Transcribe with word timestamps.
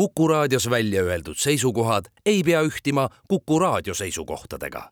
Kuku 0.00 0.28
raadios 0.28 0.70
välja 0.70 1.02
öeldud 1.02 1.36
seisukohad 1.36 2.04
ei 2.26 2.42
pea 2.42 2.62
ühtima 2.62 3.08
Kuku 3.28 3.58
raadio 3.58 3.94
seisukohtadega. 3.94 4.90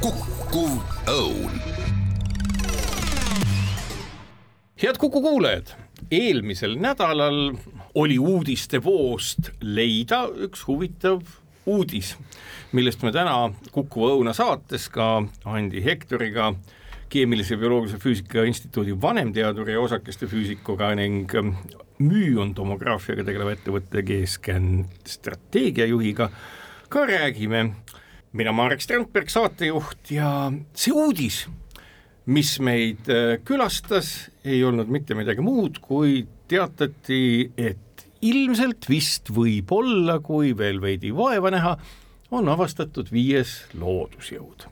kukkuv 0.00 0.72
õun 1.06 1.60
head 4.82 4.96
Kuku 4.98 5.20
kuulajad, 5.20 5.76
eelmisel 6.10 6.78
nädalal 6.80 7.58
oli 7.94 8.18
uudistevoost 8.18 9.52
leida 9.60 10.24
üks 10.48 10.64
huvitav 10.66 11.43
uudis, 11.66 12.14
millest 12.72 13.02
me 13.02 13.12
täna 13.14 13.50
Kuku 13.72 14.08
Õuna 14.10 14.34
saates 14.36 14.88
ka 14.92 15.22
Andi 15.48 15.82
Hektoriga, 15.84 16.52
keemilise 17.12 17.56
bioloogilise 17.60 18.00
füüsika 18.02 18.44
instituudi 18.48 18.96
vanemteaduri 19.00 19.76
ja 19.76 19.80
osakeste 19.84 20.26
füüsikuga 20.26 20.90
ning 20.98 21.30
müüontomograafiaga 22.02 23.24
tegeleva 23.26 23.54
ettevõtte 23.54 24.02
G-Scan 24.02 24.86
strateegiajuhiga 25.08 26.30
ka 26.90 27.06
räägime. 27.06 27.70
mina, 28.32 28.52
Marek 28.52 28.80
Strandberg, 28.82 29.30
saatejuht 29.30 30.10
ja 30.10 30.50
see 30.74 30.92
uudis 30.92 31.44
mis 32.26 32.56
meid 32.64 33.08
äh, 33.12 33.36
külastas, 33.44 34.30
ei 34.44 34.62
olnud 34.64 34.88
mitte 34.92 35.16
midagi 35.16 35.44
muud, 35.44 35.80
kui 35.84 36.24
teatati, 36.48 37.50
et 37.56 37.93
ilmselt 38.24 38.88
vist 38.88 39.30
võib-olla, 39.34 40.18
kui 40.24 40.54
veel 40.56 40.80
veidi 40.82 41.12
vaeva 41.14 41.52
näha, 41.54 41.76
on 42.34 42.48
avastatud 42.48 43.10
viies 43.12 43.62
loodusjõud. 43.78 44.66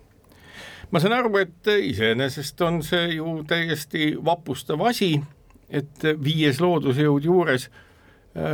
ma 0.90 1.00
saan 1.00 1.14
aru, 1.16 1.36
et 1.40 1.68
iseenesest 1.72 2.60
on 2.60 2.82
see 2.84 3.14
ju 3.16 3.38
täiesti 3.48 4.12
vapustav 4.24 4.80
asi, 4.88 5.14
et 5.70 6.04
viies 6.20 6.60
loodusjõud 6.60 7.24
juures 7.24 7.70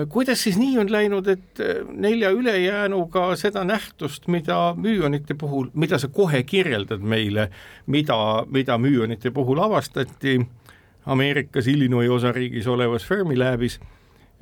kuidas 0.09 0.43
siis 0.43 0.57
nii 0.59 0.79
on 0.83 0.89
läinud, 0.91 1.27
et 1.31 1.61
nelja 1.95 2.31
ülejäänuga 2.35 3.29
seda 3.39 3.63
nähtust, 3.65 4.27
mida 4.27 4.75
müüonite 4.77 5.37
puhul, 5.39 5.69
mida 5.75 5.99
sa 5.99 6.09
kohe 6.09 6.43
kirjeldad 6.43 7.03
meile, 7.03 7.49
mida, 7.87 8.17
mida 8.51 8.79
müüonite 8.79 9.31
puhul 9.31 9.63
avastati 9.63 10.41
Ameerikas 11.07 11.67
Illinois 11.67 12.11
osariigis 12.11 12.67
olevas 12.67 13.07
Fermilabis, 13.07 13.79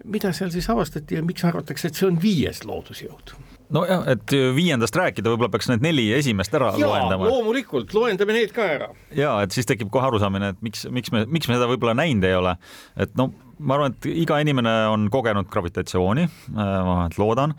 mida 0.05 0.33
seal 0.37 0.51
siis 0.53 0.69
avastati 0.73 1.19
ja 1.19 1.25
miks 1.25 1.45
arvatakse, 1.47 1.89
et 1.89 1.99
see 1.99 2.09
on 2.09 2.19
viies 2.23 2.65
loodusjõud? 2.69 3.37
nojah, 3.75 4.05
et 4.13 4.35
viiendast 4.55 4.95
rääkida, 4.95 5.31
võib-olla 5.33 5.51
peaks 5.51 5.67
need 5.73 5.83
neli 5.83 6.05
esimest 6.15 6.55
ära 6.55 6.69
Jaa, 6.79 6.87
loendama. 6.87 7.27
loomulikult, 7.33 7.95
loendame 7.97 8.37
need 8.37 8.53
ka 8.55 8.67
ära. 8.77 8.91
ja 9.17 9.33
et 9.43 9.57
siis 9.57 9.67
tekib 9.67 9.91
kohe 9.95 10.07
arusaamine, 10.07 10.53
et 10.55 10.63
miks, 10.63 10.85
miks 10.93 11.11
me, 11.15 11.25
miks 11.27 11.51
me 11.51 11.59
seda 11.59 11.67
võib-olla 11.71 11.97
näinud 11.99 12.29
ei 12.29 12.37
ole, 12.39 12.55
et 13.03 13.17
no 13.19 13.33
ma 13.59 13.79
arvan, 13.79 13.97
et 13.97 14.09
iga 14.13 14.39
inimene 14.43 14.75
on 14.93 15.09
kogenud 15.13 15.49
gravitatsiooni, 15.53 16.29
äh, 16.29 16.55
ma 16.55 16.93
vähemalt 16.93 17.19
loodan, 17.21 17.57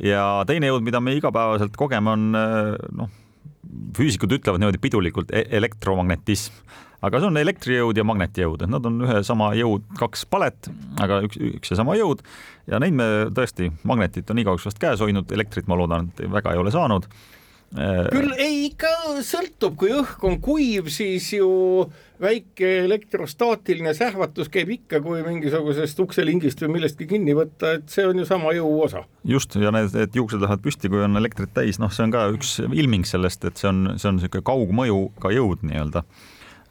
ja 0.00 0.24
teine 0.48 0.70
jõud, 0.70 0.86
mida 0.86 1.02
me 1.04 1.16
igapäevaselt 1.18 1.76
kogeme, 1.76 2.14
on 2.14 2.38
äh, 2.38 2.62
noh, 3.02 3.12
füüsikud 3.96 4.32
ütlevad 4.38 4.62
niimoodi 4.62 4.80
pidulikult 4.82 5.32
e 5.34 5.44
elektromagnetism, 5.58 6.54
aga 7.02 7.20
see 7.20 7.30
on 7.32 7.40
elektrijõud 7.40 7.98
ja 7.98 8.06
magnetijõud, 8.06 8.64
et 8.64 8.72
nad 8.72 8.86
on 8.88 9.02
ühe 9.06 9.20
sama 9.26 9.52
jõud, 9.58 9.84
kaks 9.98 10.24
palet, 10.30 10.70
aga 11.02 11.22
üks, 11.26 11.40
üks 11.58 11.74
ja 11.74 11.80
sama 11.82 11.98
jõud 11.98 12.24
ja 12.70 12.80
neid 12.82 12.96
me 12.98 13.10
tõesti, 13.34 13.72
magnetit 13.88 14.30
on 14.30 14.42
igaüks 14.42 14.66
vast 14.68 14.80
käes 14.82 15.02
hoidnud, 15.02 15.30
elektrit 15.34 15.70
ma 15.70 15.78
loodan, 15.78 16.12
et 16.12 16.26
väga 16.30 16.54
ei 16.54 16.62
ole 16.62 16.74
saanud 16.74 17.10
küll 17.72 18.32
ei, 18.36 18.66
ikka 18.68 18.90
sõltub, 19.24 19.76
kui 19.80 19.92
õhk 19.96 20.24
on 20.28 20.36
kuiv, 20.44 20.90
siis 20.92 21.30
ju 21.32 21.48
väike 22.22 22.68
elektrostaatiline 22.84 23.94
sähvatus 23.96 24.50
käib 24.52 24.70
ikka, 24.76 25.00
kui 25.02 25.22
mingisugusest 25.24 26.02
ukselingist 26.04 26.60
või 26.62 26.76
millestki 26.76 27.08
kinni 27.10 27.34
võtta, 27.36 27.78
et 27.78 27.88
see 27.92 28.04
on 28.06 28.20
ju 28.20 28.26
sama 28.28 28.52
jõu 28.54 28.74
osa. 28.84 29.06
just, 29.24 29.56
ja 29.56 29.72
need, 29.74 29.90
need 29.96 30.20
juuksed 30.20 30.44
lähevad 30.44 30.62
püsti, 30.64 30.92
kui 30.92 31.00
on 31.02 31.16
elektrit 31.18 31.54
täis, 31.56 31.80
noh, 31.82 31.92
see 31.92 32.04
on 32.04 32.14
ka 32.14 32.28
üks 32.36 32.58
ilming 32.68 33.08
sellest, 33.08 33.48
et 33.48 33.56
see 33.56 33.70
on, 33.72 33.94
see 33.96 34.10
on 34.10 34.20
niisugune 34.20 34.46
kaugmõjuga 34.52 35.32
jõud 35.32 35.64
nii-öelda. 35.64 36.04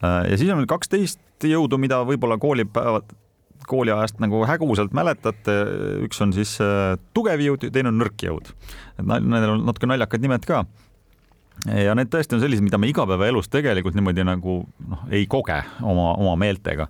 Ja 0.02 0.38
siis 0.38 0.52
on 0.54 0.64
kaksteist 0.70 1.46
jõudu, 1.46 1.78
mida 1.82 2.02
võib-olla 2.08 2.38
koolipäevad 2.42 3.12
kooliajast 3.68 4.22
nagu 4.22 4.42
häguselt 4.50 4.94
mäletate, 4.98 5.54
üks 6.06 6.22
on 6.24 6.34
siis 6.36 6.56
äh, 6.64 6.96
tugev 7.16 7.42
jõud 7.44 7.68
ja 7.68 7.74
teine 7.74 7.92
on 7.92 8.00
nõrk 8.02 8.24
jõud. 8.26 8.54
et 8.98 9.06
nendel 9.06 9.56
on 9.56 9.68
natuke 9.70 9.90
naljakad 9.90 10.24
nimed 10.24 10.48
ka 10.50 10.64
ja 11.70 11.94
need 11.98 12.10
tõesti 12.12 12.36
on 12.38 12.42
sellised, 12.42 12.64
mida 12.66 12.80
me 12.82 12.90
igapäevaelus 12.90 13.52
tegelikult 13.54 13.98
niimoodi 13.98 14.26
nagu 14.26 14.62
noh, 14.66 15.04
ei 15.14 15.28
koge 15.30 15.60
oma, 15.82 16.14
oma 16.18 16.36
meeltega. 16.42 16.88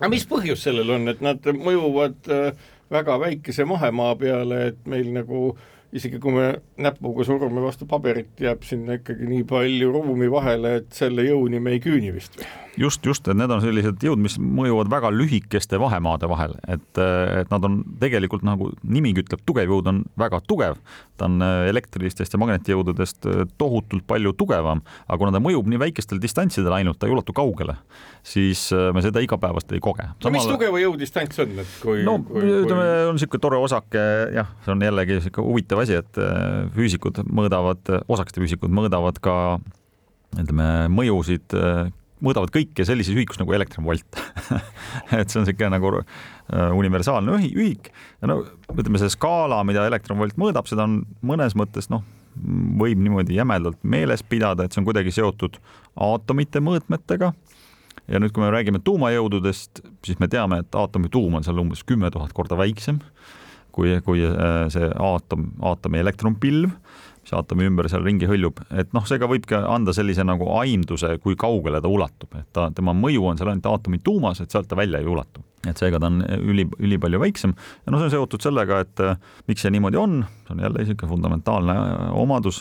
aga 0.00 0.10
mis 0.12 0.26
põhjus 0.28 0.64
sellel 0.64 0.94
on, 0.96 1.08
et 1.12 1.20
nad 1.24 1.44
mõjuvad 1.44 2.32
äh, 2.32 2.70
väga 2.94 3.18
väikese 3.20 3.66
mahemaa 3.68 4.14
peale, 4.20 4.60
et 4.72 4.82
meil 4.88 5.10
nagu 5.14 5.46
isegi 5.94 6.18
kui 6.22 6.34
me 6.34 6.46
näpuga 6.82 7.26
surume 7.26 7.62
vastu 7.62 7.86
paberit, 7.90 8.34
jääb 8.40 8.66
sinna 8.66 8.98
ikkagi 8.98 9.28
nii 9.30 9.46
palju 9.48 9.92
ruumi 9.94 10.30
vahele, 10.30 10.78
et 10.82 10.92
selle 10.96 11.26
jõuni 11.28 11.62
me 11.62 11.76
ei 11.76 11.82
küüni 11.84 12.14
vist 12.14 12.40
või? 12.40 12.63
Just, 12.78 13.06
just, 13.06 13.28
et 13.28 13.38
need 13.38 13.52
on 13.52 13.62
sellised 13.62 14.02
jõud, 14.04 14.20
mis 14.20 14.36
mõjuvad 14.38 14.90
väga 14.92 15.10
lühikeste 15.14 15.78
vahemaade 15.80 16.28
vahel, 16.30 16.56
et, 16.70 16.86
et 17.00 17.50
nad 17.52 17.66
on 17.66 17.80
tegelikult 18.00 18.44
nagu 18.46 18.70
nimigi 18.82 19.24
ütleb, 19.24 19.42
tugev 19.46 19.70
jõud 19.70 19.90
on 19.90 20.02
väga 20.20 20.40
tugev, 20.48 20.78
ta 21.20 21.28
on 21.28 21.44
äh, 21.44 21.68
elektrilistest 21.70 22.34
ja 22.34 22.40
magnetjõududest 22.42 23.28
äh, 23.30 23.44
tohutult 23.60 24.06
palju 24.08 24.34
tugevam, 24.38 24.82
aga 25.06 25.20
kuna 25.20 25.34
ta 25.34 25.42
mõjub 25.44 25.68
nii 25.70 25.82
väikestel 25.86 26.22
distantsidel 26.22 26.74
ainult, 26.78 26.98
ta 26.98 27.08
ei 27.08 27.14
ulatu 27.14 27.36
kaugele, 27.36 27.76
siis 28.26 28.66
äh, 28.74 28.90
me 28.94 29.04
seda 29.04 29.22
igapäevast 29.24 29.72
ei 29.76 29.82
koge. 29.84 30.08
no 30.08 30.28
Samal... 30.28 30.38
mis 30.40 30.50
tugeva 30.50 30.82
jõu 30.82 30.98
distants 31.00 31.44
on, 31.44 31.56
et 31.62 31.78
kui 31.82 32.04
no 32.06 32.18
ütleme, 32.24 32.88
on 33.10 33.18
niisugune 33.18 33.44
tore 33.44 33.60
osake, 33.62 34.04
jah, 34.34 34.50
see 34.66 34.74
on 34.74 34.84
jällegi 34.84 35.20
niisugune 35.20 35.50
huvitav 35.50 35.84
asi, 35.84 36.00
et 36.02 36.22
füüsikud 36.74 37.22
mõõdavad, 37.30 37.96
osakeste 38.10 38.42
füüsikud 38.42 38.72
mõõdavad 38.74 39.20
ka 39.22 39.36
ütleme, 40.34 40.88
mõjusid 40.90 41.54
mõõdavad 42.24 42.52
kõike 42.54 42.86
sellises 42.86 43.14
ühikus 43.14 43.40
nagu 43.40 43.54
elektronvolt 43.56 44.18
et 45.18 45.30
see 45.30 45.40
on 45.40 45.46
niisugune 45.46 45.70
nagu 45.76 45.92
äh, 46.00 46.72
universaalne 46.76 47.38
ühik. 47.50 47.90
Ja 48.22 48.30
no 48.30 48.40
ütleme, 48.72 49.00
see 49.00 49.12
skaala, 49.12 49.62
mida 49.66 49.86
elektronvolt 49.88 50.38
mõõdab, 50.40 50.68
seda 50.70 50.88
on 50.88 51.02
mõnes 51.26 51.56
mõttes 51.58 51.90
noh, 51.92 52.04
võib 52.80 53.00
niimoodi 53.00 53.38
jämedalt 53.38 53.78
meeles 53.86 54.24
pidada, 54.26 54.64
et 54.64 54.74
see 54.74 54.82
on 54.82 54.88
kuidagi 54.88 55.12
seotud 55.14 55.60
aatomite 55.94 56.62
mõõtmetega. 56.64 57.32
ja 58.08 58.20
nüüd, 58.20 58.34
kui 58.34 58.42
me 58.42 58.50
räägime 58.52 58.82
tuumajõududest, 58.84 59.84
siis 60.04 60.18
me 60.20 60.28
teame, 60.28 60.60
et 60.64 60.74
aatomi 60.74 61.08
tuum 61.08 61.38
on 61.38 61.46
seal 61.46 61.60
umbes 61.62 61.84
kümme 61.86 62.10
tuhat 62.10 62.32
korda 62.36 62.58
väiksem 62.58 63.00
kui, 63.74 63.94
kui 64.06 64.22
äh, 64.26 64.66
see 64.72 64.88
aatom, 65.02 65.48
aatomi 65.62 66.00
elektronpilv 66.02 66.70
mis 67.24 67.32
aatomi 67.36 67.66
ümber 67.68 67.88
seal 67.88 68.04
ringi 68.04 68.28
hõljub, 68.28 68.60
et 68.76 68.92
noh, 68.96 69.04
see 69.08 69.18
ka 69.20 69.28
võibki 69.30 69.56
anda 69.56 69.94
sellise 69.96 70.26
nagu 70.26 70.48
aimduse, 70.58 71.16
kui 71.24 71.38
kaugele 71.40 71.80
ta 71.80 71.90
ulatub, 71.90 72.30
et 72.38 72.48
ta, 72.52 72.68
tema 72.76 72.94
mõju 72.96 73.24
on 73.30 73.40
seal 73.40 73.52
ainult 73.52 73.68
aatomi 73.70 74.00
tuumas, 74.04 74.42
et 74.44 74.52
sealt 74.52 74.68
ta 74.70 74.78
välja 74.78 75.00
ei 75.00 75.08
ulatu. 75.10 75.44
et 75.64 75.80
seega 75.80 75.96
ta 75.96 76.10
on 76.10 76.20
üli, 76.20 76.66
ülipalju 76.76 77.18
väiksem. 77.22 77.54
Ja 77.86 77.92
noh, 77.92 78.02
see 78.02 78.10
on 78.10 78.12
seotud 78.12 78.44
sellega, 78.44 78.82
et 78.84 79.00
äh, 79.00 79.16
miks 79.48 79.64
see 79.64 79.72
niimoodi 79.72 79.96
on, 79.96 80.18
see 80.44 80.52
on 80.52 80.60
jälle 80.60 80.82
niisugune 80.82 81.08
fundamentaalne 81.08 81.76
äh, 81.78 82.10
omadus, 82.20 82.60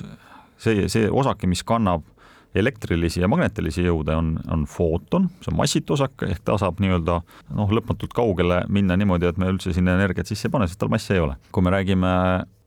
see, 0.56 0.88
see 0.88 1.10
osake, 1.12 1.50
mis 1.52 1.66
kannab 1.68 2.08
elektrilisi 2.56 3.20
ja 3.20 3.28
magnetilisi 3.28 3.84
jõude 3.84 4.16
on, 4.16 4.38
on 4.52 4.64
footon, 4.70 5.28
see 5.42 5.52
on 5.52 5.60
massitu 5.60 5.98
osake, 5.98 6.30
ehk 6.32 6.44
ta 6.48 6.56
saab 6.62 6.80
nii-öelda 6.84 7.20
noh, 7.58 7.76
lõpmatult 7.76 8.14
kaugele 8.16 8.62
minna 8.72 8.96
niimoodi, 9.00 9.28
et 9.28 9.42
me 9.42 9.50
üldse 9.52 9.74
sinna 9.76 9.98
energiat 9.98 10.30
sisse 10.30 10.48
ei 10.48 10.54
pane, 10.54 10.70
sest 10.70 10.80
tal 10.80 10.94
massi 10.94 11.18
ei 11.18 11.24
ole. 11.26 11.36
kui 11.52 11.66
me 11.66 11.74
räägime 11.74 12.14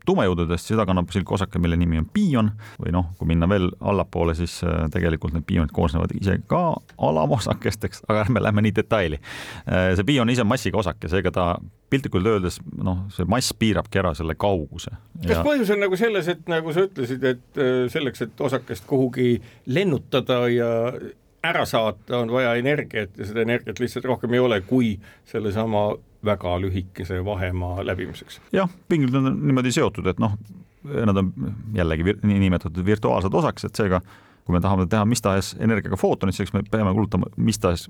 tuumajõududest, 0.07 0.71
seda 0.71 0.87
kannab 0.89 1.11
sihuke 1.13 1.35
osake, 1.37 1.61
mille 1.63 1.79
nimi 1.79 2.01
on 2.01 2.09
piion 2.13 2.51
või 2.83 2.93
noh, 2.95 3.11
kui 3.19 3.31
minna 3.31 3.49
veel 3.51 3.69
allapoole, 3.81 4.37
siis 4.39 4.59
äh, 4.67 4.87
tegelikult 4.93 5.35
need 5.37 5.47
piionid 5.49 5.75
koosnevad 5.75 6.15
ise 6.17 6.39
ka 6.51 6.63
alamosakesteks, 7.09 8.05
aga 8.09 8.25
ärme 8.27 8.43
lähme 8.43 8.65
nii 8.67 8.75
detaili. 8.77 9.21
Äh, 9.67 9.93
see 9.99 10.07
piion 10.09 10.31
ise 10.33 10.45
on 10.47 10.51
massiga 10.53 10.81
osake, 10.83 11.11
seega 11.13 11.33
ta 11.35 11.49
piltlikult 11.91 12.27
öeldes 12.27 12.59
noh, 12.83 13.05
see 13.15 13.27
mass 13.31 13.55
piirabki 13.59 14.01
ära 14.03 14.15
selle 14.19 14.35
kauguse. 14.39 14.95
kas 15.27 15.45
põhjus 15.47 15.71
on 15.75 15.85
nagu 15.85 15.99
selles, 15.99 16.31
et 16.33 16.49
nagu 16.51 16.75
sa 16.75 16.87
ütlesid, 16.89 17.29
et 17.35 17.63
äh, 17.63 17.85
selleks, 17.93 18.27
et 18.27 18.43
osakest 18.49 18.87
kuhugi 18.89 19.37
lennutada 19.67 20.43
ja 20.53 20.73
ära 21.47 21.65
saata, 21.67 22.19
on 22.19 22.33
vaja 22.33 22.55
energiat 22.59 23.19
ja 23.19 23.27
seda 23.27 23.45
energiat 23.47 23.81
lihtsalt 23.81 24.05
rohkem 24.09 24.35
ei 24.35 24.43
ole, 24.43 24.61
kui 24.67 24.97
sellesama 25.31 25.89
väga 26.25 26.57
lühikese 26.61 27.25
vahemaa 27.25 27.85
läbimiseks. 27.87 28.41
jah, 28.53 28.71
pinglid 28.89 29.15
on 29.15 29.33
niimoodi 29.47 29.73
seotud, 29.73 30.07
et 30.07 30.23
noh, 30.23 30.37
nad 30.85 31.17
on 31.17 31.33
jällegi 31.75 32.05
vir 32.07 32.23
niinimetatud 32.23 32.85
virtuaalsed 32.87 33.35
osakesed, 33.35 33.75
seega 33.77 34.01
kui 34.47 34.55
me 34.55 34.61
tahame 34.63 34.87
teha 34.87 35.05
mis 35.09 35.23
tahes 35.23 35.55
energiaga 35.59 35.99
footonit, 35.99 36.37
selleks 36.37 36.55
me 36.55 36.63
peame 36.71 36.93
kulutama 36.95 37.31
mis 37.37 37.59
tahes 37.59 37.89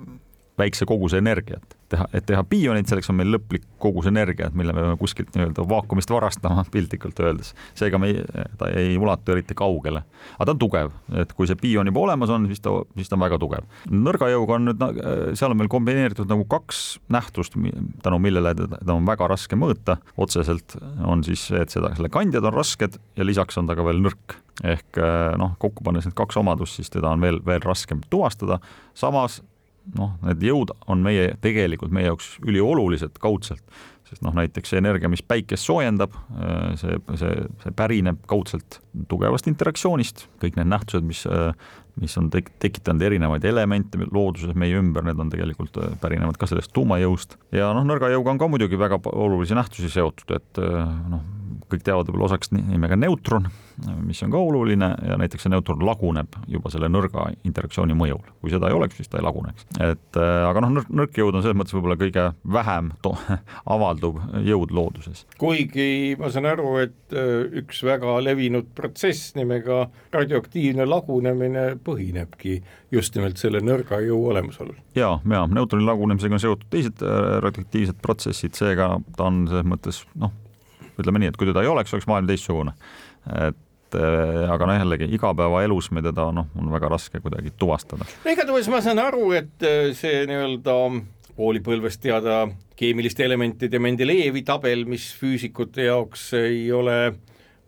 väikse 0.58 0.86
koguse 0.86 1.18
energiat. 1.18 1.76
teha, 1.86 2.02
et 2.18 2.24
teha 2.26 2.42
biionit, 2.42 2.88
selleks 2.90 3.12
on 3.12 3.14
meil 3.14 3.28
lõplik 3.30 3.62
kogus 3.78 4.08
energiat, 4.10 4.54
mille 4.58 4.72
me 4.74 4.82
peame 4.82 4.96
kuskilt 4.98 5.28
nii-öelda 5.36 5.62
vaakumist 5.70 6.10
varastama, 6.10 6.64
piltlikult 6.74 7.20
öeldes. 7.22 7.52
seega 7.78 8.00
me 8.02 8.10
ei, 8.10 8.24
ta 8.58 8.70
ei 8.74 8.96
ulatu 8.98 9.36
eriti 9.36 9.54
kaugele. 9.54 10.02
aga 10.34 10.48
ta 10.48 10.54
on 10.56 10.62
tugev, 10.64 10.90
et 11.22 11.32
kui 11.36 11.46
see 11.46 11.58
bion 11.60 11.86
juba 11.86 12.02
olemas 12.08 12.32
on, 12.34 12.48
siis 12.50 12.64
ta, 12.64 12.74
siis 12.96 13.12
ta 13.12 13.18
on 13.18 13.22
väga 13.22 13.38
tugev. 13.38 13.68
nõrga 13.92 14.30
jõuga 14.32 14.58
on 14.58 14.70
nüüd, 14.70 14.84
seal 15.38 15.54
on 15.54 15.60
meil 15.60 15.70
kombineeritud 15.70 16.30
nagu 16.32 16.48
kaks 16.50 16.82
nähtust, 17.12 17.54
tänu 18.02 18.18
millele 18.22 18.54
teda 18.58 18.96
on 18.96 19.06
väga 19.06 19.30
raske 19.30 19.58
mõõta. 19.60 20.00
otseselt 20.16 20.78
on 21.04 21.22
siis 21.24 21.46
see, 21.52 21.62
et 21.62 21.70
seda, 21.70 21.94
selle 21.94 22.10
kandjad 22.10 22.50
on 22.50 22.56
rasked 22.56 22.98
ja 23.16 23.28
lisaks 23.28 23.62
on 23.62 23.70
ta 23.70 23.78
ka 23.78 23.86
veel 23.86 24.02
nõrk 24.02 24.40
ehk 24.64 24.98
noh, 25.38 25.54
kokku 25.60 25.84
pannes 25.84 26.06
need 26.08 26.16
kaks 26.16 26.38
omadust, 26.40 26.80
siis 26.80 26.90
teda 26.90 27.12
on 27.12 27.22
veel, 27.22 27.38
veel 27.46 27.62
raskem 27.62 28.00
tuvastada. 28.10 28.58
samas 28.94 29.42
noh, 29.94 30.16
need 30.26 30.42
jõud 30.42 30.72
on 30.90 31.04
meie, 31.04 31.34
tegelikult 31.42 31.94
meie 31.94 32.10
jaoks 32.10 32.34
üliolulised 32.44 33.20
kaudselt, 33.22 33.62
sest 34.06 34.22
noh, 34.22 34.34
näiteks 34.36 34.72
see 34.72 34.82
energia, 34.82 35.10
mis 35.10 35.22
päikest 35.26 35.66
soojendab, 35.66 36.14
see, 36.80 36.98
see, 37.18 37.46
see 37.62 37.74
pärineb 37.76 38.20
kaudselt 38.30 38.80
tugevast 39.10 39.48
interaktsioonist, 39.50 40.26
kõik 40.42 40.58
need 40.58 40.70
nähtused, 40.70 41.06
mis 41.06 41.24
mis 42.00 42.16
on 42.20 42.30
tek-, 42.32 42.52
tekitanud 42.62 43.02
erinevaid 43.08 43.44
elemente 43.48 44.00
looduses 44.04 44.56
meie 44.58 44.76
ümber, 44.80 45.06
need 45.06 45.20
on 45.22 45.32
tegelikult, 45.32 45.78
pärinevad 46.02 46.38
ka 46.40 46.48
sellest 46.50 46.74
tuumajõust. 46.76 47.38
ja 47.56 47.72
noh, 47.76 47.86
nõrga 47.88 48.10
jõuga 48.12 48.34
on 48.34 48.42
ka 48.42 48.50
muidugi 48.52 48.78
väga 48.80 49.00
olulisi 49.12 49.56
nähtusi 49.56 49.92
seotud, 49.92 50.36
et 50.36 50.62
noh, 51.10 51.24
kõik 51.70 51.82
teavad 51.86 52.08
võib-olla 52.08 52.28
osaks 52.28 52.52
nimega 52.54 52.96
neutron, 52.98 53.48
mis 54.06 54.20
on 54.24 54.32
ka 54.32 54.40
oluline 54.40 54.88
ja 55.08 55.16
näiteks 55.20 55.46
see 55.46 55.52
neutron 55.52 55.82
laguneb 55.84 56.38
juba 56.50 56.70
selle 56.72 56.88
nõrga 56.90 57.26
interaktsiooni 57.46 57.96
mõjul. 57.98 58.22
kui 58.40 58.52
seda 58.52 58.70
ei 58.70 58.76
oleks, 58.76 58.98
siis 59.00 59.10
ta 59.10 59.18
ei 59.18 59.26
laguneks. 59.26 59.66
et 59.80 60.20
äh, 60.20 60.36
aga 60.48 60.62
noh, 60.62 60.86
nõrk 60.86 61.18
jõud 61.18 61.34
on 61.34 61.44
selles 61.44 61.58
mõttes 61.58 61.74
võib-olla 61.76 61.98
kõige 62.00 62.28
vähem 62.58 62.92
avalduv 63.74 64.20
jõud 64.46 64.74
looduses. 64.76 65.26
kuigi 65.38 66.16
ma 66.20 66.30
saan 66.32 66.48
aru, 66.52 66.76
et 66.84 67.16
äh, 67.16 67.60
üks 67.62 67.82
väga 67.86 68.18
levinud 68.24 68.70
protsess 68.78 69.34
nimega 69.38 69.86
radioaktiivne 70.14 70.86
lagunemine 70.86 71.68
põhinebki 71.86 72.58
just 72.94 73.16
nimelt 73.16 73.40
selle 73.40 73.62
nõrga 73.64 74.00
jõu 74.04 74.26
olemasolul. 74.32 74.76
ja, 74.98 75.16
ja 75.32 75.44
neutroni 75.50 75.86
lagunemisega 75.86 76.38
on 76.38 76.42
seotud 76.42 76.66
teised 76.72 77.04
äh, 77.04 77.36
radioaktiivsed 77.44 78.00
protsessid, 78.02 78.56
seega 78.58 78.96
ta 79.16 79.30
on 79.30 79.44
selles 79.50 79.68
mõttes 79.68 80.02
noh, 80.18 80.34
ütleme 80.96 81.22
nii, 81.22 81.32
et 81.32 81.38
kui 81.38 81.48
teda 81.50 81.64
ei 81.64 81.70
oleks, 81.70 81.94
oleks 81.94 82.08
maailm 82.10 82.28
teistsugune. 82.30 82.74
et 83.26 83.98
äh, 83.98 84.46
aga 84.52 84.70
noh, 84.70 84.80
jällegi 84.80 85.10
igapäevaelus 85.18 85.90
me 85.94 86.04
teda 86.04 86.30
noh, 86.34 86.50
on 86.58 86.72
väga 86.72 86.90
raske 86.96 87.20
kuidagi 87.24 87.54
tuvastada. 87.58 88.08
no 88.24 88.32
igatahes 88.32 88.70
ma 88.72 88.82
saan 88.84 89.02
aru, 89.02 89.30
et 89.38 89.66
äh, 89.66 89.92
see 89.98 90.24
nii-öelda 90.30 90.80
koolipõlvest 91.36 92.00
teada 92.00 92.46
keemiliste 92.76 93.24
elementide 93.24 93.78
Mendelejevi 93.82 94.42
tabel, 94.46 94.86
mis 94.88 95.10
füüsikute 95.20 95.84
jaoks 95.88 96.30
ei 96.38 96.70
ole 96.72 97.16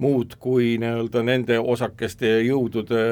muud 0.03 0.39
kui 0.41 0.77
nii-öelda 0.81 1.25
nende 1.27 1.59
osakeste 1.59 2.39
jõudude 2.47 3.03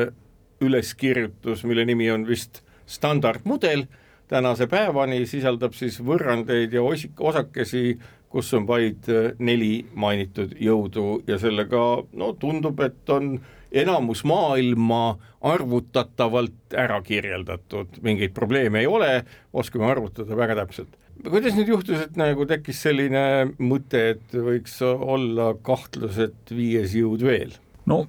üleskirjutus, 0.60 1.64
mille 1.64 1.84
nimi 1.84 2.10
on 2.10 2.26
vist 2.28 2.62
standardmudel, 2.86 3.86
tänase 4.28 4.66
päevani 4.66 5.26
sisaldab 5.26 5.74
siis 5.78 6.00
võrrandeid 6.02 6.72
ja 6.74 6.82
osik-, 6.82 7.20
osakesi 7.20 7.96
kus 8.36 8.52
on 8.56 8.66
vaid 8.68 9.08
äh, 9.12 9.30
neli 9.38 9.86
mainitud 9.94 10.56
jõudu 10.60 11.22
ja 11.28 11.38
sellega 11.40 11.82
no 12.18 12.32
tundub, 12.40 12.80
et 12.84 13.12
on 13.12 13.38
enamus 13.76 14.22
maailma 14.28 15.16
arvutatavalt 15.46 16.76
ära 16.76 17.00
kirjeldatud, 17.06 18.00
mingeid 18.04 18.34
probleeme 18.36 18.82
ei 18.82 18.90
ole, 18.90 19.10
oskame 19.56 19.88
arvutada 19.88 20.38
väga 20.38 20.58
täpselt. 20.62 20.96
kuidas 21.24 21.56
nüüd 21.56 21.72
juhtus, 21.72 22.02
et 22.02 22.16
nagu 22.20 22.46
tekkis 22.46 22.82
selline 22.84 23.22
mõte, 23.58 24.02
et 24.16 24.36
võiks 24.36 24.78
olla 24.84 25.54
kahtlus, 25.62 26.18
et 26.28 26.52
viies 26.52 26.96
jõud 26.98 27.24
veel? 27.26 27.56
No 27.90 28.02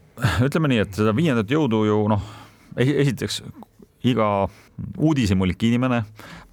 ütleme 0.46 0.72
nii, 0.72 0.84
et 0.86 1.00
seda 1.00 1.14
viiendat 1.18 1.52
jõudu 1.52 1.84
ju 1.88 2.02
noh, 2.12 2.24
esiteks 2.78 3.42
iga 4.08 4.48
uudishimulik 4.98 5.64
inimene 5.70 6.04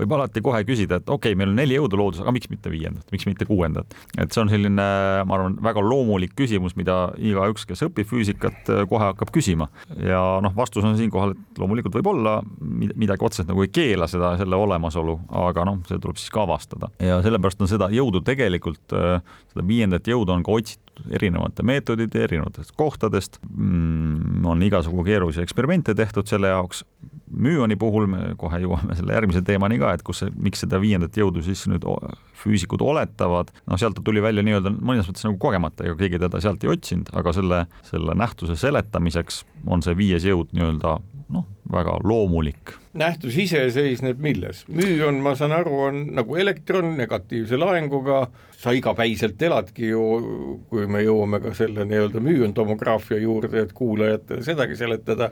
võib 0.00 0.14
alati 0.16 0.42
kohe 0.44 0.62
küsida, 0.66 0.98
et 1.00 1.08
okei 1.08 1.32
okay,, 1.32 1.38
meil 1.38 1.52
on 1.52 1.58
neli 1.58 1.78
jõudu 1.78 1.98
looduses, 2.00 2.24
aga 2.24 2.34
miks 2.34 2.50
mitte 2.52 2.72
viiendat, 2.72 3.06
miks 3.14 3.26
mitte 3.28 3.46
kuuendat. 3.48 3.94
et 4.18 4.32
see 4.32 4.42
on 4.42 4.50
selline, 4.52 4.86
ma 5.28 5.38
arvan, 5.38 5.56
väga 5.64 5.84
loomulik 5.84 6.34
küsimus, 6.38 6.76
mida 6.78 6.98
igaüks, 7.18 7.66
kes 7.68 7.84
õpib 7.86 8.08
füüsikat, 8.10 8.70
kohe 8.90 9.10
hakkab 9.10 9.32
küsima. 9.34 9.68
ja 9.98 10.22
noh, 10.44 10.54
vastus 10.56 10.86
on 10.86 10.98
siinkohal, 10.98 11.34
et 11.36 11.62
loomulikult 11.62 11.98
võib 12.00 12.12
olla, 12.14 12.38
midagi 12.60 13.26
otseselt 13.26 13.50
nagu 13.50 13.64
ei 13.64 13.72
keela 13.74 14.08
seda, 14.10 14.34
selle 14.40 14.58
olemasolu, 14.58 15.18
aga 15.44 15.66
noh, 15.70 15.82
see 15.88 16.00
tuleb 16.00 16.20
siis 16.20 16.32
ka 16.34 16.44
avastada. 16.46 16.90
ja 17.02 17.20
sellepärast 17.24 17.62
on 17.64 17.70
seda 17.70 17.90
jõudu 17.94 18.24
tegelikult, 18.26 18.82
seda 18.90 19.66
viiendat 19.66 20.10
jõudu 20.10 20.34
on 20.34 20.46
ka 20.46 20.58
otsitud 20.58 20.84
erinevate 21.10 21.64
meetodite, 21.66 22.22
erinevatest 22.24 22.74
kohtadest 22.78 23.40
mm,, 23.48 24.44
on 24.46 24.62
igasugu 24.62 25.04
keerulisi 25.06 25.42
eksperimente 25.42 25.94
tehtud 25.98 26.28
selle 26.30 26.52
jaoks, 26.52 26.84
müüoni 27.34 27.76
puhul 27.80 28.06
me 28.10 28.34
kohe 28.38 28.60
jõuame 28.62 28.96
selle 28.98 29.16
järgmise 29.16 29.42
teemani 29.46 29.78
ka, 29.80 29.83
et 29.92 30.02
kus 30.06 30.24
miks 30.34 30.64
seda 30.64 30.80
viiendat 30.82 31.16
jõudu 31.18 31.42
siis 31.44 31.66
nüüd 31.70 31.84
füüsikud 32.44 32.82
oletavad, 32.84 33.52
noh, 33.68 33.80
sealt 33.80 33.98
ta 33.98 34.04
tuli 34.04 34.22
välja 34.24 34.44
nii-öelda 34.46 34.72
mõnes 34.74 35.08
mõttes 35.08 35.26
nagu 35.26 35.38
kogemata, 35.40 35.86
ega 35.86 35.98
keegi 36.00 36.20
teda 36.22 36.40
sealt 36.44 36.64
ei 36.64 36.72
otsinud, 36.74 37.12
aga 37.16 37.34
selle, 37.36 37.64
selle 37.86 38.16
nähtuse 38.18 38.56
seletamiseks 38.60 39.44
on 39.66 39.84
see 39.84 39.96
viies 39.98 40.26
jõud 40.28 40.52
nii-öelda 40.56 40.98
noh, 41.34 41.46
väga 41.72 41.98
loomulik. 42.04 42.74
nähtus 42.94 43.36
ise 43.40 43.62
seisneb 43.74 44.20
milles? 44.22 44.64
müün, 44.68 45.20
ma 45.24 45.34
saan 45.38 45.54
aru, 45.56 45.74
on 45.88 46.00
nagu 46.14 46.36
elektron 46.36 46.94
negatiivse 46.98 47.58
laenguga, 47.58 48.26
sa 48.58 48.74
igapäiselt 48.76 49.42
eladki 49.42 49.90
ju, 49.90 50.04
kui 50.70 50.86
me 50.86 51.02
jõuame 51.04 51.40
ka 51.42 51.54
selle 51.56 51.86
nii-öelda 51.88 52.22
müüntomograafia 52.24 53.18
juurde, 53.22 53.64
et 53.64 53.72
kuulajatele 53.76 54.44
sedagi 54.46 54.76
seletada, 54.78 55.30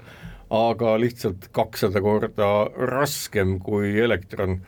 aga 0.52 0.96
lihtsalt 1.00 1.48
kakssada 1.56 2.02
korda 2.04 2.48
raskem 2.92 3.56
kui 3.64 3.94
elektron, 4.00 4.58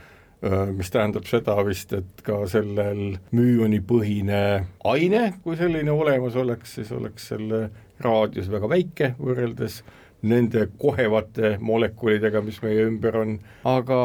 mis 0.77 0.93
tähendab 0.93 1.29
seda 1.29 1.57
vist, 1.65 1.93
et 1.97 2.23
ka 2.25 2.43
sellel 2.49 3.19
müünipõhine 3.37 4.41
aine, 4.89 5.23
kui 5.45 5.57
selline 5.61 5.93
olemas 5.93 6.37
oleks, 6.41 6.77
siis 6.79 6.93
oleks 6.93 7.29
selle 7.33 7.67
raadius 8.05 8.49
väga 8.53 8.69
väike 8.73 9.13
võrreldes 9.21 9.83
nende 10.25 10.67
kohevate 10.81 11.57
molekulidega, 11.61 12.41
mis 12.45 12.61
meie 12.65 12.87
ümber 12.89 13.21
on, 13.21 13.39
aga 13.69 13.99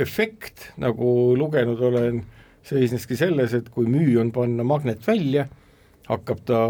efekt, 0.00 0.70
nagu 0.80 1.36
lugenud 1.36 1.80
olen, 1.90 2.22
seisneski 2.64 3.16
selles, 3.16 3.54
et 3.56 3.68
kui 3.72 3.88
müün 3.88 4.32
panna 4.32 4.64
magnet 4.64 5.04
välja, 5.06 5.46
hakkab 6.08 6.44
ta 6.48 6.60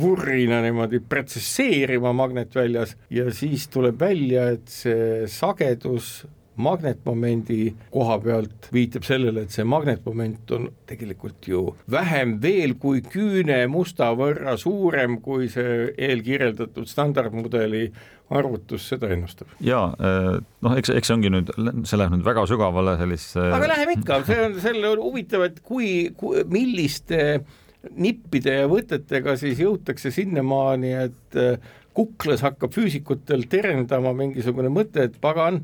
vurrina 0.00 0.60
niimoodi 0.64 1.00
protsesseerima 1.08 2.12
magnetväljas 2.12 2.96
ja 3.10 3.28
siis 3.34 3.68
tuleb 3.72 4.00
välja, 4.00 4.48
et 4.56 4.70
see 4.70 5.28
sagedus 5.30 6.24
magnetmomendi 6.54 7.74
koha 7.90 8.18
pealt 8.22 8.68
viitab 8.72 9.06
sellele, 9.06 9.44
et 9.44 9.54
see 9.54 9.64
magnetmoment 9.66 10.52
on 10.54 10.68
tegelikult 10.86 11.48
ju 11.50 11.64
vähem 11.90 12.36
veel 12.42 12.76
kui 12.80 13.02
küüne 13.02 13.64
musta 13.70 14.12
võrra 14.14 14.54
suurem, 14.60 15.18
kui 15.24 15.48
see 15.50 15.88
eelkirjeldatud 15.98 16.86
standardmudeli 16.90 17.88
arvutus 18.34 18.86
seda 18.88 19.10
ennustab. 19.12 19.50
ja 19.60 19.82
eh, 19.98 20.30
noh, 20.64 20.78
eks, 20.78 20.94
eks 20.94 21.10
see 21.10 21.18
ongi 21.18 21.34
nüüd, 21.34 21.50
see 21.84 21.98
läheb 21.98 22.14
nüüd 22.16 22.24
väga 22.26 22.46
sügavale 22.50 22.96
sellisesse 23.02 23.50
aga 23.58 23.74
läheb 23.74 23.96
ikka, 23.98 24.22
see 24.30 24.40
on, 24.46 24.56
selle 24.62 24.94
huvitav, 25.02 25.48
et 25.50 25.60
kui, 25.66 25.90
kui, 26.18 26.46
milliste 26.54 27.20
äh, 27.34 27.44
nippide 27.92 28.58
ja 28.60 28.68
võtetega 28.70 29.36
siis 29.40 29.60
jõutakse 29.62 30.12
sinnamaani, 30.14 30.92
et 31.06 31.38
äh, 31.40 31.72
kuklas 31.94 32.42
hakkab 32.44 32.74
füüsikutel 32.74 33.46
terendama 33.50 34.14
mingisugune 34.16 34.72
mõte, 34.72 35.08
et 35.08 35.20
pagan, 35.22 35.62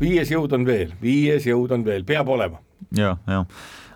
viies 0.00 0.32
jõud 0.32 0.52
on 0.56 0.66
veel, 0.68 0.92
viies 1.02 1.46
jõud 1.48 1.72
on 1.74 1.86
veel, 1.86 2.04
peab 2.08 2.28
olema. 2.32 2.60
ja, 2.96 3.16
ja 3.28 3.44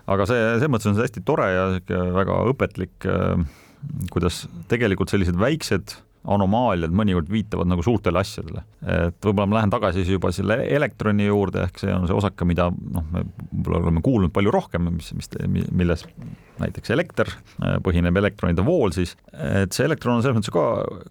aga 0.07 0.27
see, 0.29 0.41
selles 0.57 0.71
mõttes 0.71 0.89
on 0.89 0.97
see 0.97 1.07
hästi 1.07 1.23
tore 1.27 1.47
ja 1.51 1.69
väga 2.15 2.41
õpetlik, 2.53 3.07
äh, 3.07 3.45
kuidas 4.13 4.45
tegelikult 4.71 5.13
sellised 5.13 5.37
väiksed 5.39 5.97
anomaaliad 6.27 6.93
mõnikord 6.95 7.29
viitavad 7.31 7.69
nagu 7.69 7.83
suurtele 7.85 8.19
asjadele. 8.19 8.63
et 8.81 9.19
võib-olla 9.23 9.47
ma 9.47 9.57
lähen 9.59 9.71
tagasi 9.71 10.03
siis 10.03 10.17
juba 10.17 10.31
selle 10.35 10.59
elektroni 10.75 11.27
juurde, 11.27 11.67
ehk 11.67 11.79
see 11.83 11.93
on 11.93 12.07
see 12.09 12.17
osake, 12.17 12.47
mida 12.47 12.67
noh, 12.71 13.05
me 13.13 13.23
võib-olla 13.23 13.81
oleme 13.85 14.03
kuulnud 14.05 14.33
palju 14.35 14.51
rohkem, 14.53 14.89
mis, 14.97 15.13
mis, 15.15 15.31
milles 15.71 16.05
näiteks 16.57 16.91
elekter 16.95 17.31
põhineb 17.85 18.19
elektronide 18.19 18.65
vool 18.65 18.91
siis, 18.95 19.15
et 19.31 19.75
see 19.75 19.85
elektron 19.87 20.17
on 20.17 20.25
selles 20.25 20.39
mõttes 20.39 20.53
ka 20.53 20.65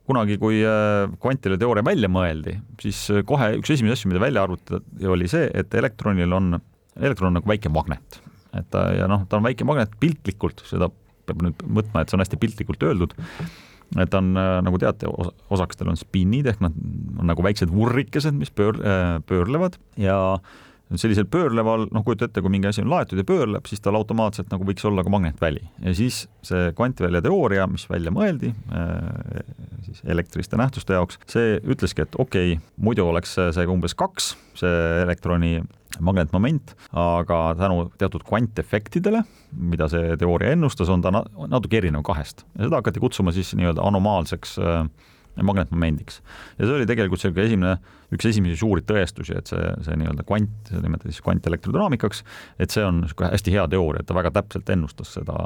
kunagi, 0.08 0.38
kui 0.42 0.60
äh, 0.66 1.06
kvantide 1.22 1.58
teooria 1.60 1.86
välja 1.86 2.10
mõeldi, 2.12 2.58
siis 2.82 3.06
kohe 3.28 3.54
üks 3.60 3.72
esimesi 3.72 4.00
asju, 4.00 4.12
mida 4.12 4.22
välja 4.22 4.44
arvutati, 4.46 5.08
oli 5.08 5.30
see, 5.30 5.48
et 5.54 5.75
elektronil 5.78 6.36
on, 6.36 6.56
elektron 6.98 7.30
on 7.30 7.40
nagu 7.40 7.52
väike 7.52 7.72
magnet. 7.72 8.20
et 8.56 8.68
ta 8.72 8.88
ja 8.96 9.08
noh, 9.10 9.25
ta 9.28 9.38
on 9.38 9.46
väike 9.46 9.64
magnet 9.68 9.96
piltlikult, 10.00 10.64
seda 10.68 10.90
peab 11.26 11.40
nüüd 11.42 11.64
mõtma, 11.66 12.02
et 12.02 12.10
see 12.10 12.18
on 12.18 12.22
hästi 12.25 12.38
piltlikult 12.40 12.84
öeldud 12.86 13.16
et 14.02 14.14
on 14.18 14.32
äh, 14.36 14.52
nagu 14.66 14.78
teate, 14.82 15.10
osakestel 15.52 15.90
on 15.92 15.98
spinnid 16.00 16.48
ehk 16.50 16.62
nad 16.64 16.76
on 17.20 17.30
nagu 17.30 17.44
väiksed 17.46 17.72
vurrikesed, 17.72 18.36
mis 18.38 18.52
pöör-, 18.54 18.80
äh, 18.82 19.18
pöörlevad 19.26 19.78
ja 20.00 20.16
sellisel 20.94 21.26
pöörleval, 21.26 21.88
noh, 21.90 22.04
kujuta 22.06 22.28
ette, 22.28 22.42
kui 22.42 22.52
mingi 22.52 22.68
asi 22.70 22.84
on 22.84 22.90
laetud 22.92 23.18
ja 23.18 23.26
pöörleb, 23.26 23.66
siis 23.66 23.82
tal 23.82 23.98
automaatselt 23.98 24.52
nagu 24.52 24.66
võiks 24.68 24.86
olla 24.86 25.02
ka 25.02 25.10
magnetväli 25.10 25.64
ja 25.82 25.94
siis 25.98 26.24
see 26.46 26.70
kvantvälja 26.78 27.24
teooria, 27.26 27.66
mis 27.70 27.88
välja 27.90 28.12
mõeldi 28.14 28.52
äh, 28.52 29.55
siis 29.96 30.12
elektriliste 30.12 30.58
nähtuste 30.60 30.96
jaoks, 30.96 31.18
see 31.30 31.56
ütleski, 31.64 32.04
et 32.04 32.18
okei 32.18 32.56
okay,, 32.56 32.74
muidu 32.76 33.08
oleks 33.08 33.36
see 33.36 33.66
umbes 33.72 33.96
kaks, 33.98 34.34
see 34.58 34.76
elektroni 35.02 35.58
magnetmoment, 36.04 36.74
aga 36.92 37.40
tänu 37.58 37.86
teatud 37.98 38.24
kvantefektidele, 38.26 39.22
mida 39.56 39.88
see 39.88 40.16
teooria 40.20 40.52
ennustas, 40.56 40.90
on 40.92 41.04
ta 41.04 41.12
natuke 41.14 41.80
erinev 41.80 42.04
kahest. 42.06 42.44
Ja 42.58 42.66
seda 42.66 42.82
hakati 42.82 43.02
kutsuma 43.02 43.32
siis 43.32 43.54
nii-öelda 43.56 43.84
anomaalseks 43.86 44.58
äh, 44.60 44.82
magnetmomendiks. 45.44 46.20
ja 46.58 46.66
see 46.66 46.76
oli 46.78 46.86
tegelikult 46.88 47.20
selline 47.20 47.46
esimene, 47.48 47.96
üks 48.14 48.28
esimesi 48.30 48.56
suuri 48.60 48.84
tõestusi, 48.86 49.34
et 49.36 49.50
see, 49.50 49.72
see 49.84 49.98
nii-öelda 50.00 50.24
kvant, 50.28 50.54
seda 50.70 50.84
nimetati 50.84 51.12
siis 51.12 51.24
kvantelektrodünaamikaks, 51.26 52.22
et 52.62 52.72
see 52.74 52.86
on 52.86 53.02
niisugune 53.02 53.32
hästi 53.34 53.56
hea 53.56 53.66
teooria, 53.72 54.04
et 54.04 54.08
ta 54.08 54.16
väga 54.16 54.32
täpselt 54.38 54.70
ennustas 54.72 55.16
seda. 55.18 55.36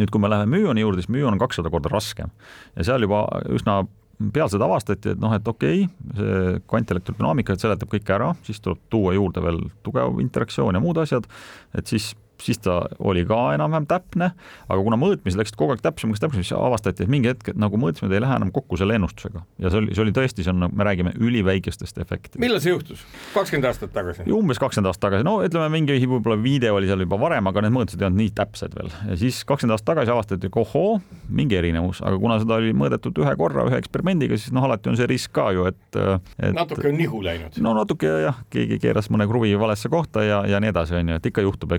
nüüd, 0.00 0.10
kui 0.10 0.22
me 0.22 0.32
läheme 0.32 0.58
müoni 0.58 0.82
juurde, 0.82 1.04
siis 1.04 1.12
müon 1.12 1.36
on 1.36 1.42
kakssada 1.42 1.70
korda 1.72 1.92
raskem 1.92 2.32
ja 2.76 2.90
seal 2.90 3.06
juba 3.06 3.26
üsna 3.52 3.84
peatselt 4.32 4.64
avastati, 4.64 5.12
et 5.12 5.20
noh, 5.20 5.32
et 5.36 5.48
okei 5.48 5.82
okay,, 5.84 6.14
see 6.16 6.60
kvantelektrodünaamika 6.70 7.56
seletab 7.60 7.90
kõike 7.92 8.14
ära, 8.16 8.30
siis 8.46 8.62
tuleb 8.64 8.80
tuua 8.92 9.12
juurde 9.16 9.42
veel 9.44 9.60
tugev 9.84 10.22
interaktsioon 10.24 10.78
ja 10.78 10.82
muud 10.82 11.00
asjad, 11.02 11.28
et 11.76 11.92
siis 11.92 12.14
siis 12.42 12.60
ta 12.62 12.80
oli 12.98 13.24
ka 13.28 13.38
enam-vähem 13.56 13.86
täpne, 13.90 14.30
aga 14.68 14.78
kuna 14.82 14.98
mõõtmised 15.00 15.40
läksid 15.40 15.58
kogu 15.58 15.74
aeg 15.74 15.82
täpsemaks, 15.84 16.22
täpsemaks, 16.22 16.48
siis 16.48 16.58
avastati, 16.58 17.06
et 17.06 17.12
mingi 17.12 17.30
hetk, 17.32 17.52
et 17.52 17.60
nagu 17.60 17.78
mõõtmised 17.80 18.12
ei 18.12 18.22
lähe 18.22 18.38
enam 18.40 18.52
kokku 18.54 18.78
selle 18.80 18.98
ennustusega 18.98 19.42
ja 19.62 19.72
see 19.72 19.82
oli, 19.82 19.94
see 19.96 20.04
oli 20.04 20.14
tõesti, 20.16 20.44
see 20.44 20.52
on, 20.52 20.68
me 20.68 20.88
räägime 20.88 21.14
üliväikestest 21.16 21.98
efektidest. 22.02 22.40
millal 22.42 22.62
see 22.62 22.74
juhtus? 22.74 23.04
kakskümmend 23.34 23.70
aastat 23.70 23.94
tagasi? 23.96 24.28
umbes 24.36 24.60
kakskümmend 24.62 24.92
aastat 24.92 25.08
tagasi, 25.08 25.26
no 25.26 25.38
ütleme, 25.46 25.70
mingi 25.72 25.98
võib-olla 26.04 26.38
viide 26.42 26.72
oli 26.74 26.90
seal 26.90 27.04
juba 27.06 27.20
varem, 27.20 27.48
aga 27.48 27.64
need 27.64 27.76
mõõtmised 27.76 28.02
ei 28.02 28.10
olnud 28.10 28.22
nii 28.24 28.34
täpsed 28.36 28.76
veel 28.76 28.92
ja 28.92 29.18
siis 29.20 29.42
kakskümmend 29.48 29.76
aastat 29.78 29.94
tagasi 29.94 30.14
avastati, 30.14 30.50
et 30.50 30.60
ohoo, 30.66 31.00
mingi 31.28 31.58
erinevus, 31.58 32.00
aga 32.06 32.18
kuna 32.20 32.38
seda 32.42 32.58
oli 32.60 32.72
mõõdetud 32.76 33.18
ühe 33.22 33.34
korra 33.38 33.66
ühe 33.68 33.80
eksperimendiga, 33.80 34.38
siis 34.40 34.54
noh, 34.56 34.66
alati 34.66 34.90
on 34.90 34.98
see 34.98 35.08
risk 35.10 35.32
ka 35.36 35.50
ju, 35.54 35.66
et, 35.70 35.98
et 36.40 36.56
natuke 36.56 36.88
on 36.90 36.98
nihu 36.98 37.22
läinud. 37.24 37.58
no 37.62 37.74
natuke 37.76 38.10
jah, 38.26 38.40
keegi 38.52 38.80
keeras 38.82 39.10
mõne 39.12 39.28
kruvi 39.30 39.52
valesse 39.58 39.90
kohta 39.92 40.24
ja, 40.26 40.42
ja 40.48 40.60
nii 40.62 40.72
edasi, 40.72 40.96
on 41.00 41.12
ju, 41.12 41.20
et 41.20 41.30
ikka 41.30 41.44
juhtub 41.46 41.72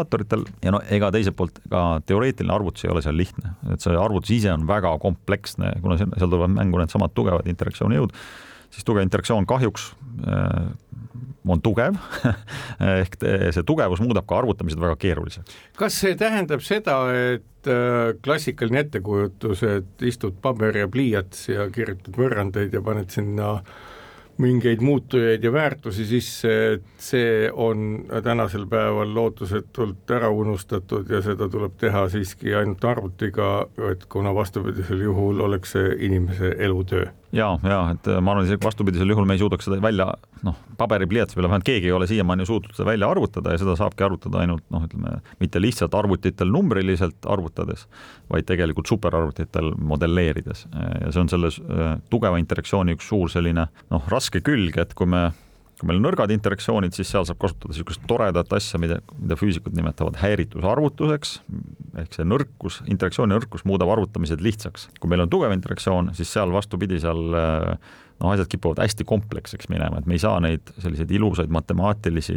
eksperimentaatoritel 0.00 0.44
ja 0.64 0.72
no 0.72 0.80
ega 0.90 1.10
teiselt 1.12 1.36
poolt 1.36 1.60
ka 1.70 2.00
teoreetiline 2.06 2.54
arvutus 2.54 2.84
ei 2.84 2.90
ole 2.90 3.02
seal 3.02 3.16
lihtne, 3.16 3.54
et 3.72 3.80
see 3.80 3.96
arvutus 3.96 4.30
ise 4.30 4.52
on 4.52 4.66
väga 4.66 4.96
kompleksne, 4.98 5.74
kuna 5.82 5.98
seal 5.98 6.28
tulevad 6.28 6.54
mängu 6.54 6.80
needsamad 6.80 7.14
tugevad 7.14 7.48
interaktsioonijõud, 7.50 8.14
siis 8.70 8.84
tugev 8.84 9.04
interaktsioon 9.04 9.46
kahjuks 9.46 9.92
äh, 10.26 10.72
on 11.50 11.62
tugev 11.62 11.96
ehk 13.02 13.16
see 13.20 13.64
tugevus 13.66 14.02
muudab 14.04 14.26
ka 14.28 14.38
arvutamised 14.38 14.80
väga 14.80 14.96
keeruliseks. 15.00 15.54
kas 15.76 16.00
see 16.02 16.16
tähendab 16.18 16.62
seda, 16.62 17.02
et 17.36 17.70
äh, 17.70 18.16
klassikaline 18.22 18.84
ettekujutus, 18.86 19.64
et 19.66 20.04
istud 20.06 20.38
paber 20.42 20.76
ja 20.76 20.88
pliiats 20.88 21.48
ja 21.50 21.70
kirjutad 21.72 22.16
võrrandeid 22.16 22.76
ja 22.76 22.84
paned 22.84 23.10
sinna 23.14 23.56
äh, 23.58 23.72
mingeid 24.40 24.80
muutujaid 24.80 25.44
ja 25.44 25.52
väärtusi 25.52 26.06
sisse, 26.08 26.52
et 26.72 26.82
see 26.98 27.50
on 27.52 28.06
tänasel 28.24 28.66
päeval 28.70 29.14
lootusetult 29.14 30.10
ära 30.16 30.30
unustatud 30.32 31.10
ja 31.10 31.22
seda 31.24 31.48
tuleb 31.48 31.76
teha 31.80 32.06
siiski 32.08 32.54
ainult 32.54 32.84
arvutiga, 32.84 33.50
et 33.90 34.06
kuna 34.08 34.34
vastupidisel 34.34 35.04
juhul 35.04 35.40
oleks 35.44 35.76
see 35.76 35.96
inimese 36.08 36.54
elutöö 36.58 37.08
ja, 37.32 37.48
ja 37.62 37.80
et 37.94 38.08
äh, 38.10 38.20
ma 38.22 38.34
arvan, 38.34 38.46
isegi 38.48 38.64
vastupidisel 38.64 39.12
juhul 39.12 39.26
me 39.28 39.36
ei 39.36 39.42
suudaks 39.42 39.68
seda 39.68 39.80
välja 39.82 40.06
noh, 40.46 40.56
paberipliiatsi 40.80 41.36
peale, 41.36 41.50
vähemalt 41.50 41.68
keegi 41.68 41.90
ei 41.90 41.94
ole 41.96 42.08
siiamaani 42.10 42.46
suutnud 42.48 42.76
seda 42.76 42.88
välja 42.90 43.10
arvutada 43.10 43.54
ja 43.54 43.60
seda 43.62 43.76
saabki 43.78 44.06
arvutada 44.06 44.42
ainult 44.42 44.64
noh, 44.74 44.86
ütleme 44.88 45.18
mitte 45.42 45.62
lihtsalt 45.62 45.94
arvutitel 45.94 46.50
numbriliselt 46.52 47.28
arvutades, 47.30 47.86
vaid 48.32 48.48
tegelikult 48.48 48.90
superarvutitel 48.90 49.74
modelleerides. 49.76 50.66
Ja 51.04 51.12
see 51.12 51.22
on 51.22 51.30
selles 51.32 51.60
äh, 51.62 51.94
tugeva 52.10 52.40
interaktsiooni 52.40 52.96
üks 52.98 53.10
suur 53.12 53.30
selline 53.32 53.68
noh, 53.90 54.10
raske 54.10 54.42
külg, 54.44 54.78
et 54.80 54.96
kui 54.98 55.10
me 55.10 55.30
kui 55.80 55.88
meil 55.88 55.96
on 55.96 56.04
nõrgad 56.04 56.32
interaktsioonid, 56.34 56.92
siis 56.92 57.08
seal 57.08 57.24
saab 57.24 57.38
kasutada 57.40 57.72
niisugust 57.72 58.02
toredat 58.08 58.52
asja, 58.52 58.76
mida, 58.82 58.98
mida 59.16 59.38
füüsikud 59.40 59.72
nimetavad 59.76 60.18
häiritusarvutuseks, 60.20 61.38
ehk 62.02 62.18
see 62.18 62.26
nõrkus, 62.28 62.82
interaktsiooni 62.92 63.32
nõrkus 63.32 63.64
muudab 63.68 63.88
arvutamised 63.94 64.44
lihtsaks. 64.44 64.90
kui 65.00 65.08
meil 65.10 65.24
on 65.24 65.32
tugev 65.32 65.54
interaktsioon, 65.56 66.12
siis 66.18 66.28
seal 66.36 66.52
vastupidi, 66.52 67.00
seal 67.00 67.32
noh, 68.20 68.32
asjad 68.34 68.50
kipuvad 68.52 68.82
hästi 68.82 69.06
kompleksseks 69.08 69.70
minema, 69.72 70.00
et 70.00 70.08
me 70.08 70.16
ei 70.16 70.22
saa 70.22 70.40
neid 70.44 70.72
selliseid 70.78 71.10
ilusaid 71.16 71.52
matemaatilisi 71.52 72.36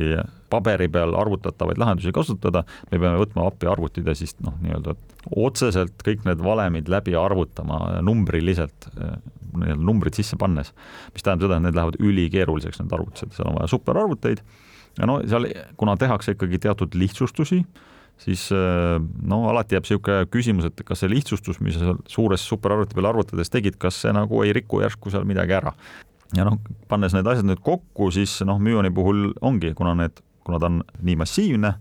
paberi 0.54 0.88
peal 0.92 1.16
arvutatavaid 1.20 1.80
lahendusi 1.82 2.14
kasutada, 2.16 2.64
me 2.92 3.00
peame 3.00 3.20
võtma 3.22 3.48
appi 3.50 3.70
arvutid 3.70 4.08
ja 4.08 4.16
siis 4.18 4.36
noh, 4.44 4.56
nii-öelda 4.64 4.96
otseselt 5.40 6.04
kõik 6.06 6.26
need 6.28 6.44
valemid 6.44 6.92
läbi 6.92 7.16
arvutama 7.20 7.80
numbriliselt, 8.06 8.90
nii-öelda 8.96 9.80
numbrid 9.84 10.18
sisse 10.18 10.40
pannes, 10.40 10.74
mis 11.14 11.26
tähendab 11.26 11.48
seda, 11.48 11.60
et 11.60 11.68
need 11.68 11.80
lähevad 11.80 12.00
ülikeeruliseks, 12.02 12.82
need 12.82 12.96
arvutused, 12.96 13.34
seal 13.36 13.52
on 13.52 13.60
vaja 13.60 13.72
superarvuteid. 13.74 14.44
Ja 15.00 15.10
no 15.10 15.20
seal, 15.26 15.50
kuna 15.80 15.98
tehakse 15.98 16.36
ikkagi 16.36 16.60
teatud 16.62 16.96
lihtsustusi, 16.98 17.64
siis 18.22 18.48
no 18.54 19.40
alati 19.50 19.76
jääb 19.76 19.88
niisugune 19.88 20.30
küsimus, 20.32 20.70
et 20.70 20.84
kas 20.86 21.04
see 21.04 21.12
lihtsustus, 21.12 21.60
mis 21.64 21.78
sa 21.80 21.96
suures 22.10 22.46
superarvuti 22.48 22.96
peal 22.96 23.10
arvutades 23.10 23.52
tegid, 23.52 23.80
kas 23.82 24.02
see 24.04 24.14
nagu 24.16 24.44
ei 24.46 24.54
riku 24.56 24.84
järsku 24.84 25.12
seal 25.14 25.26
midagi 25.28 25.58
ära. 25.58 25.74
ja 26.34 26.46
noh, 26.48 26.58
pannes 26.90 27.14
need 27.14 27.28
asjad 27.30 27.46
nüüd 27.46 27.62
kokku, 27.62 28.12
siis 28.14 28.40
noh, 28.48 28.62
müoni 28.62 28.94
puhul 28.94 29.34
ongi, 29.42 29.74
kuna 29.78 29.94
need, 29.98 30.24
kuna 30.46 30.60
ta 30.60 30.72
on 30.72 30.80
nii 31.02 31.18
massiivne, 31.20 31.76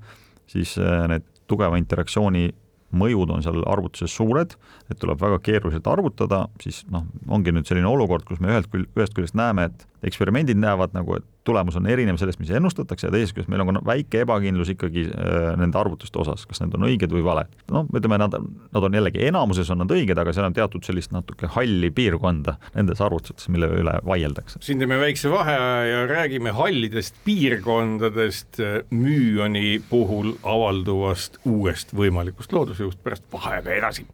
siis 0.51 0.75
need 1.09 1.25
tugeva 1.49 1.79
interaktsiooni 1.81 2.51
mõjud 2.93 3.31
on 3.33 3.45
seal 3.45 3.63
arvutuses 3.69 4.13
suured, 4.13 4.55
et 4.91 4.99
tuleb 5.01 5.21
väga 5.21 5.39
keeruliselt 5.45 5.89
arvutada, 5.89 6.45
siis 6.63 6.83
noh, 6.93 7.07
ongi 7.33 7.55
nüüd 7.55 7.69
selline 7.69 7.89
olukord, 7.89 8.27
kus 8.29 8.41
me 8.43 8.53
ühelt 8.53 8.69
küll, 8.73 8.85
ühest 8.97 9.17
küljest 9.17 9.37
näeme, 9.39 9.71
et 9.71 9.87
eksperimendid 10.07 10.59
näevad 10.59 10.95
nagu, 10.97 11.17
et 11.19 11.27
tulemus 11.47 11.77
on 11.79 11.87
erinev 11.91 12.19
sellest, 12.21 12.41
mis 12.43 12.51
ennustatakse 12.55 13.09
ja 13.09 13.13
teisest 13.15 13.35
küljest 13.37 13.51
meil 13.51 13.63
on 13.65 13.73
ka 13.73 13.83
väike 13.87 14.23
ebakindlus 14.25 14.73
ikkagi 14.75 15.07
äh, 15.11 15.53
nende 15.59 15.79
arvutuste 15.79 16.21
osas, 16.23 16.45
kas 16.49 16.63
need 16.63 16.75
on 16.79 16.87
õiged 16.89 17.15
või 17.15 17.25
valed. 17.27 17.51
noh, 17.73 17.89
ütleme, 17.91 18.19
nad, 18.23 18.37
nad 18.37 18.89
on 18.89 18.99
jällegi, 18.99 19.23
enamuses 19.29 19.71
on 19.75 19.83
nad 19.83 19.95
õiged, 19.95 20.19
aga 20.19 20.35
seal 20.35 20.49
on 20.49 20.57
teatud 20.57 20.87
sellist 20.87 21.15
natuke 21.15 21.51
halli 21.57 21.91
piirkonda 21.95 22.57
nendes 22.77 23.03
arvutustes, 23.03 23.51
mille 23.53 23.71
üle 23.83 23.97
vaieldakse. 24.07 24.63
siin 24.63 24.83
teeme 24.83 24.99
väikse 25.03 25.31
vaheaja 25.33 25.85
ja 25.87 26.07
räägime 26.11 26.55
hallidest 26.57 27.19
piirkondadest 27.27 28.63
müüoni 28.91 29.81
puhul 29.91 30.35
avalduvast 30.43 31.41
uuest 31.49 31.95
võimalikust 31.97 32.55
loodusjõust 32.55 33.03
pärast 33.03 33.27
vaheaega 33.33 33.79
edasi. 33.81 34.07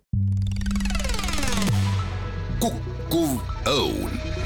kukkuv 2.59 3.39
õun 3.71 4.38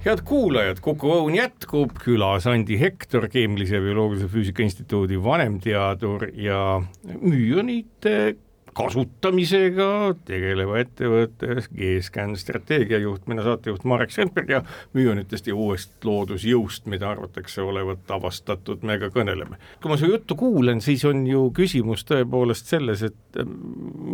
head 0.00 0.22
kuulajad, 0.24 0.78
Kuku 0.80 1.10
Õun 1.12 1.34
jätkub, 1.36 1.90
külas 2.00 2.46
Andi 2.48 2.78
Hektor, 2.80 3.26
Keemilise 3.28 3.82
Bioloogilise 3.84 4.30
Füüsika 4.32 4.64
Instituudi 4.64 5.18
vanemteadur 5.20 6.30
ja 6.40 6.78
müüonite 7.20 8.36
kasutamisega 8.76 9.88
tegeleva 10.24 10.78
ettevõtte 10.80 11.58
G-Scan 11.74 12.32
strateegiajuht, 12.38 13.26
mina 13.28 13.44
saatejuht 13.44 13.84
Marek 13.84 14.14
Sandberg 14.14 14.52
ja 14.54 14.60
müüonitest 14.96 15.50
ja 15.50 15.56
uuest 15.58 16.06
loodusjõust, 16.06 16.86
mida 16.88 17.10
arvatakse 17.10 17.60
olevat 17.66 18.08
avastatud, 18.14 18.86
me 18.86 18.96
ka 19.02 19.10
kõneleme. 19.12 19.58
kui 19.82 19.92
ma 19.92 19.98
su 20.00 20.08
juttu 20.08 20.38
kuulen, 20.38 20.80
siis 20.80 21.04
on 21.04 21.26
ju 21.28 21.50
küsimus 21.56 22.06
tõepoolest 22.08 22.72
selles, 22.72 23.02
et 23.10 23.42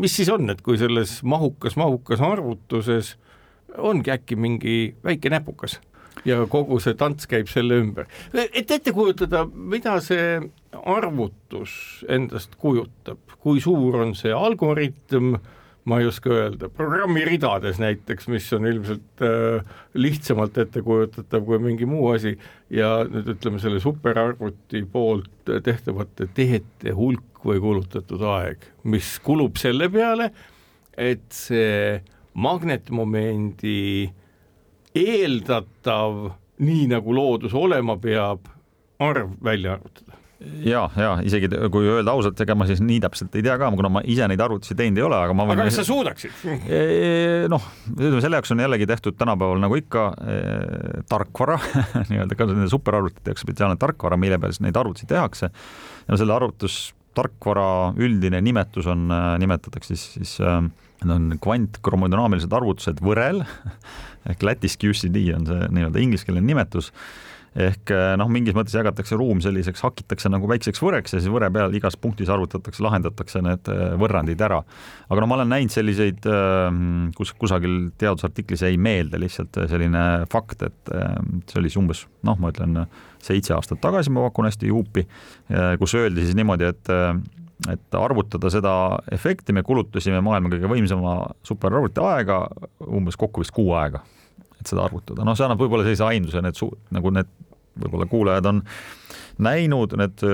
mis 0.03 0.19
siis 0.19 0.33
on, 0.35 0.51
et 0.51 0.65
kui 0.67 0.81
selles 0.81 1.21
mahukas, 1.23 1.79
mahukas 1.79 2.25
arvutuses 2.25 3.15
ongi 3.79 4.13
äkki 4.15 4.37
mingi 4.37 4.77
väike 5.05 5.31
näpukas 5.33 5.81
ja 6.25 6.39
kogu 6.51 6.79
see 6.83 6.97
tants 6.99 7.29
käib 7.31 7.51
selle 7.51 7.81
ümber. 7.83 8.07
et 8.33 8.71
ette 8.71 8.93
kujutada, 8.95 9.45
mida 9.47 9.99
see 10.05 10.41
arvutus 10.87 12.05
endast 12.09 12.57
kujutab, 12.61 13.21
kui 13.43 13.61
suur 13.61 14.01
on 14.03 14.15
see 14.19 14.33
algoritm, 14.35 15.37
ma 15.87 16.01
ei 16.03 16.09
oska 16.09 16.33
öelda, 16.35 16.69
programmi 16.75 17.23
ridades 17.27 17.79
näiteks, 17.79 18.27
mis 18.33 18.49
on 18.57 18.67
ilmselt 18.67 19.23
äh, 19.23 19.77
lihtsamalt 19.95 20.59
ettekujutatav 20.59 21.45
kui 21.47 21.61
mingi 21.63 21.87
muu 21.87 22.09
asi 22.11 22.35
ja 22.75 22.99
nüüd 23.07 23.31
ütleme, 23.37 23.63
selle 23.63 23.79
superarvuti 23.83 24.83
poolt 24.91 25.31
tehtavate 25.47 26.27
tehete 26.35 26.97
hulk 26.97 27.47
või 27.47 27.63
kulutatud 27.63 28.25
aeg, 28.27 28.67
mis 28.91 29.15
kulub 29.23 29.61
selle 29.63 29.87
peale, 29.93 30.33
et 30.99 31.29
see 31.31 32.01
magnetmomendi 32.37 34.11
eeldatav, 34.97 36.21
nii 36.65 36.87
nagu 36.93 37.17
loodus 37.17 37.57
olema 37.57 37.99
peab, 38.01 38.49
arv 39.03 39.35
välja 39.45 39.77
arvutada 39.77 40.17
ja, 40.65 40.83
ja 40.97 41.13
isegi 41.25 41.49
kui 41.73 41.87
öelda 41.89 42.13
ausalt, 42.13 42.41
ega 42.43 42.55
ma 42.59 42.67
siis 42.69 42.81
nii 42.85 42.99
täpselt 43.03 43.35
ei 43.39 43.45
tea 43.45 43.57
ka, 43.61 43.71
kuna 43.79 43.91
ma 43.93 44.03
ise 44.09 44.27
neid 44.29 44.41
arvutusi 44.43 44.77
teinud 44.79 45.01
ei 45.01 45.07
ole, 45.07 45.19
aga 45.29 45.37
ma 45.37 45.47
võin. 45.49 45.57
aga 45.57 45.69
kas 45.71 45.79
sa 45.81 45.87
suudaksid? 45.89 46.35
noh, 47.53 47.69
ütleme 47.95 48.23
selle 48.25 48.41
jaoks 48.41 48.53
on 48.55 48.63
jällegi 48.65 48.89
tehtud 48.91 49.17
tänapäeval 49.19 49.63
nagu 49.65 49.79
ikka 49.81 50.07
eh, 50.29 51.01
tarkvara 51.11 51.59
nii-öelda 52.11 52.39
ka 52.39 52.49
nende 52.53 52.69
superarvutite 52.73 53.33
jaoks 53.33 53.47
spetsiaalne 53.47 53.81
tarkvara, 53.81 54.21
mille 54.21 54.41
peal 54.43 54.55
siis 54.55 54.65
neid 54.67 54.81
arvutusi 54.81 55.09
tehakse. 55.11 55.51
ja 56.07 56.21
selle 56.21 56.37
arvutustarkvara 56.37 57.69
üldine 57.97 58.43
nimetus 58.45 58.89
on, 58.93 59.09
nimetatakse 59.41 59.97
siis, 59.97 60.09
siis 60.19 60.37
need 61.05 61.15
on 61.17 61.39
kvantkromodünaamilised 61.45 62.53
arvutused 62.57 63.03
võrel 63.05 63.43
ehk 64.31 64.45
lätis 64.47 64.79
QCD 64.81 65.29
on 65.37 65.49
see 65.49 65.71
nii-öelda 65.77 66.03
ingliskeelne 66.03 66.45
nimetus 66.45 66.93
ehk 67.57 67.91
eh, 67.95 68.13
noh, 68.21 68.29
mingis 68.33 68.55
mõttes 68.57 68.75
jagatakse 68.77 69.17
ruum 69.17 69.41
selliseks, 69.45 69.81
hakitakse 69.85 70.31
nagu 70.33 70.49
väikseks 70.51 70.83
võreks 70.83 71.17
ja 71.17 71.21
siis 71.23 71.33
võre 71.33 71.49
peal 71.53 71.73
igas 71.77 71.97
punktis 72.01 72.31
arvutatakse, 72.33 72.83
lahendatakse 72.85 73.41
need 73.45 73.71
eh, 73.73 73.95
võrrandid 74.01 74.43
ära. 74.45 74.61
aga 75.09 75.23
no 75.23 75.31
ma 75.31 75.39
olen 75.39 75.53
näinud 75.55 75.73
selliseid, 75.73 76.29
eh, 76.29 76.81
kus 77.17 77.33
kusagil 77.41 77.79
teadusartiklis 77.99 78.67
jäi 78.67 78.77
meelde 78.77 79.21
lihtsalt 79.23 79.57
selline 79.71 80.05
fakt, 80.33 80.67
et 80.67 80.93
see 81.49 81.61
oli 81.61 81.71
siis 81.73 81.81
umbes 81.81 82.05
noh, 82.27 82.37
ma 82.41 82.53
ütlen 82.53 82.85
seitse 83.25 83.55
aastat 83.57 83.81
tagasi, 83.83 84.13
ma 84.13 84.27
pakun 84.29 84.47
hästi 84.49 84.69
juupi, 84.69 85.07
kus 85.81 85.95
öeldi 85.99 86.27
siis 86.27 86.37
niimoodi, 86.39 86.69
et 86.69 86.91
et 87.73 87.97
arvutada 87.97 88.51
seda 88.53 88.73
efekti 89.13 89.55
me 89.57 89.63
kulutasime 89.65 90.21
maailma 90.25 90.53
kõige 90.53 90.69
võimsama 90.71 91.17
superarvuti 91.47 92.03
aega 92.05 92.43
umbes 92.85 93.17
kokku 93.17 93.45
vist 93.45 93.55
kuu 93.57 93.73
aega 93.79 94.03
et 94.61 94.73
seda 94.73 94.87
arvutada, 94.87 95.25
noh, 95.25 95.37
see 95.37 95.47
annab 95.47 95.61
võib-olla 95.63 95.87
sellise 95.87 96.07
aimduse, 96.07 96.43
need 96.45 96.59
su-, 96.59 96.73
nagu 96.95 97.13
need 97.15 97.31
võib-olla 97.77 98.09
kuulajad 98.11 98.49
on 98.51 98.63
näinud, 99.45 99.95
need 100.01 100.25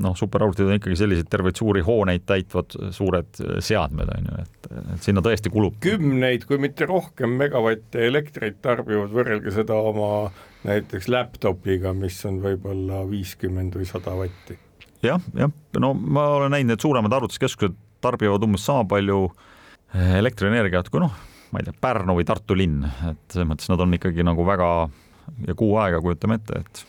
noh, 0.00 0.16
superarvutid 0.18 0.66
on 0.66 0.78
ikkagi 0.78 0.96
sellised 0.98 1.28
terveid 1.30 1.58
suuri 1.58 1.84
hooneid 1.84 2.24
täitvad 2.26 2.74
suured 2.94 3.40
seadmed, 3.62 4.10
on 4.16 4.30
ju, 4.30 4.40
et, 4.42 4.68
et 4.96 5.06
sinna 5.06 5.22
tõesti 5.24 5.52
kulub. 5.54 5.78
kümneid, 5.84 6.48
kui 6.48 6.58
mitte 6.62 6.88
rohkem 6.90 7.36
megavatte 7.40 8.08
elektrit 8.08 8.58
tarbivad, 8.64 9.12
võrrelge 9.14 9.54
seda 9.54 9.78
oma 9.78 10.32
näiteks 10.64 11.08
laptopiga, 11.12 11.94
mis 11.96 12.18
on 12.28 12.40
võib-olla 12.42 13.04
viiskümmend 13.10 13.76
või 13.78 13.88
sada 13.88 14.16
vatti. 14.18 14.58
Jah, 15.08 15.22
jah, 15.38 15.52
no 15.80 15.92
ma 15.94 16.28
olen 16.38 16.54
näinud, 16.54 16.74
need 16.74 16.84
suuremad 16.84 17.12
arvutuskeskused 17.18 17.76
tarbivad 18.04 18.42
umbes 18.44 18.66
sama 18.66 18.84
palju 18.88 19.28
elektrienergiat 19.94 20.90
kui 20.92 21.02
noh, 21.02 21.14
ma 21.52 21.62
ei 21.62 21.68
tea, 21.68 21.76
Pärnu 21.80 22.16
või 22.18 22.26
Tartu 22.28 22.56
linn, 22.58 22.82
et 23.10 23.22
selles 23.32 23.48
mõttes 23.48 23.70
nad 23.70 23.80
on 23.80 23.94
ikkagi 23.96 24.26
nagu 24.26 24.46
väga 24.46 24.70
ja 25.46 25.54
kuu 25.56 25.76
aega 25.80 26.00
kujutame 26.02 26.38
ette, 26.40 26.60
et 26.60 26.84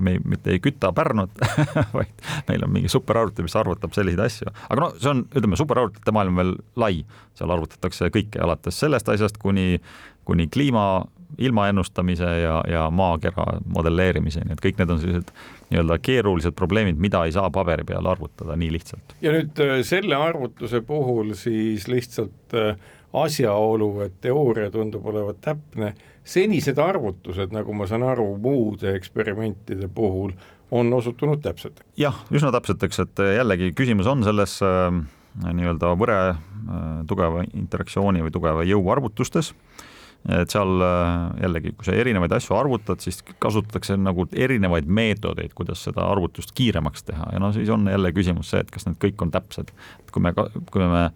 me 0.00 0.16
ei, 0.16 0.22
mitte 0.24 0.52
ei 0.52 0.60
küta 0.62 0.90
Pärnut 0.96 1.38
vaid 1.96 2.26
meil 2.48 2.64
on 2.64 2.72
mingi 2.74 2.90
superarvuti, 2.92 3.44
mis 3.46 3.56
arvutab 3.58 3.94
selliseid 3.96 4.24
asju. 4.24 4.52
aga 4.68 4.80
no 4.80 4.90
see 4.96 5.12
on, 5.12 5.22
ütleme, 5.28 5.58
superarvutite 5.60 6.14
maailm 6.14 6.40
veel 6.40 6.54
lai, 6.80 7.04
seal 7.38 7.52
arvutatakse 7.54 8.10
kõike 8.14 8.42
alates 8.44 8.80
sellest 8.80 9.08
asjast 9.12 9.40
kuni, 9.42 9.80
kuni 10.28 10.48
kliima, 10.52 10.88
ilma 11.38 11.68
ennustamise 11.68 12.28
ja, 12.40 12.58
ja 12.68 12.88
maakera 12.90 13.58
modelleerimiseni, 13.74 14.52
et 14.52 14.62
kõik 14.64 14.78
need 14.80 14.92
on 14.94 15.00
sellised 15.02 15.32
nii-öelda 15.68 15.98
keerulised 16.02 16.56
probleemid, 16.56 17.00
mida 17.00 17.24
ei 17.26 17.34
saa 17.36 17.50
paberi 17.52 17.84
peal 17.88 18.06
arvutada 18.08 18.56
nii 18.56 18.70
lihtsalt. 18.78 19.16
ja 19.24 19.34
nüüd 19.34 19.60
äh, 19.64 19.80
selle 19.86 20.16
arvutuse 20.16 20.80
puhul 20.86 21.34
siis 21.38 21.88
lihtsalt 21.88 22.56
äh, 22.56 22.78
asjaolu, 23.12 23.90
et 24.04 24.20
teooria 24.24 24.70
tundub 24.70 25.06
olevat 25.08 25.40
täpne, 25.44 25.94
senised 26.28 26.78
arvutused, 26.80 27.52
nagu 27.56 27.72
ma 27.76 27.86
saan 27.88 28.04
aru, 28.04 28.34
muude 28.42 28.92
eksperimentide 28.96 29.88
puhul 29.88 30.34
on 30.70 30.92
osutunud 30.92 31.40
täpsed? 31.44 31.84
jah, 31.96 32.24
üsna 32.32 32.52
täpseteks, 32.54 33.04
et 33.04 33.24
jällegi 33.36 33.72
küsimus 33.76 34.08
on 34.10 34.24
selles 34.26 34.58
äh, 34.64 34.90
nii-öelda 35.46 35.92
võre 35.98 36.18
äh, 36.28 36.40
tugeva 37.08 37.44
interaktsiooni 37.52 38.24
või 38.26 38.34
tugeva 38.34 38.66
jõu 38.66 38.82
arvutustes, 38.92 39.54
et 40.28 40.52
seal 40.52 40.82
äh, 40.84 41.12
jällegi, 41.44 41.72
kui 41.78 41.86
sa 41.86 41.94
erinevaid 41.96 42.34
asju 42.36 42.56
arvutad, 42.58 43.00
siis 43.04 43.22
kasutatakse 43.40 43.96
nagu 44.00 44.26
erinevaid 44.32 44.88
meetodeid, 44.90 45.54
kuidas 45.56 45.84
seda 45.86 46.04
arvutust 46.10 46.52
kiiremaks 46.58 47.06
teha. 47.08 47.30
Ja 47.32 47.40
no 47.42 47.52
siis 47.56 47.70
on 47.72 47.88
jälle 47.88 48.12
küsimus 48.16 48.52
see, 48.52 48.60
et 48.64 48.72
kas 48.74 48.88
need 48.88 48.98
kõik 49.02 49.24
on 49.24 49.32
täpsed, 49.34 49.72
et 50.02 50.12
kui 50.12 50.24
me, 50.24 50.34
kui 50.34 50.84
me 50.84 51.08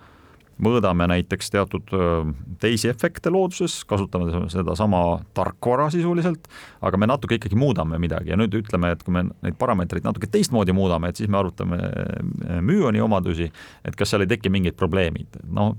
mõõdame 0.62 1.08
näiteks 1.10 1.50
teatud 1.50 1.90
teisi 2.62 2.86
efekte 2.92 3.32
looduses, 3.32 3.80
kasutame 3.88 4.46
sedasama 4.52 5.00
tarkvara 5.34 5.88
sisuliselt, 5.90 6.46
aga 6.84 7.00
me 7.00 7.08
natuke 7.10 7.38
ikkagi 7.38 7.58
muudame 7.58 7.98
midagi. 7.98 8.30
Ja 8.30 8.38
nüüd 8.38 8.54
ütleme, 8.60 8.92
et 8.94 9.02
kui 9.02 9.16
me 9.16 9.24
neid 9.42 9.58
parameetreid 9.58 10.06
natuke 10.06 10.30
teistmoodi 10.30 10.76
muudame, 10.76 11.10
et 11.10 11.18
siis 11.18 11.32
me 11.32 11.40
arutame 11.40 11.80
müoni 12.62 13.02
omadusi, 13.02 13.50
et 13.84 13.98
kas 13.98 14.12
seal 14.12 14.24
ei 14.24 14.32
teki 14.36 14.52
mingid 14.54 14.78
probleemid, 14.78 15.40
noh 15.50 15.74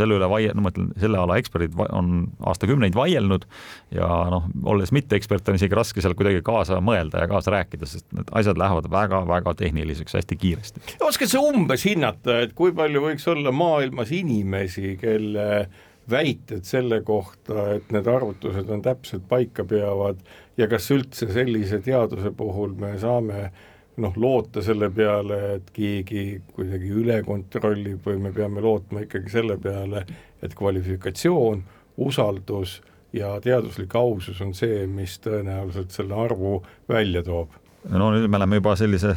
selle 0.00 0.18
üle 0.18 0.28
vaie-, 0.30 0.52
no 0.54 0.64
ma 0.64 0.72
ütlen, 0.72 0.90
selle 1.00 1.20
ala 1.20 1.38
eksperdid 1.40 1.76
on 1.86 2.12
aastakümneid 2.46 2.96
vaielnud 2.96 3.46
ja 3.94 4.08
noh, 4.32 4.48
olles 4.68 4.92
mitteekspert, 4.96 5.48
on 5.48 5.58
isegi 5.60 5.78
raske 5.78 6.04
seal 6.04 6.16
kuidagi 6.18 6.42
kaasa 6.46 6.80
mõelda 6.84 7.24
ja 7.24 7.30
kaasa 7.30 7.54
rääkida, 7.56 7.88
sest 7.90 8.06
need 8.16 8.30
asjad 8.38 8.60
lähevad 8.60 8.90
väga-väga 8.92 9.56
tehniliseks 9.62 10.18
hästi 10.18 10.40
kiiresti. 10.40 10.86
oskad 11.06 11.32
sa 11.32 11.42
umbes 11.44 11.86
hinnata, 11.88 12.40
et 12.46 12.56
kui 12.58 12.74
palju 12.76 13.04
võiks 13.08 13.28
olla 13.32 13.52
maailmas 13.54 14.12
inimesi, 14.14 14.96
kelle 15.00 15.66
väited 16.10 16.62
selle 16.66 17.00
kohta, 17.02 17.72
et 17.76 17.88
need 17.94 18.06
arvutused 18.06 18.68
on 18.70 18.82
täpselt 18.82 19.24
paika 19.28 19.64
peavad 19.66 20.20
ja 20.56 20.68
kas 20.70 20.86
üldse 20.94 21.26
sellise 21.34 21.80
teaduse 21.82 22.30
puhul 22.36 22.76
me 22.78 22.92
saame 23.02 23.40
äh, 23.48 23.64
noh, 24.02 24.16
loota 24.16 24.62
selle 24.64 24.90
peale, 24.94 25.38
et 25.56 25.70
keegi 25.74 26.24
kuidagi 26.54 26.90
üle 27.02 27.20
kontrollib 27.26 28.04
või 28.06 28.20
me 28.26 28.32
peame 28.36 28.64
lootma 28.64 29.06
ikkagi 29.06 29.32
selle 29.32 29.56
peale, 29.62 30.04
et 30.44 30.54
kvalifikatsioon, 30.56 31.62
usaldus 32.04 32.80
ja 33.16 33.36
teaduslik 33.40 33.94
ausus 33.96 34.40
on 34.44 34.52
see, 34.54 34.84
mis 34.86 35.16
tõenäoliselt 35.24 35.94
selle 35.94 36.18
arvu 36.26 36.58
välja 36.88 37.22
toob 37.24 37.54
no 37.90 38.08
nüüd 38.14 38.26
me 38.30 38.40
läheme 38.40 38.58
juba 38.60 38.74
sellise 38.78 39.12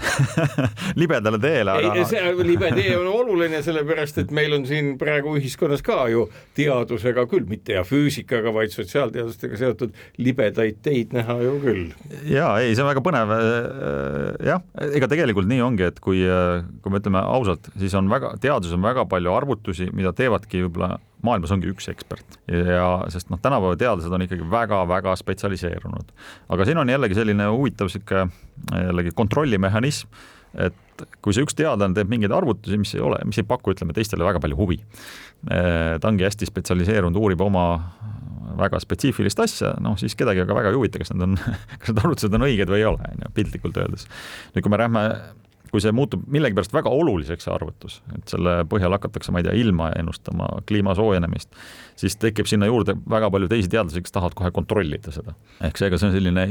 libedale 1.01 1.39
teele, 1.41 1.73
aga. 1.73 1.93
ei, 1.97 2.05
see 2.09 2.33
libe 2.45 2.71
tee 2.75 2.93
on 2.97 3.07
oluline, 3.11 3.61
sellepärast 3.65 4.21
et 4.23 4.33
meil 4.35 4.53
on 4.57 4.65
siin 4.69 4.93
praegu 5.01 5.35
ühiskonnas 5.39 5.83
ka 5.85 6.03
ju 6.11 6.27
teadusega 6.57 7.25
küll, 7.31 7.47
mitte 7.49 7.77
ja 7.77 7.83
füüsikaga, 7.87 8.53
vaid 8.55 8.73
sotsiaalteadustega 8.75 9.59
seotud 9.59 9.97
libedaid 10.21 10.81
teid 10.85 11.15
näha 11.17 11.39
ju 11.43 11.57
küll. 11.63 11.83
ja 12.29 12.51
ei, 12.61 12.75
see 12.75 12.85
on 12.85 12.91
väga 12.91 13.05
põnev. 13.05 13.35
jah, 14.51 14.63
ega 14.89 15.11
tegelikult 15.11 15.49
nii 15.49 15.61
ongi, 15.65 15.89
et 15.89 16.01
kui, 16.03 16.23
kui 16.83 16.93
me 16.93 17.01
ütleme 17.01 17.23
ausalt, 17.25 17.71
siis 17.79 17.95
on 17.97 18.09
väga, 18.11 18.35
teaduses 18.41 18.77
on 18.77 18.85
väga 18.85 19.07
palju 19.09 19.33
arvutusi, 19.33 19.89
mida 19.95 20.13
teevadki 20.15 20.65
võib-olla 20.67 20.97
maailmas 21.25 21.51
ongi 21.55 21.69
üks 21.71 21.89
ekspert 21.91 22.37
ja 22.47 22.89
sest 23.11 23.31
noh, 23.31 23.39
tänapäeva 23.43 23.77
teadlased 23.79 24.13
on 24.15 24.23
ikkagi 24.25 24.45
väga-väga 24.51 25.15
spetsialiseerunud. 25.19 26.13
aga 26.49 26.67
siin 26.67 26.79
on 26.81 26.91
jällegi 26.91 27.17
selline 27.17 27.49
huvitav 27.51 27.91
sihuke 27.91 28.27
jällegi 28.71 29.11
kontrollimehhanism, 29.15 30.07
et 30.59 31.03
kui 31.23 31.35
see 31.35 31.45
üks 31.45 31.55
teadlane 31.57 31.95
teeb 31.95 32.11
mingeid 32.11 32.33
arvutusi, 32.35 32.79
mis 32.79 32.93
ei 32.95 33.03
ole, 33.03 33.19
mis 33.27 33.39
ei 33.39 33.47
paku, 33.47 33.73
ütleme 33.75 33.95
teistele 33.95 34.25
väga 34.27 34.41
palju 34.43 34.57
huvi. 34.59 34.79
ta 35.45 36.07
ongi 36.07 36.25
hästi 36.27 36.49
spetsialiseerunud, 36.49 37.19
uurib 37.19 37.41
oma 37.45 37.65
väga 38.59 38.79
spetsiifilist 38.83 39.39
asja, 39.43 39.73
noh 39.83 39.95
siis 39.99 40.15
kedagi 40.19 40.43
aga 40.43 40.55
väga 40.57 40.73
ei 40.73 40.79
huvita, 40.79 41.01
kas 41.01 41.13
need 41.13 41.27
on, 41.27 41.37
kas 41.79 41.91
need 41.91 42.01
arvutused 42.01 42.35
on 42.35 42.47
õiged 42.47 42.71
või 42.71 42.81
ei 42.81 42.89
ole, 42.89 43.11
on 43.13 43.23
ju, 43.25 43.31
piltlikult 43.37 43.79
öeldes. 43.79 44.07
nüüd, 44.55 44.63
kui 44.65 44.73
me 44.73 44.81
lähme 44.81 45.05
kui 45.71 45.81
see 45.83 45.93
muutub 45.95 46.23
millegipärast 46.31 46.73
väga 46.73 46.91
oluliseks, 46.93 47.45
see 47.45 47.53
arvutus, 47.53 47.99
et 48.15 48.31
selle 48.31 48.55
põhjal 48.69 48.95
hakatakse, 48.95 49.33
ma 49.33 49.41
ei 49.41 49.47
tea, 49.47 49.55
ilma 49.61 49.91
ennustama, 49.99 50.47
kliima 50.69 50.95
soojenemist, 50.97 51.53
siis 51.99 52.17
tekib 52.21 52.49
sinna 52.49 52.69
juurde 52.69 52.97
väga 53.09 53.29
palju 53.33 53.49
teisi 53.51 53.71
teadlasi, 53.71 54.03
kes 54.05 54.15
tahavad 54.15 54.37
kohe 54.39 54.51
kontrollida 54.55 55.13
seda. 55.15 55.35
ehk 55.65 55.79
seega 55.81 55.99
see 55.99 56.09
on 56.09 56.17
selline 56.17 56.47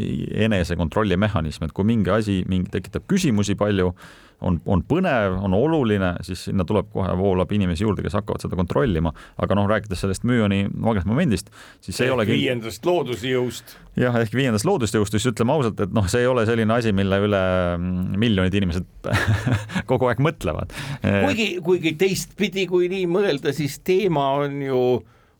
enesekontrolli 0.46 1.18
mehhanism, 1.20 1.66
et 1.66 1.74
kui 1.76 1.88
mingi 1.88 2.14
asi 2.14 2.40
mingi 2.48 2.70
tekitab 2.74 3.09
küsimusi 3.11 3.59
palju, 3.59 3.94
on, 4.40 4.61
on 4.70 4.83
põnev, 4.87 5.37
on 5.44 5.55
oluline, 5.57 6.12
siis 6.27 6.44
sinna 6.48 6.66
tuleb 6.68 6.90
kohe, 6.92 7.11
voolab 7.18 7.53
inimesi 7.55 7.85
juurde, 7.85 8.05
kes 8.05 8.16
hakkavad 8.18 8.44
seda 8.44 8.59
kontrollima, 8.59 9.12
aga 9.42 9.59
noh, 9.59 9.66
rääkides 9.70 10.05
sellest 10.05 10.27
müüoni 10.29 10.64
magnetomomendist, 10.70 11.51
siis 11.85 11.98
see 11.98 12.09
ei 12.09 12.14
olegi 12.14 12.37
viiendast 12.37 12.87
loodusjõust. 12.87 13.74
jah, 13.98 14.16
ehk 14.22 14.37
viiendast 14.38 14.68
loodusjõust, 14.68 15.16
siis 15.16 15.29
ütleme 15.33 15.57
ausalt, 15.57 15.83
et 15.85 15.94
noh, 15.94 16.07
see 16.11 16.22
ei 16.22 16.31
ole 16.31 16.46
selline 16.48 16.79
asi, 16.79 16.94
mille 16.96 17.20
üle 17.27 17.42
mm, 17.74 18.16
miljonid 18.22 18.59
inimesed 18.61 19.12
kogu 19.90 20.11
aeg 20.11 20.22
mõtlevad. 20.22 20.74
kuigi, 21.03 21.51
kuigi 21.64 21.94
teistpidi, 21.98 22.68
kui 22.70 22.90
nii 22.92 23.07
mõelda, 23.11 23.55
siis 23.57 23.81
teema 23.83 24.31
on 24.44 24.59
ju 24.62 24.83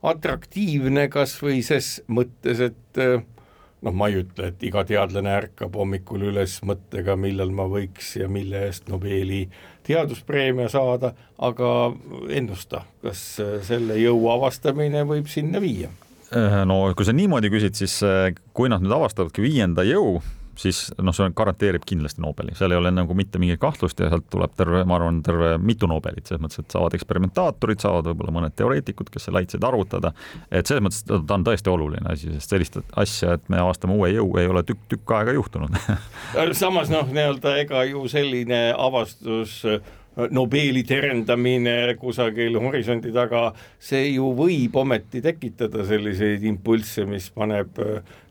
atraktiivne 0.09 1.09
kas 1.11 1.37
või 1.43 1.63
ses 1.67 1.99
mõttes, 2.11 2.63
et 2.71 3.03
noh, 3.85 3.95
ma 3.95 4.09
ei 4.11 4.21
ütle, 4.23 4.51
et 4.53 4.65
iga 4.67 4.85
teadlane 4.89 5.33
ärkab 5.37 5.77
hommikul 5.79 6.29
üles 6.31 6.59
mõttega, 6.67 7.17
millal 7.21 7.53
ma 7.55 7.69
võiks 7.71 8.15
ja 8.19 8.29
mille 8.31 8.67
eest 8.69 8.89
Nobeli 8.91 9.45
teaduspreemia 9.89 10.69
saada, 10.73 11.15
aga 11.39 11.71
ennusta, 12.35 12.85
kas 13.05 13.23
selle 13.69 13.99
jõu 14.01 14.29
avastamine 14.35 15.07
võib 15.09 15.31
sinna 15.33 15.63
viia? 15.65 15.93
no 16.69 16.83
kui 16.93 17.07
sa 17.09 17.15
niimoodi 17.17 17.49
küsid, 17.49 17.79
siis 17.79 17.95
kui 18.53 18.69
nad 18.69 18.83
nüüd 18.85 18.93
avastavadki 18.93 19.41
viienda 19.41 19.87
jõu, 19.89 20.19
siis 20.59 20.89
noh, 20.99 21.15
see 21.15 21.29
garanteerib 21.37 21.85
kindlasti 21.89 22.23
Nobeli, 22.23 22.55
seal 22.59 22.75
ei 22.75 22.81
ole 22.81 22.91
nagu 22.95 23.15
mitte 23.19 23.41
mingit 23.41 23.61
kahtlust 23.63 24.01
ja 24.03 24.11
sealt 24.11 24.27
tuleb 24.33 24.55
terve, 24.59 24.83
ma 24.89 24.99
arvan, 24.99 25.21
terve 25.27 25.53
mitu 25.63 25.89
Nobelit, 25.91 26.27
selles 26.27 26.43
mõttes, 26.43 26.63
et 26.63 26.75
saavad 26.75 26.97
eksperimentaatorid, 26.99 27.83
saavad 27.83 28.11
võib-olla 28.11 28.35
mõned 28.39 28.57
teoreetikud, 28.59 29.13
kes 29.15 29.29
selle 29.29 29.43
aitasid 29.43 29.65
arvutada, 29.69 30.13
et 30.51 30.69
selles 30.69 30.85
mõttes 30.85 31.05
ta 31.07 31.39
on 31.39 31.47
tõesti 31.47 31.73
oluline 31.73 32.15
asi, 32.15 32.33
sest 32.37 32.55
sellist 32.55 32.81
asja, 32.99 33.37
et 33.39 33.47
me 33.53 33.61
avastame 33.63 33.97
uue 33.99 34.11
jõu, 34.15 34.33
ei 34.41 34.51
ole 34.51 34.65
tükk, 34.67 34.85
tükk 34.95 35.15
aega 35.19 35.37
juhtunud. 35.39 35.79
Samas 36.59 36.91
noh, 36.93 37.07
nii-öelda 37.07 37.55
ega 37.63 37.85
ju 37.89 38.05
selline 38.11 38.69
avastus 38.77 39.61
Nobeli 40.35 40.83
terendamine 40.83 41.95
kusagil 42.01 42.57
horisondi 42.59 43.13
taga, 43.15 43.53
see 43.79 44.17
ju 44.17 44.33
võib 44.35 44.75
ometi 44.81 45.23
tekitada 45.23 45.85
selliseid 45.87 46.43
impulsse, 46.49 47.05
mis 47.07 47.29
paneb 47.31 47.79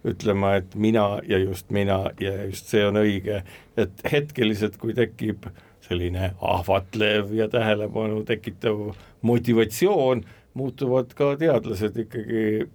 ütlema, 0.08 0.58
et 0.60 0.76
mina 0.76 1.08
ja 1.28 1.40
just 1.40 1.72
mina 1.72 2.02
ja 2.20 2.34
just 2.50 2.68
see 2.74 2.84
on 2.84 3.00
õige, 3.00 3.40
et 3.80 4.04
hetkeliselt, 4.12 4.76
kui 4.82 4.96
tekib 4.98 5.48
selline 5.88 6.34
ahvatlev 6.44 7.32
ja 7.38 7.48
tähelepanu 7.52 8.24
tekitav 8.28 8.90
motivatsioon, 9.28 10.26
muutuvad 10.58 11.14
ka 11.16 11.36
teadlased 11.40 11.98
ikkagi 12.04 12.68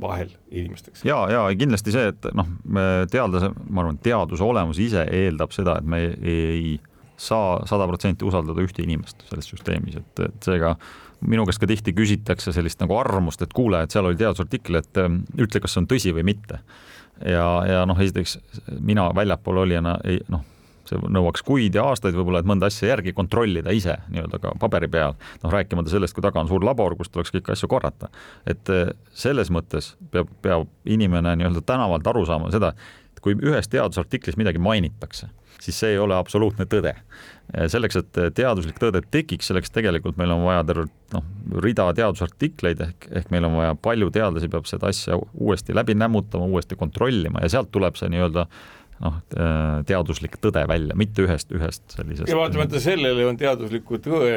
vahel 0.00 0.30
inimesteks. 0.50 1.04
ja, 1.04 1.18
ja 1.30 1.44
kindlasti 1.58 1.94
see, 1.94 2.10
et 2.12 2.26
noh, 2.36 2.48
teadlase, 3.10 3.50
ma 3.70 3.84
arvan, 3.84 3.98
teaduse 4.02 4.44
olemus 4.44 4.80
ise 4.82 5.06
eeldab 5.10 5.54
seda, 5.54 5.78
et 5.80 5.88
me 5.88 6.02
ei, 6.04 6.40
ei 6.44 6.74
saa 7.16 7.60
sada 7.68 7.86
protsenti 7.90 8.26
usaldada 8.26 8.62
ühte 8.64 8.82
inimest 8.82 9.26
selles 9.28 9.50
süsteemis, 9.52 9.98
et, 10.00 10.22
et 10.28 10.48
seega 10.48 10.74
minu 11.24 11.44
käest 11.48 11.62
ka 11.62 11.68
tihti 11.70 11.94
küsitakse 11.96 12.52
sellist 12.52 12.82
nagu 12.82 12.96
arvamust, 12.98 13.42
et 13.42 13.52
kuule, 13.54 13.82
et 13.84 13.94
seal 13.94 14.08
oli 14.08 14.18
teadusartikkel, 14.20 14.80
et 14.80 15.00
ähm, 15.00 15.22
ütle, 15.38 15.62
kas 15.62 15.76
see 15.76 15.84
on 15.84 15.90
tõsi 15.90 16.14
või 16.16 16.26
mitte. 16.34 16.60
ja, 17.22 17.46
ja 17.68 17.84
noh, 17.86 18.00
esiteks 18.00 18.38
mina 18.80 19.06
väljapool 19.14 19.62
olijana 19.62 19.98
ei 20.04 20.18
noh, 20.28 20.42
see 20.88 20.98
nõuaks 21.08 21.44
kuid 21.46 21.76
ja 21.76 21.84
aastaid 21.88 22.16
võib-olla, 22.16 22.42
et 22.42 22.48
mõnda 22.48 22.68
asja 22.68 22.90
järgi 22.90 23.14
kontrollida 23.16 23.72
ise 23.72 23.96
nii-öelda 24.12 24.40
ka 24.42 24.52
paberi 24.60 24.88
peal, 24.92 25.14
noh 25.42 25.54
rääkimata 25.54 25.92
sellest, 25.92 26.16
kui 26.16 26.24
taga 26.24 26.42
on 26.42 26.50
suur 26.50 26.64
labor, 26.66 26.96
kus 26.98 27.12
tuleks 27.12 27.32
kõiki 27.34 27.54
asju 27.54 27.70
korrata. 27.72 28.10
et 28.46 28.72
äh, 28.72 28.92
selles 29.16 29.50
mõttes 29.54 29.94
peab, 30.12 30.28
peab 30.42 30.68
inimene 30.84 31.36
nii-öelda 31.40 31.64
tänavalt 31.64 32.06
aru 32.12 32.26
saama 32.28 32.52
seda, 32.52 32.74
kui 33.24 33.36
ühes 33.40 33.70
teadusartiklis 33.72 34.36
midagi 34.40 34.60
mainitakse 34.60 35.30
siis 35.64 35.80
see 35.80 35.94
ei 35.94 35.98
ole 35.98 36.16
absoluutne 36.16 36.66
tõde. 36.70 36.94
selleks, 37.68 37.98
et 38.00 38.18
teaduslik 38.34 38.78
tõde 38.80 39.02
tekiks, 39.12 39.50
selleks 39.50 39.72
tegelikult 39.72 40.16
meil 40.16 40.32
on 40.32 40.46
vaja 40.46 40.62
terve 40.64 40.86
noh, 41.12 41.26
rida 41.62 41.90
teadusartikleid 41.94 42.80
ehk, 42.80 43.08
ehk 43.20 43.34
meil 43.34 43.44
on 43.44 43.58
vaja 43.58 43.74
palju 43.76 44.08
teadlasi, 44.14 44.48
peab 44.50 44.68
seda 44.68 44.88
asja 44.88 45.18
uuesti 45.34 45.76
läbi 45.76 45.94
nämmutama, 45.94 46.48
uuesti 46.48 46.78
kontrollima 46.80 47.44
ja 47.44 47.52
sealt 47.52 47.70
tuleb 47.74 48.00
see 48.00 48.08
nii-öelda 48.14 48.46
noh, 49.04 49.20
teaduslik 49.86 50.38
tõde 50.40 50.64
välja, 50.70 50.96
mitte 50.96 51.26
ühest, 51.26 51.52
ühest 51.52 51.84
sellisest. 51.98 52.30
ja 52.32 52.40
vaatamata 52.40 52.80
sellele 52.80 53.28
on 53.28 53.38
teadusliku 53.38 54.00
tõe 54.02 54.34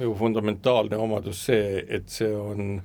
nagu 0.00 0.16
fundamentaalne 0.16 0.96
omadus 0.96 1.44
see, 1.50 1.84
et 1.86 2.08
see 2.10 2.32
on, 2.32 2.80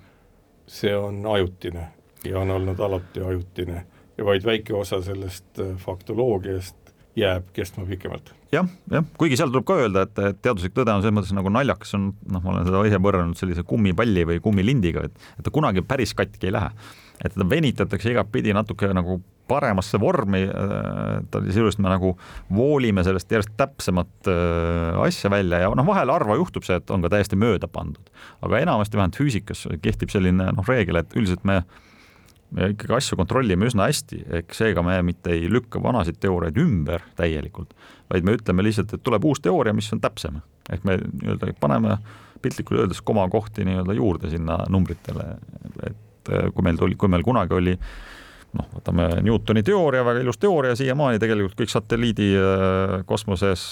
see 0.67 0.93
on 0.97 1.23
ajutine 1.37 1.87
ja 2.27 2.43
on 2.43 2.51
olnud 2.59 2.79
alati 2.83 3.23
ajutine 3.23 3.85
ja 4.21 4.27
vaid 4.27 4.45
väike 4.45 4.77
osa 4.77 5.01
sellest 5.05 5.65
faktoloogiast 5.81 6.93
jääb 7.17 7.49
kestma 7.55 7.83
pikemalt 7.89 8.31
jah, 8.53 8.67
jah, 8.91 9.05
kuigi 9.19 9.37
seal 9.39 9.51
tuleb 9.51 9.67
ka 9.67 9.77
öelda, 9.83 10.05
et, 10.07 10.39
teaduslik 10.43 10.75
tõde 10.75 10.93
on 10.93 11.03
selles 11.03 11.15
mõttes 11.17 11.35
nagu 11.35 11.51
naljakas, 11.53 11.95
on 11.97 12.11
noh, 12.31 12.43
ma 12.43 12.55
olen 12.55 12.67
seda 12.67 12.83
ise 12.89 12.99
võrrelnud 13.03 13.39
sellise 13.39 13.65
kummipalli 13.67 14.25
või 14.27 14.41
kummilindiga, 14.43 15.07
et, 15.07 15.29
et 15.37 15.45
ta 15.47 15.53
kunagi 15.53 15.83
päris 15.87 16.13
katki 16.17 16.49
ei 16.49 16.55
lähe. 16.57 16.71
et 17.21 17.35
teda 17.35 17.45
venitatakse 17.49 18.11
igatpidi 18.11 18.53
natuke 18.53 18.89
nagu 18.97 19.19
paremasse 19.51 19.99
vormi, 19.99 20.45
ta 21.31 21.41
sisuliselt 21.43 21.83
me 21.83 21.91
nagu 21.91 22.13
voolime 22.55 23.03
sellest 23.03 23.31
järjest 23.31 23.51
täpsemat 23.59 24.29
äh, 24.31 24.99
asja 25.03 25.29
välja 25.29 25.59
ja 25.65 25.71
noh, 25.75 25.87
vahel 25.87 26.11
harva 26.13 26.37
juhtub 26.39 26.65
see, 26.67 26.79
et 26.79 26.93
on 26.93 27.03
ka 27.03 27.11
täiesti 27.11 27.39
mööda 27.39 27.67
pandud. 27.67 28.11
aga 28.41 28.63
enamasti 28.63 28.97
vähemalt 28.97 29.19
füüsikas 29.19 29.67
kehtib 29.83 30.13
selline 30.13 30.51
noh, 30.55 30.67
reegel, 30.67 31.01
et 31.03 31.15
üldiselt 31.19 31.43
me 31.47 31.61
me 32.51 32.71
ikkagi 32.73 32.95
asju 32.97 33.17
kontrollime 33.19 33.67
üsna 33.69 33.87
hästi, 33.89 34.21
ehk 34.39 34.55
seega 34.55 34.83
me 34.85 34.97
mitte 35.07 35.33
ei 35.35 35.49
lükka 35.51 35.81
vanasid 35.83 36.19
teooriaid 36.21 36.59
ümber 36.61 37.03
täielikult, 37.19 37.73
vaid 38.11 38.27
me 38.27 38.35
ütleme 38.37 38.65
lihtsalt, 38.65 38.93
et 38.95 39.03
tuleb 39.03 39.25
uus 39.27 39.43
teooria, 39.43 39.73
mis 39.73 39.91
on 39.95 40.03
täpsem. 40.03 40.41
ehk 40.71 40.83
me 40.87 40.97
nii-öelda 41.01 41.53
paneme 41.59 41.97
piltlikult 42.41 42.83
öeldes 42.83 43.01
komakohti 43.01 43.65
nii-öelda 43.65 43.93
juurde 43.97 44.29
sinna 44.29 44.59
numbritele, 44.69 45.27
et 45.87 46.31
kui 46.53 46.63
meil 46.63 46.77
tuli, 46.77 46.95
kui 46.95 47.09
meil 47.09 47.23
kunagi 47.25 47.53
oli 47.57 47.73
äh, 47.73 47.93
noh, 48.57 48.67
võtame 48.75 49.07
Newtoni 49.23 49.63
teooria, 49.65 50.03
väga 50.05 50.23
ilus 50.23 50.39
teooria, 50.41 50.75
siiamaani 50.77 51.19
tegelikult 51.21 51.55
kõik 51.59 51.71
satelliidi 51.71 52.29
äh, 52.35 52.95
kosmoses, 53.07 53.65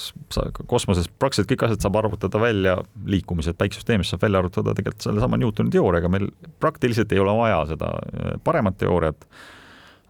kosmoses 0.69 1.09
praktiliselt 1.19 1.51
kõik 1.51 1.65
asjad 1.67 1.85
saab 1.85 1.99
arvutada 2.01 2.41
välja, 2.41 2.77
liikumised 3.09 3.57
päikesesüsteemis 3.59 4.13
saab 4.13 4.23
välja 4.25 4.43
arvutada 4.43 4.75
tegelikult 4.77 5.07
sellesama 5.07 5.39
Newtoni 5.41 5.73
teooriaga, 5.73 6.11
meil 6.11 6.29
praktiliselt 6.63 7.11
ei 7.15 7.23
ole 7.23 7.35
vaja 7.39 7.63
seda 7.73 7.91
äh, 7.99 8.35
paremat 8.43 8.79
teooriat, 8.79 9.27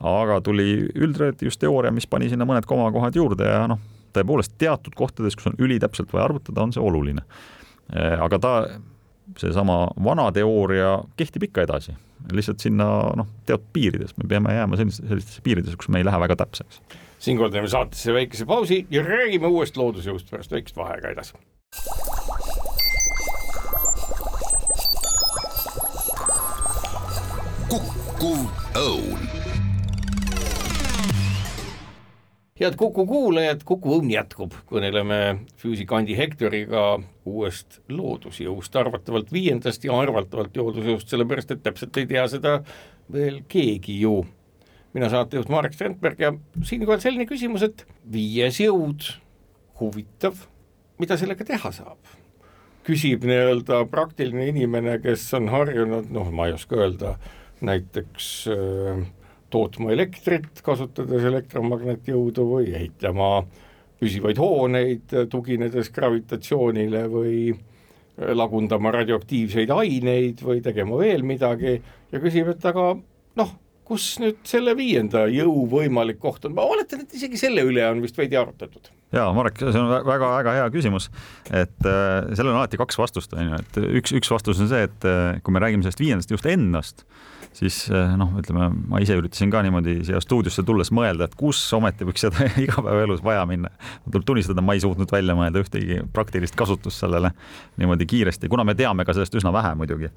aga 0.09 0.39
tuli 0.45 0.69
üldreediusteooria, 0.95 1.91
mis 1.95 2.07
pani 2.07 2.29
sinna 2.31 2.47
mõned 2.47 2.69
komakohad 2.69 3.17
juurde 3.17 3.49
ja 3.49 3.65
noh, 3.69 3.81
tõepoolest 4.15 4.55
teatud 4.61 4.95
kohtades, 4.97 5.35
kus 5.37 5.49
on 5.51 5.57
ülitäpselt 5.61 6.13
vaja 6.13 6.29
arvutada, 6.29 6.63
on 6.63 6.75
see 6.75 6.83
oluline. 6.83 7.25
Äh, 7.89 8.15
aga 8.21 8.39
ta 8.39 8.53
seesama 9.37 9.87
vana 10.03 10.31
teooria 10.31 10.97
kehtib 11.17 11.43
ikka 11.49 11.65
edasi, 11.67 11.93
lihtsalt 12.33 12.63
sinna 12.63 12.87
noh, 13.17 13.27
teatud 13.45 13.69
piirides, 13.73 14.15
me 14.17 14.27
peame 14.29 14.55
jääma 14.55 14.79
sellistesse, 14.79 15.07
sellistesse 15.09 15.45
piiridesse, 15.45 15.77
kus 15.77 15.89
me 15.89 16.01
ei 16.01 16.07
lähe 16.07 16.19
väga 16.19 16.39
täpseks. 16.39 16.81
siinkohal 17.19 17.51
teeme 17.51 17.67
saatesse 17.67 18.13
väikese 18.13 18.45
pausi 18.45 18.85
ja 18.91 19.03
räägime 19.03 19.47
uuest 19.47 19.77
loodusjõust 19.77 20.31
pärast 20.31 20.51
väikest 20.51 20.77
vaheaega 20.77 21.15
edasi. 21.15 21.33
kukkuv 27.69 28.39
õun 28.75 29.38
head 32.59 32.75
Kuku 32.75 33.05
kuulajad, 33.07 33.63
Kuku 33.67 33.95
Õun 33.95 34.09
jätkub, 34.11 34.55
kõneleme 34.69 35.45
füüsikandi 35.61 36.17
Hektoriga 36.17 36.99
uuest 37.29 37.79
loodusjõust, 37.91 38.75
arvatavalt 38.75 39.31
viiendast 39.31 39.85
ja 39.87 39.95
arvatavalt 39.95 40.57
loodusjõust, 40.59 41.07
sellepärast 41.11 41.55
et 41.55 41.63
täpselt 41.63 41.97
ei 42.01 42.09
tea 42.09 42.25
seda 42.31 42.59
veel 43.11 43.41
keegi 43.47 43.99
ju. 44.01 44.25
mina 44.93 45.09
saatejuht 45.09 45.49
Marek 45.49 45.73
Strandberg 45.73 46.19
ja 46.19 46.33
siinkohal 46.65 46.99
selline 46.99 47.27
küsimus, 47.29 47.63
et 47.63 47.85
viies 48.11 48.59
jõud, 48.59 49.05
huvitav, 49.79 50.47
mida 50.99 51.17
sellega 51.17 51.45
teha 51.45 51.71
saab? 51.71 51.99
küsib 52.89 53.21
nii-öelda 53.27 53.83
praktiline 53.91 54.47
inimene, 54.49 54.95
kes 55.03 55.27
on 55.37 55.49
harjunud, 55.53 56.07
noh, 56.09 56.31
ma 56.33 56.47
ei 56.49 56.55
oska 56.55 56.79
öelda, 56.79 57.11
näiteks 57.61 58.29
äh, 58.49 59.03
tootma 59.49 59.93
elektrit, 59.95 60.61
kasutades 60.65 61.25
elektromagnetjõudu 61.29 62.45
või 62.49 62.73
ehitama 62.73 63.31
püsivaid 63.99 64.39
hooneid, 64.39 65.15
tuginedes 65.31 65.91
gravitatsioonile 65.95 67.03
või 67.11 67.39
lagundama 68.35 68.91
radioaktiivseid 68.91 69.71
aineid 69.71 70.43
või 70.43 70.61
tegema 70.63 70.99
veel 70.99 71.23
midagi 71.27 71.77
ja 72.11 72.21
küsib, 72.21 72.51
et 72.51 72.65
aga 72.67 72.91
noh, 73.39 73.51
kus 73.89 74.05
nüüd 74.21 74.41
selle 74.47 74.75
viienda 74.77 75.23
jõu 75.31 75.65
võimalik 75.71 76.19
koht 76.21 76.45
on, 76.45 76.53
ma 76.57 76.65
oletan, 76.69 77.03
et 77.05 77.15
isegi 77.17 77.39
selle 77.41 77.63
üle 77.65 77.85
on 77.89 78.03
vist 78.03 78.17
veidi 78.19 78.37
arutatud. 78.37 78.91
ja 79.15 79.25
Marek, 79.33 79.57
see 79.63 79.79
on 79.79 79.89
väga-väga 80.05 80.57
hea 80.59 80.67
küsimus, 80.73 81.09
et 81.49 81.87
äh, 81.89 82.29
sellel 82.35 82.53
on 82.53 82.59
alati 82.59 82.79
kaks 82.81 82.99
vastust, 82.99 83.33
on 83.33 83.49
ju, 83.49 83.61
et 83.63 83.81
üks, 84.01 84.13
üks 84.19 84.31
vastus 84.33 84.61
on 84.61 84.69
see, 84.69 84.85
et 84.89 85.09
äh, 85.09 85.39
kui 85.41 85.55
me 85.55 85.63
räägime 85.63 85.85
sellest 85.85 86.03
viiendast 86.03 86.35
just 86.35 86.49
ennast, 86.49 87.05
siis 87.59 87.79
eh, 87.91 88.13
noh, 88.19 88.31
ütleme, 88.39 88.69
ma 88.91 89.01
ise 89.03 89.17
üritasin 89.19 89.51
ka 89.51 89.61
niimoodi 89.65 89.99
siia 90.07 90.21
stuudiosse 90.23 90.63
tulles 90.67 90.91
mõelda, 90.95 91.27
et 91.27 91.35
kus 91.39 91.61
ometi 91.75 92.07
võiks 92.07 92.23
seda 92.25 92.47
igapäevaelus 92.65 93.23
vaja 93.25 93.45
minna. 93.49 93.71
tuleb 94.07 94.27
tunnistada, 94.27 94.63
ma 94.65 94.77
ei 94.77 94.83
suutnud 94.83 95.11
välja 95.11 95.35
mõelda 95.37 95.63
ühtegi 95.63 96.01
praktilist 96.15 96.57
kasutust 96.59 97.03
sellele 97.03 97.33
niimoodi 97.81 98.07
kiiresti, 98.09 98.51
kuna 98.51 98.65
me 98.67 98.77
teame 98.79 99.05
ka 99.07 99.15
sellest 99.17 99.39
üsna 99.41 99.53
vähe 99.55 99.75
muidugi 99.79 100.11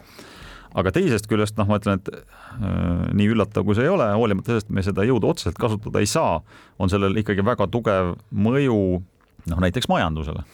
aga 0.79 0.93
teisest 0.95 1.27
küljest 1.29 1.59
noh, 1.59 1.69
ma 1.69 1.77
ütlen, 1.81 2.01
et 2.01 2.13
äh, 2.15 3.09
nii 3.13 3.33
üllatav 3.35 3.67
kui 3.67 3.77
see 3.77 3.89
ei 3.89 3.93
ole, 3.93 4.07
hoolimata 4.17 4.55
sellest, 4.55 4.71
et 4.71 4.77
me 4.79 4.85
seda 4.87 5.07
jõudu 5.09 5.33
otseselt 5.33 5.59
kasutada 5.61 6.01
ei 6.01 6.09
saa, 6.09 6.39
on 6.81 6.93
sellel 6.93 7.19
ikkagi 7.21 7.45
väga 7.45 7.67
tugev 7.73 8.15
mõju 8.33 8.79
noh, 9.51 9.59
näiteks 9.59 9.91
majandusele. 9.91 10.47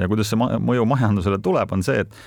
ja 0.00 0.08
kuidas 0.08 0.32
see 0.32 0.40
mõju 0.40 0.88
majandusele 0.88 1.38
tuleb, 1.44 1.76
on 1.76 1.84
see, 1.86 2.02
et, 2.02 2.18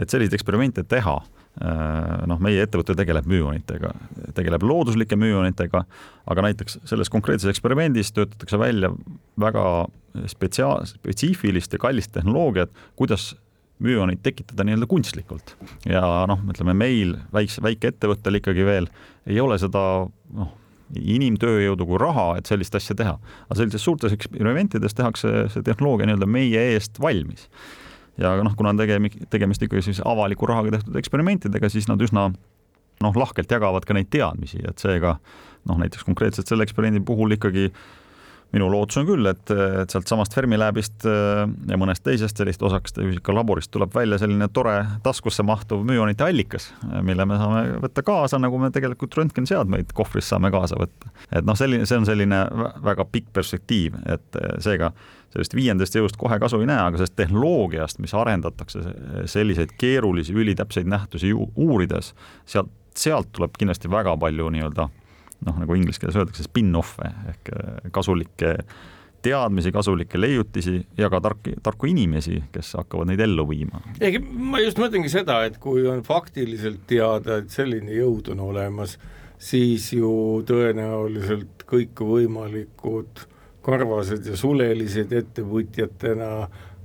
et 0.00 0.10
selliseid 0.10 0.40
eksperimente 0.40 0.82
teha 0.88 1.20
Äh, 1.20 1.41
noh, 1.60 2.38
meie 2.40 2.62
ettevõte 2.64 2.94
tegeleb 2.96 3.26
müünitega, 3.28 3.92
tegeleb 4.36 4.64
looduslike 4.64 5.18
müünitega, 5.20 5.82
aga 6.32 6.44
näiteks 6.46 6.78
selles 6.88 7.12
konkreetses 7.12 7.52
eksperimendis 7.52 8.14
töötatakse 8.16 8.58
välja 8.60 8.92
väga 9.40 9.66
spetsiaal, 10.32 10.86
spetsiifilist 10.88 11.76
ja 11.76 11.82
kallist 11.82 12.14
tehnoloogiat, 12.16 12.72
kuidas 12.96 13.34
müoneid 13.82 14.22
tekitada 14.22 14.64
nii-öelda 14.64 14.86
kunstlikult. 14.88 15.56
ja 15.88 16.02
noh, 16.30 16.40
ütleme 16.48 16.74
meil 16.78 17.16
väikse, 17.34 17.62
väikeettevõttel 17.64 18.38
ikkagi 18.38 18.66
veel 18.66 18.88
ei 19.26 19.40
ole 19.42 19.58
seda 19.60 19.82
noh, 20.06 20.52
inimtööjõudu 20.92 21.86
kui 21.88 22.00
raha, 22.00 22.26
et 22.38 22.48
sellist 22.50 22.74
asja 22.78 22.96
teha. 22.96 23.16
aga 23.18 23.58
sellistes 23.58 23.84
suurtes 23.84 24.14
eksperimentides 24.16 24.94
tehakse 24.94 25.46
see 25.52 25.64
tehnoloogia 25.66 26.08
nii-öelda 26.08 26.28
meie 26.28 26.66
eest 26.74 27.00
valmis. 27.00 27.48
Ja 28.20 28.34
noh, 28.44 28.56
kuna 28.58 28.74
on 28.74 28.82
tegemi-, 28.82 29.12
tegemist 29.32 29.62
ikkagi 29.64 29.86
siis 29.88 30.02
avaliku 30.04 30.48
rahaga 30.50 30.76
tehtud 30.76 30.98
eksperimentidega, 31.00 31.70
siis 31.72 31.88
nad 31.88 32.02
üsna 32.04 32.28
noh, 33.02 33.16
lahkelt 33.18 33.50
jagavad 33.50 33.86
ka 33.88 33.96
neid 33.96 34.10
teadmisi, 34.12 34.62
et 34.68 34.82
seega 34.82 35.16
noh, 35.68 35.80
näiteks 35.80 36.04
konkreetselt 36.06 36.50
selle 36.50 36.66
eksperimendi 36.66 37.04
puhul 37.06 37.38
ikkagi 37.38 37.68
äh, 37.70 37.82
minu 38.52 38.68
lootus 38.72 39.00
on 39.00 39.06
küll, 39.08 39.26
et, 39.30 39.52
et 39.52 39.92
sealtsamast 39.92 40.34
Fermilabist 40.36 41.06
äh, 41.08 41.44
ja 41.70 41.78
mõnest 41.80 42.04
teisest 42.04 42.40
sellist 42.40 42.62
osakeste 42.64 43.00
füüsika 43.04 43.34
laborist 43.34 43.72
tuleb 43.72 43.94
välja 43.96 44.18
selline 44.20 44.48
tore 44.52 44.74
taskusse 45.04 45.44
mahtuv 45.46 45.84
müonite 45.88 46.26
allikas, 46.26 46.68
mille 47.06 47.26
me 47.28 47.38
saame 47.40 47.80
võtta 47.86 48.04
kaasa, 48.06 48.40
nagu 48.42 48.60
me 48.60 48.70
tegelikult 48.74 49.16
röntgenseadmeid 49.18 49.94
kohvris 49.96 50.28
saame 50.32 50.52
kaasa 50.52 50.76
võtta. 50.80 51.12
et 51.30 51.48
noh, 51.48 51.56
selline, 51.58 51.88
see 51.88 52.02
on 52.02 52.08
selline 52.08 52.44
väga 52.84 53.08
pikk 53.08 53.32
perspektiiv, 53.40 53.96
et 54.04 54.40
äh, 54.40 54.56
seega 54.64 54.92
sellest 55.32 55.56
viiendast 55.56 55.96
jõust 55.96 56.18
kohe 56.20 56.38
kasu 56.42 56.60
ei 56.62 56.68
näe, 56.70 56.80
aga 56.90 57.00
sellest 57.00 57.16
tehnoloogiast, 57.16 58.00
mis 58.04 58.14
arendatakse 58.16 58.82
selliseid 59.30 59.74
keerulisi, 59.80 60.36
ülitäpseid 60.36 60.88
nähtusi 60.90 61.32
uurides, 61.32 62.12
sealt, 62.46 62.72
sealt 62.96 63.32
tuleb 63.32 63.56
kindlasti 63.58 63.90
väga 63.90 64.16
palju 64.20 64.50
nii-öelda 64.52 64.88
noh, 65.46 65.60
nagu 65.62 65.76
inglise 65.78 66.02
keeles 66.02 66.18
öeldakse, 66.18 66.46
spin-off'e 66.46 67.08
ehk 67.32 67.52
äh, 67.54 67.78
kasulikke 67.94 68.56
teadmisi, 69.22 69.70
kasulikke 69.74 70.20
leiutisi 70.20 70.80
ja 70.98 71.08
ka 71.10 71.20
tarki, 71.22 71.54
tarku 71.62 71.86
inimesi, 71.90 72.40
kes 72.54 72.72
hakkavad 72.80 73.10
neid 73.10 73.22
ellu 73.22 73.46
viima. 73.48 73.82
ei, 74.02 74.18
ma 74.18 74.62
just 74.62 74.80
mõtlengi 74.82 75.12
seda, 75.12 75.42
et 75.46 75.60
kui 75.62 75.84
on 75.90 76.02
faktiliselt 76.06 76.82
teada, 76.90 77.38
et 77.38 77.54
selline 77.54 77.94
jõud 77.94 78.32
on 78.34 78.42
olemas, 78.50 78.96
siis 79.42 79.92
ju 79.94 80.42
tõenäoliselt 80.46 81.62
kõikvõimalikud 81.70 83.26
karvased 83.62 84.26
ja 84.26 84.36
sulelised 84.38 85.12
ettevõtjatena 85.16 86.32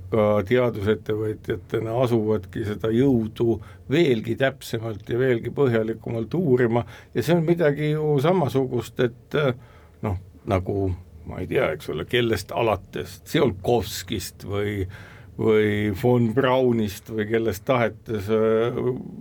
ka 0.08 0.24
teadusettevõtjatena 0.48 1.96
asuvadki 2.02 2.62
seda 2.64 2.88
jõudu 2.94 3.58
veelgi 3.92 4.38
täpsemalt 4.40 5.10
ja 5.10 5.18
veelgi 5.20 5.52
põhjalikumalt 5.52 6.32
uurima. 6.38 6.84
Ja 7.14 7.24
see 7.24 7.36
on 7.36 7.44
midagi 7.44 7.90
ju 7.92 8.14
samasugust, 8.24 9.02
et 9.04 9.36
noh, 10.06 10.16
nagu 10.48 10.88
ma 11.28 11.42
ei 11.42 11.50
tea, 11.50 11.68
eks 11.76 11.92
ole, 11.92 12.08
kellest 12.08 12.54
alates, 12.56 13.20
Tsiolkovskist 13.28 14.48
või 14.48 14.80
või 15.38 15.92
von 16.02 16.32
Braunist 16.34 17.12
või 17.14 17.28
kellest 17.30 17.62
tahetes 17.68 18.26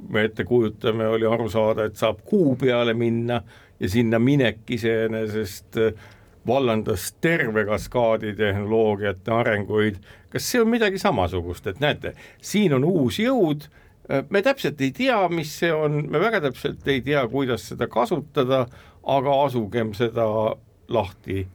me 0.09 0.23
ette 0.25 0.47
kujutame, 0.49 1.05
oli 1.13 1.27
aru 1.29 1.45
saada, 1.53 1.85
et 1.85 1.99
saab 1.99 2.23
kuu 2.25 2.55
peale 2.57 2.95
minna 2.97 3.41
ja 3.77 3.89
sinna 3.89 4.17
minek 4.19 4.63
iseenesest 4.73 5.77
vallandas 6.47 7.11
terve 7.21 7.65
kaskaadi 7.67 8.33
tehnoloogiate 8.37 9.33
arenguid. 9.33 9.99
Kas 10.31 10.47
see 10.51 10.61
on 10.61 10.71
midagi 10.71 10.99
samasugust, 11.01 11.67
et 11.67 11.81
näete, 11.83 12.13
siin 12.41 12.75
on 12.77 12.87
uus 12.87 13.19
jõud, 13.21 13.67
me 14.29 14.41
täpselt 14.43 14.81
ei 14.81 14.91
tea, 14.95 15.19
mis 15.31 15.51
see 15.59 15.71
on, 15.73 16.05
me 16.11 16.19
väga 16.23 16.41
täpselt 16.47 16.87
ei 16.87 17.01
tea, 17.03 17.23
kuidas 17.31 17.67
seda 17.71 17.89
kasutada, 17.91 18.65
aga 19.07 19.39
asugem 19.45 19.93
seda 19.97 20.27
lahti 20.91 21.45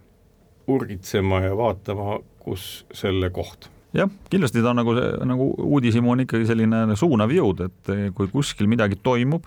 urgitsema 0.73 1.43
ja 1.47 1.55
vaatama, 1.57 2.19
kus 2.43 2.85
selle 2.97 3.31
koht. 3.35 3.71
Jah, 3.93 4.09
kindlasti 4.33 4.63
ta 4.65 4.71
on 4.73 4.81
nagu, 4.81 4.95
nagu 5.29 5.51
uudishimu 5.77 6.15
on 6.15 6.25
ikkagi 6.25 6.47
selline 6.49 6.97
suunav 6.97 7.33
jõud, 7.33 7.61
et 7.67 7.91
kui 8.17 8.31
kuskil 8.33 8.69
midagi 8.71 8.97
toimub, 9.05 9.45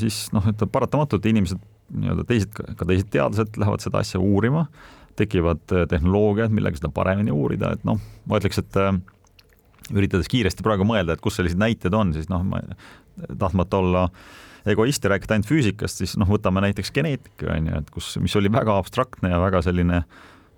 siis 0.00 0.26
noh, 0.36 0.44
et 0.48 0.64
paratamatult 0.72 1.24
inimesed, 1.30 1.60
nii-öelda 1.90 2.26
teised, 2.28 2.52
ka 2.54 2.86
teised 2.88 3.10
teadlased 3.12 3.58
lähevad 3.60 3.84
seda 3.84 4.02
asja 4.04 4.20
uurima 4.22 4.66
tekivad 5.20 5.72
äh, 5.74 5.86
tehnoloogiad, 5.90 6.52
millega 6.54 6.80
seda 6.80 6.92
paremini 6.94 7.32
uurida, 7.34 7.74
et 7.76 7.86
noh, 7.88 8.00
ma 8.26 8.40
ütleks, 8.40 8.60
et 8.62 8.78
äh, 8.80 8.92
üritades 9.90 10.30
kiiresti 10.30 10.64
praegu 10.66 10.86
mõelda, 10.88 11.16
et 11.16 11.24
kus 11.24 11.40
sellised 11.40 11.60
näited 11.60 11.94
on, 11.96 12.14
siis 12.16 12.30
noh, 12.30 12.44
ma 12.46 12.62
tahtmata 13.38 13.80
olla 13.80 14.04
egoist 14.70 15.04
ja 15.04 15.12
rääkida 15.12 15.36
ainult 15.36 15.48
füüsikast, 15.48 16.02
siis 16.02 16.16
noh, 16.20 16.28
võtame 16.30 16.62
näiteks 16.64 16.92
geneetika 16.94 17.54
on 17.54 17.70
ju, 17.70 17.80
et 17.80 17.90
kus, 17.94 18.12
mis 18.22 18.36
oli 18.36 18.52
väga 18.52 18.76
abstraktne 18.80 19.32
ja 19.32 19.40
väga 19.42 19.62
selline 19.64 20.02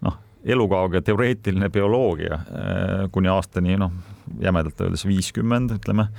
noh, 0.03 0.19
elukauge 0.45 1.03
teoreetiline 1.07 1.71
bioloogia 1.73 2.39
äh, 2.39 2.95
kuni 3.15 3.31
aastani 3.33 3.79
noh, 3.81 3.95
jämedalt 4.43 4.81
öeldes 4.85 5.07
viiskümmend, 5.09 5.77
ütleme 5.79 6.11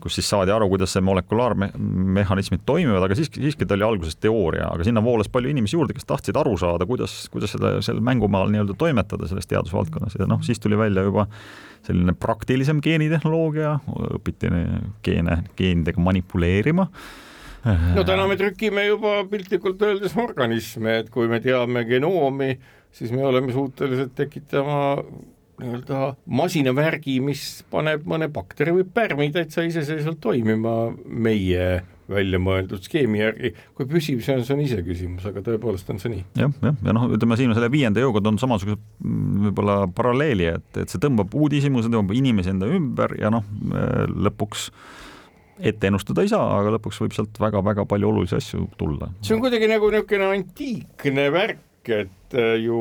kus 0.00 0.14
siis 0.16 0.28
saadi 0.30 0.52
aru, 0.54 0.68
kuidas 0.70 0.94
see 0.94 1.02
molekulaarmehhanismid 1.04 2.62
toimivad, 2.68 3.04
aga 3.04 3.16
siiski, 3.18 3.42
siiski 3.42 3.66
ta 3.68 3.76
oli 3.76 3.86
alguses 3.86 4.16
teooria, 4.16 4.68
aga 4.70 4.86
sinna 4.86 5.02
voolas 5.04 5.28
palju 5.32 5.50
inimesi 5.52 5.76
juurde, 5.76 5.96
kes 5.96 6.06
tahtsid 6.08 6.38
aru 6.40 6.54
saada, 6.60 6.86
kuidas, 6.88 7.16
kuidas 7.32 7.56
seda 7.56 7.76
seal 7.84 8.00
mängumaal 8.04 8.52
nii-öelda 8.52 8.76
toimetada 8.80 9.28
selles 9.30 9.48
teadusvaldkonnas. 9.50 10.16
Ja 10.20 10.28
noh, 10.30 10.44
siis 10.46 10.62
tuli 10.62 10.78
välja 10.78 11.04
juba 11.08 11.26
selline 11.86 12.14
praktilisem 12.16 12.80
geenitehnoloogia, 12.84 13.78
õpiti 14.20 14.52
geene, 15.06 15.40
geenidega 15.58 16.00
manipuleerima. 16.04 16.86
No 17.96 18.04
täna 18.08 18.24
me 18.28 18.38
trükime 18.40 18.86
juba 18.86 19.18
piltlikult 19.28 19.82
öeldes 19.84 20.14
organisme, 20.16 21.00
et 21.02 21.10
kui 21.12 21.28
me 21.28 21.42
teame 21.44 21.84
genoomi, 21.88 22.54
siis 22.96 23.12
me 23.12 23.26
oleme 23.26 23.52
suutelised 23.52 24.14
tekitama 24.16 24.78
nii-öelda 25.60 26.02
masinavärgi, 26.40 27.20
mis 27.24 27.46
paneb 27.72 28.04
mõne 28.08 28.30
bakteri 28.32 28.74
või 28.76 28.86
pärmi 28.88 29.30
täitsa 29.34 29.64
iseseisvalt 29.66 30.20
toimima 30.24 30.76
meie 31.04 31.80
välja 32.10 32.40
mõeldud 32.42 32.82
skeemi 32.84 33.20
järgi, 33.20 33.52
kui 33.76 33.86
püsiv 33.90 34.22
see 34.24 34.34
on, 34.38 34.44
see 34.46 34.56
on 34.56 34.62
iseküsimus, 34.64 35.26
aga 35.30 35.42
tõepoolest 35.46 35.92
on 35.94 36.00
see 36.02 36.14
nii. 36.14 36.24
jah, 36.40 36.56
jah, 36.64 36.80
ja 36.86 36.94
noh, 36.96 37.06
ütleme 37.14 37.38
siin 37.38 37.54
selle 37.56 37.70
viienda 37.72 38.02
jõuga 38.02 38.22
on 38.30 38.40
samasugused 38.40 38.80
mm, 38.80 39.44
võib-olla 39.46 39.76
paralleeli, 39.94 40.48
et, 40.56 40.82
et 40.82 40.90
see 40.90 41.02
tõmbab 41.02 41.34
uudishimu, 41.38 41.84
see 41.84 41.92
tõmbab 41.92 42.16
inimesi 42.18 42.52
enda 42.54 42.70
ümber 42.70 43.14
ja 43.20 43.30
noh, 43.32 43.46
lõpuks 44.26 44.70
ette 45.60 45.90
ennustada 45.90 46.24
ei 46.24 46.30
saa, 46.32 46.44
aga 46.60 46.74
lõpuks 46.76 47.02
võib 47.04 47.14
sealt 47.16 47.40
väga-väga 47.40 47.84
palju 47.88 48.10
olulisi 48.10 48.38
asju 48.38 48.66
tulla. 48.80 49.10
see 49.20 49.36
on 49.36 49.42
kuidagi 49.44 49.68
nagu 49.70 49.90
niisugune 49.92 50.30
antiikne 50.34 51.28
värk, 51.34 51.62
et 51.88 52.34
äh, 52.36 52.54
ju 52.60 52.80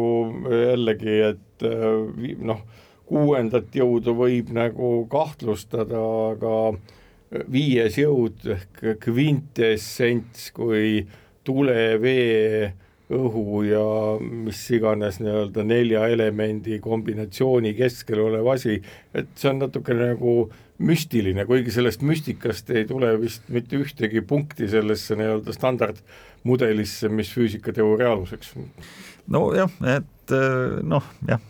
jällegi, 0.51 1.15
et 1.31 1.65
äh, 1.65 2.35
noh, 2.43 2.61
kuuendat 3.09 3.73
jõudu 3.73 4.13
võib 4.17 4.51
nagu 4.53 5.07
kahtlustada, 5.09 6.01
aga 6.33 7.43
viies 7.49 7.97
jõud 7.97 8.45
ehk 8.55 8.83
kvintessents 9.01 10.51
kui 10.53 11.07
tule, 11.45 11.97
vee, 12.01 12.69
õhu 13.09 13.63
ja 13.65 13.83
mis 14.21 14.61
iganes 14.75 15.17
nii-öelda 15.21 15.63
nelja 15.65 16.05
elemendi 16.13 16.77
kombinatsiooni 16.83 17.73
keskel 17.77 18.21
olev 18.27 18.47
asi, 18.53 18.79
et 19.17 19.31
see 19.39 19.49
on 19.51 19.63
natukene 19.63 20.11
nagu 20.13 20.33
müstiline, 20.79 21.43
kuigi 21.49 21.73
sellest 21.75 22.03
müstikast 22.05 22.69
ei 22.71 22.85
tule 22.87 23.11
vist 23.19 23.49
mitte 23.51 23.79
ühtegi 23.81 24.21
punkti 24.25 24.69
sellesse 24.71 25.17
nii-öelda 25.19 25.55
standardmudelisse, 25.57 27.09
mis 27.11 27.33
füüsikateooria 27.35 28.13
aluseks. 28.13 28.53
nojah, 29.27 29.73
et 29.97 30.35
noh, 30.85 31.09
jah, 31.27 31.41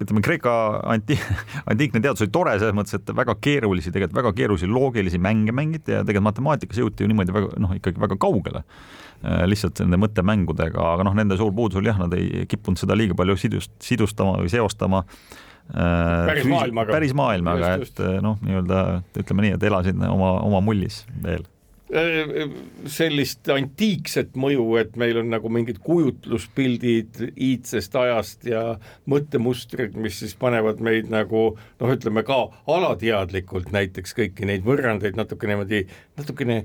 ütleme, 0.00 0.22
Kreeka 0.24 0.54
anti-, 0.90 1.18
antiikne 1.70 2.02
teadus 2.02 2.24
oli 2.24 2.32
tore 2.34 2.56
selles 2.58 2.74
mõttes, 2.76 2.98
et 2.98 3.14
väga 3.16 3.36
keerulisi, 3.42 3.92
tegelikult 3.94 4.18
väga 4.18 4.34
keerulisi 4.38 4.68
loogilisi 4.70 5.20
mänge 5.22 5.54
mängiti 5.54 5.94
ja 5.94 6.02
tegelikult 6.02 6.30
matemaatikas 6.32 6.82
jõuti 6.82 7.04
ju 7.04 7.10
niimoodi 7.10 7.34
väga 7.34 7.62
noh, 7.62 7.76
ikkagi 7.78 8.02
väga 8.02 8.18
kaugele 8.20 8.64
äh, 8.64 9.44
lihtsalt 9.50 9.84
nende 9.84 10.00
mõttemängudega, 10.02 10.90
aga 10.96 11.08
noh, 11.08 11.16
nende 11.18 11.38
suur 11.40 11.54
puudus 11.54 11.80
oli 11.80 11.92
jah, 11.92 12.02
nad 12.02 12.14
ei 12.18 12.44
kippunud 12.50 12.80
seda 12.80 12.98
liiga 12.98 13.16
palju 13.18 13.38
sidust, 13.40 13.74
sidustama 13.84 14.36
või 14.42 14.52
seostama 14.52 15.04
äh, 15.04 16.28
päris 16.32 16.50
maailmaga, 16.50 16.98
päris 16.98 17.16
maailmaga, 17.16 17.74
et 17.86 18.06
noh, 18.24 18.38
nii-öelda 18.44 18.84
ütleme 19.22 19.48
nii, 19.48 19.58
et 19.58 19.68
elasid 19.70 20.06
oma, 20.10 20.36
oma 20.44 20.62
mullis 20.64 21.04
veel. 21.22 21.46
Äh, 21.46 21.53
sellist 21.94 23.48
antiikset 23.54 24.32
mõju, 24.38 24.64
et 24.80 24.96
meil 24.98 25.20
on 25.20 25.28
nagu 25.30 25.50
mingid 25.52 25.78
kujutluspildid 25.84 27.20
iidsest 27.30 27.94
ajast 28.00 28.46
ja 28.48 28.62
mõttemustrid, 29.10 29.94
mis 29.94 30.18
siis 30.22 30.34
panevad 30.38 30.82
meid 30.82 31.10
nagu 31.12 31.44
noh, 31.54 31.92
ütleme 31.94 32.24
ka 32.26 32.40
alateadlikult 32.70 33.70
näiteks 33.74 34.16
kõiki 34.18 34.48
neid 34.48 34.66
võrrandeid 34.66 35.18
natuke 35.18 35.50
niimoodi, 35.50 35.84
natukene 36.18 36.64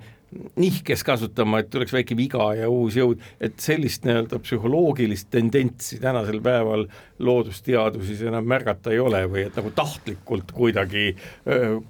nihkes 0.60 1.04
kasutama, 1.04 1.60
et 1.60 1.70
tuleks 1.74 1.94
väike 1.94 2.18
viga 2.18 2.52
ja 2.58 2.70
uus 2.70 2.98
jõud, 3.00 3.22
et 3.42 3.58
sellist 3.62 4.04
nii-öelda 4.06 4.38
psühholoogilist 4.44 5.30
tendentsi 5.34 5.98
tänasel 6.02 6.38
päeval 6.46 6.86
loodusteaduses 7.20 8.22
enam 8.30 8.46
märgata 8.48 8.94
ei 8.94 9.00
ole 9.02 9.24
või 9.32 9.48
et 9.48 9.58
nagu 9.58 9.72
tahtlikult 9.76 10.54
kuidagi 10.56 11.16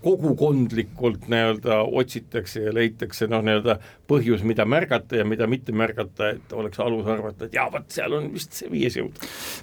kogukondlikult 0.03 1.27
nii-öelda 1.29 1.81
otsitakse 1.99 2.63
ja 2.63 2.73
leitakse 2.73 3.27
noh, 3.29 3.43
nii-öelda 3.45 3.75
põhjus, 4.09 4.45
mida 4.47 4.65
märgata 4.65 5.19
ja 5.19 5.27
mida 5.27 5.47
mitte 5.49 5.75
märgata, 5.75 6.31
et 6.37 6.55
oleks 6.55 6.79
alus 6.81 7.11
arvata, 7.11 7.45
et 7.45 7.59
jaa, 7.59 7.67
vot 7.73 7.91
seal 7.93 8.15
on 8.17 8.31
vist 8.33 8.55
see 8.57 8.71
viies 8.71 8.97
jõud. 9.01 9.19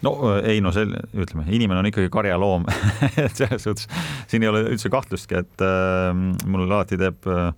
no 0.07 0.15
ei 0.37 0.61
no 0.61 0.75
see, 0.77 0.87
ütleme, 1.17 1.49
inimene 1.49 1.81
on 1.81 1.91
ikkagi 1.91 2.13
karjaloom 2.13 2.69
et 3.25 3.35
selles 3.35 3.65
suhtes 3.65 3.89
siin 4.29 4.45
ei 4.45 4.53
ole 4.53 4.67
üldse 4.69 4.93
kahtlustki, 4.93 5.41
et 5.43 5.65
äh, 5.65 6.13
mul 6.47 6.69
alati 6.69 7.01
teeb 7.01 7.33
äh, 7.33 7.51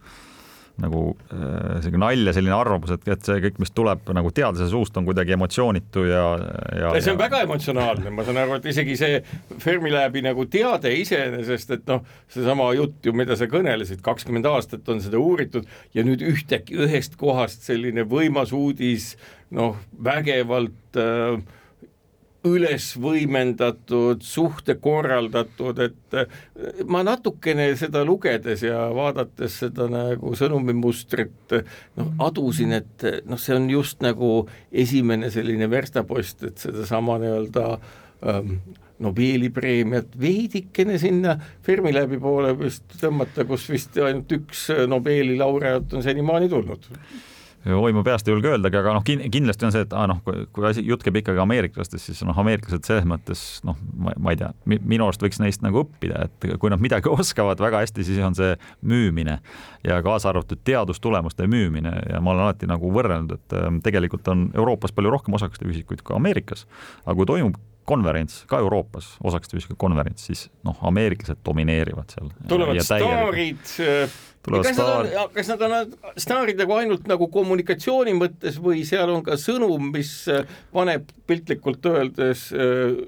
nagu 0.78 1.02
äh, 1.34 1.78
selline 1.82 2.00
nalja, 2.02 2.34
selline 2.36 2.54
arvamus, 2.54 2.92
et, 2.94 3.06
et 3.10 3.24
see 3.26 3.40
kõik, 3.42 3.58
mis 3.62 3.72
tuleb 3.74 4.12
nagu 4.14 4.30
teadlase 4.34 4.68
suust, 4.70 4.96
on 5.00 5.08
kuidagi 5.08 5.34
emotsioonitu 5.34 6.04
ja, 6.06 6.24
ja. 6.78 6.92
see 6.98 7.12
on 7.12 7.18
ja... 7.18 7.22
väga 7.24 7.42
emotsionaalne, 7.46 8.12
ma 8.14 8.26
saan 8.26 8.40
aru, 8.44 8.58
et 8.60 8.68
isegi 8.70 8.96
see 9.00 9.18
Fermilabi 9.62 10.22
nagu 10.26 10.46
teade 10.50 10.92
iseenesest, 11.00 11.74
et 11.78 11.90
noh, 11.90 12.04
seesama 12.32 12.70
jutt 12.78 13.08
ju, 13.08 13.14
mida 13.16 13.36
sa 13.38 13.50
kõnelesid, 13.50 14.02
kakskümmend 14.06 14.46
aastat 14.50 14.88
on 14.92 15.02
seda 15.04 15.20
uuritud 15.22 15.66
ja 15.96 16.06
nüüd 16.06 16.22
ühtäkki 16.24 16.78
ühest 16.86 17.18
kohast 17.20 17.66
selline 17.66 18.06
võimas 18.08 18.54
uudis, 18.56 19.16
noh, 19.54 19.78
vägevalt 20.04 21.00
äh, 21.02 21.40
üles 22.46 22.92
võimendatud, 23.00 24.22
suhte 24.22 24.76
korraldatud, 24.78 25.80
et 25.82 26.16
eh, 26.18 26.82
ma 26.86 27.02
natukene 27.06 27.70
seda 27.78 28.04
lugedes 28.06 28.62
ja 28.62 28.84
vaadates 28.94 29.58
seda 29.64 29.88
nagu 29.90 30.34
sõnumimustrit, 30.38 31.56
noh, 31.98 32.12
adusin, 32.28 32.76
et 32.78 33.06
noh, 33.26 33.40
see 33.42 33.56
on 33.58 33.66
just 33.72 34.04
nagu 34.04 34.32
esimene 34.70 35.32
selline 35.34 35.70
verstapost, 35.70 36.46
et 36.46 36.62
sedasama 36.62 37.18
nii-öelda 37.22 37.70
ähm, 38.26 38.60
Nobeli 38.98 39.46
preemiat 39.54 40.16
veidikene 40.18 40.96
sinna 40.98 41.36
Fermilabi 41.62 42.18
poole 42.18 42.50
vist 42.58 42.96
tõmmata, 42.98 43.44
kus 43.46 43.68
vist 43.70 43.94
ainult 44.02 44.32
üks 44.34 44.64
Nobeli 44.90 45.36
laureaat 45.38 45.94
on 45.94 46.02
senimaani 46.02 46.50
tulnud 46.50 46.88
oi, 47.66 47.92
ma 47.92 48.02
peast 48.06 48.28
ei 48.28 48.34
julge 48.34 48.50
öeldagi, 48.52 48.78
aga 48.80 48.94
noh, 48.96 49.04
kindlasti 49.04 49.66
on 49.66 49.74
see, 49.74 49.84
et 49.86 49.94
ah, 49.96 50.06
noh, 50.10 50.20
kui 50.24 50.66
asi, 50.68 50.84
jutt 50.86 51.02
käib 51.04 51.18
ikkagi 51.20 51.40
ameeriklastest, 51.42 52.10
siis 52.10 52.22
noh, 52.26 52.36
ameeriklased 52.38 52.86
selles 52.86 53.06
mõttes 53.08 53.42
noh, 53.66 53.78
ma 53.98 54.34
ei 54.34 54.40
tea, 54.40 54.50
minu 54.68 55.08
arust 55.08 55.22
võiks 55.24 55.40
neist 55.42 55.64
nagu 55.66 55.82
õppida, 55.84 56.28
et 56.28 56.48
kui 56.62 56.72
nad 56.72 56.82
midagi 56.82 57.10
oskavad 57.18 57.60
väga 57.62 57.82
hästi, 57.84 58.06
siis 58.06 58.20
on 58.24 58.36
see 58.38 58.54
müümine. 58.86 59.38
Ja 59.86 60.00
kaasa 60.04 60.32
arvatud 60.32 60.60
teadustulemuste 60.66 61.46
müümine. 61.50 61.92
Ja 62.10 62.22
ma 62.22 62.34
olen 62.34 62.48
alati 62.48 62.68
nagu 62.70 62.90
võrrelnud, 62.94 63.34
et 63.38 63.58
ähm, 63.58 63.82
tegelikult 63.84 64.28
on 64.32 64.48
Euroopas 64.56 64.94
palju 64.94 65.12
rohkem 65.14 65.36
osakeste 65.38 65.68
ühikuid 65.68 66.04
kui 66.06 66.16
Ameerikas, 66.18 66.66
aga 67.04 67.18
kui 67.18 67.28
toimub 67.28 67.58
konverents 67.88 68.42
ka 68.48 68.60
Euroopas, 68.60 69.14
osakeste 69.24 69.56
ühiskonna 69.56 69.80
konverents, 69.80 70.26
siis 70.28 70.46
noh, 70.66 70.76
ameeriklased 70.90 71.40
domineerivad 71.46 72.12
seal. 72.12 72.32
tulevad 72.50 72.82
staarid 72.84 73.62
kas 74.54 74.78
nad 74.78 74.88
on, 74.94 75.30
kas 75.34 75.52
nad 75.52 75.62
on 75.66 75.76
staarid 76.20 76.58
nagu 76.60 76.74
ainult 76.78 77.06
nagu 77.10 77.28
kommunikatsiooni 77.32 78.16
mõttes 78.18 78.58
või 78.62 78.82
seal 78.88 79.12
on 79.12 79.22
ka 79.26 79.38
sõnum, 79.40 79.90
mis 79.94 80.12
äh, 80.32 80.48
paneb 80.74 81.08
piltlikult 81.28 81.86
öeldes 81.90 82.48
äh, 82.56 82.98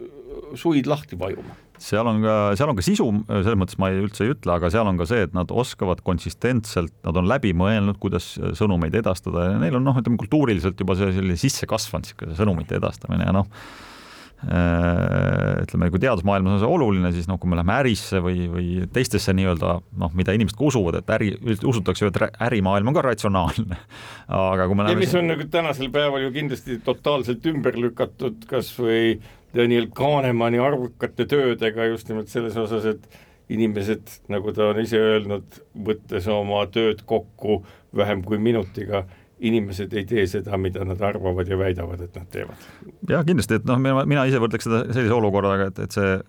suid 0.59 0.91
lahti 0.91 1.19
vajuma? 1.21 1.59
seal 1.81 2.05
on 2.05 2.19
ka, 2.21 2.33
seal 2.61 2.69
on 2.69 2.77
ka 2.77 2.83
sisu, 2.85 3.07
selles 3.25 3.57
mõttes 3.57 3.79
ma 3.81 3.89
ei, 3.89 4.03
üldse 4.05 4.27
ei 4.27 4.35
ütle, 4.35 4.53
aga 4.53 4.69
seal 4.73 4.85
on 4.85 4.99
ka 5.01 5.07
see, 5.09 5.23
et 5.25 5.33
nad 5.33 5.49
oskavad 5.49 6.03
konsistentselt, 6.05 6.93
nad 7.07 7.17
on 7.17 7.29
läbi 7.31 7.55
mõelnud, 7.57 7.97
kuidas 8.03 8.35
sõnumeid 8.59 8.99
edastada 9.01 9.47
ja 9.47 9.55
neil 9.63 9.79
on 9.79 9.89
noh, 9.89 9.97
ütleme 9.97 10.21
kultuuriliselt 10.21 10.77
juba 10.77 10.99
see 10.99 11.09
selline 11.17 11.41
sisse 11.41 11.65
kasvanud 11.71 12.05
niisugune 12.05 12.37
sõnumite 12.37 12.77
edastamine 12.77 13.25
ja 13.25 13.33
noh, 13.33 13.49
Äh, 13.49 14.00
ütleme, 14.41 15.91
kui 15.93 16.01
teadusmaailmas 16.01 16.55
on 16.57 16.63
see 16.63 16.71
oluline, 16.73 17.11
siis 17.13 17.27
noh, 17.29 17.37
kui 17.41 17.51
me 17.51 17.59
läheme 17.59 17.75
ärisse 17.83 18.23
või, 18.25 18.47
või 18.49 18.69
teistesse 18.95 19.35
nii-öelda 19.37 19.75
noh, 20.01 20.15
mida 20.17 20.33
inimesed 20.37 20.57
ka 20.57 20.65
usuvad, 20.71 21.01
et 21.03 21.13
äri, 21.13 21.35
usutakse 21.59 22.07
ju, 22.07 22.13
et 22.13 22.41
ärimaailm 22.49 22.89
on 22.89 22.97
ka 22.97 23.05
ratsionaalne. 23.05 23.81
aga 24.41 24.69
kui 24.71 24.79
me 24.79 24.87
läheme 24.87 24.97
ja 24.97 25.03
mis 25.05 25.17
on 25.21 25.29
nagu 25.29 25.49
tänasel 25.53 25.93
päeval 25.93 26.25
ju 26.25 26.33
kindlasti 26.39 26.79
totaalselt 26.87 27.45
ümber 27.53 27.77
lükatud, 27.81 28.47
kas 28.49 28.73
või 28.79 29.19
Daniel 29.57 29.91
Kahnemani 29.95 30.63
arvukate 30.63 31.27
töödega 31.29 31.91
just 31.91 32.09
nimelt 32.09 32.33
selles 32.33 32.57
osas, 32.61 32.87
et 32.95 33.21
inimesed, 33.51 34.09
nagu 34.31 34.55
ta 34.55 34.71
on 34.71 34.81
ise 34.81 34.99
öelnud, 35.03 35.61
võttes 35.75 36.29
oma 36.31 36.63
tööd 36.73 37.03
kokku 37.09 37.61
vähem 37.97 38.23
kui 38.25 38.39
minutiga 38.39 39.05
inimesed 39.41 39.95
ei 39.97 40.05
tee 40.09 40.27
seda, 40.31 40.59
mida 40.61 40.85
nad 40.85 41.01
arvavad 41.01 41.49
ja 41.49 41.59
väidavad, 41.59 42.03
et 42.05 42.19
nad 42.19 42.29
teevad. 42.33 42.69
jah, 43.09 43.25
kindlasti, 43.27 43.61
et 43.61 43.67
noh, 43.69 43.81
mina, 43.81 44.27
ise 44.29 44.43
võrdleks 44.43 44.69
seda 44.69 44.85
sellise 44.91 45.17
olukorraga, 45.17 45.71
et, 45.71 45.83
et 45.87 45.97
see 45.97 46.21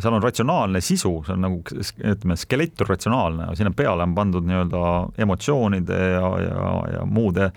seal 0.00 0.14
on 0.16 0.22
ratsionaalne 0.22 0.80
sisu, 0.82 1.12
see 1.26 1.34
on 1.34 1.44
nagu 1.44 1.60
ütleme, 1.60 2.36
skelett 2.40 2.80
on 2.80 2.88
ratsionaalne, 2.88 3.48
sinna 3.58 3.72
peale 3.76 4.06
on 4.06 4.14
pandud 4.16 4.46
nii-öelda 4.48 4.84
emotsioonide 5.20 5.98
ja, 6.14 6.30
ja, 6.42 6.70
ja 6.94 7.02
muude 7.06 7.50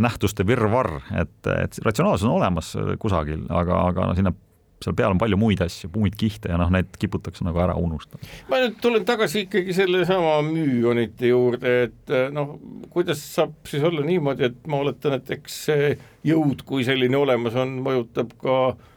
nähtuste 0.00 0.46
virvarr, 0.48 0.96
et, 1.20 1.36
et 1.52 1.80
ratsionaalsus 1.84 2.26
on 2.28 2.38
olemas 2.38 2.72
kusagil, 3.02 3.44
aga, 3.54 3.84
aga 3.92 4.08
no 4.10 4.16
sinna 4.18 4.32
seal 4.80 4.96
peal 4.96 5.14
on 5.14 5.20
palju 5.20 5.38
muid 5.40 5.60
asju, 5.64 5.90
muid 5.94 6.16
kihte 6.20 6.52
ja 6.52 6.58
noh, 6.60 6.70
need 6.72 6.92
kiputakse 7.00 7.44
nagu 7.46 7.60
ära 7.62 7.76
unustama. 7.78 8.24
ma 8.50 8.60
nüüd 8.62 8.78
tulen 8.82 9.06
tagasi 9.08 9.46
ikkagi 9.46 9.76
sellesama 9.76 10.38
müüonite 10.46 11.32
juurde, 11.32 11.74
et 11.88 12.14
eh, 12.14 12.28
noh, 12.34 12.56
kuidas 12.94 13.22
saab 13.34 13.56
siis 13.68 13.84
olla 13.86 14.04
niimoodi, 14.06 14.50
et 14.50 14.70
ma 14.70 14.80
oletan, 14.84 15.18
et 15.20 15.34
eks 15.38 15.60
see 15.68 15.92
jõud, 16.26 16.64
kui 16.68 16.86
selline 16.86 17.18
olemas 17.20 17.56
on, 17.60 17.78
mõjutab 17.84 18.32
ka 18.40 18.56
äh, 18.70 18.88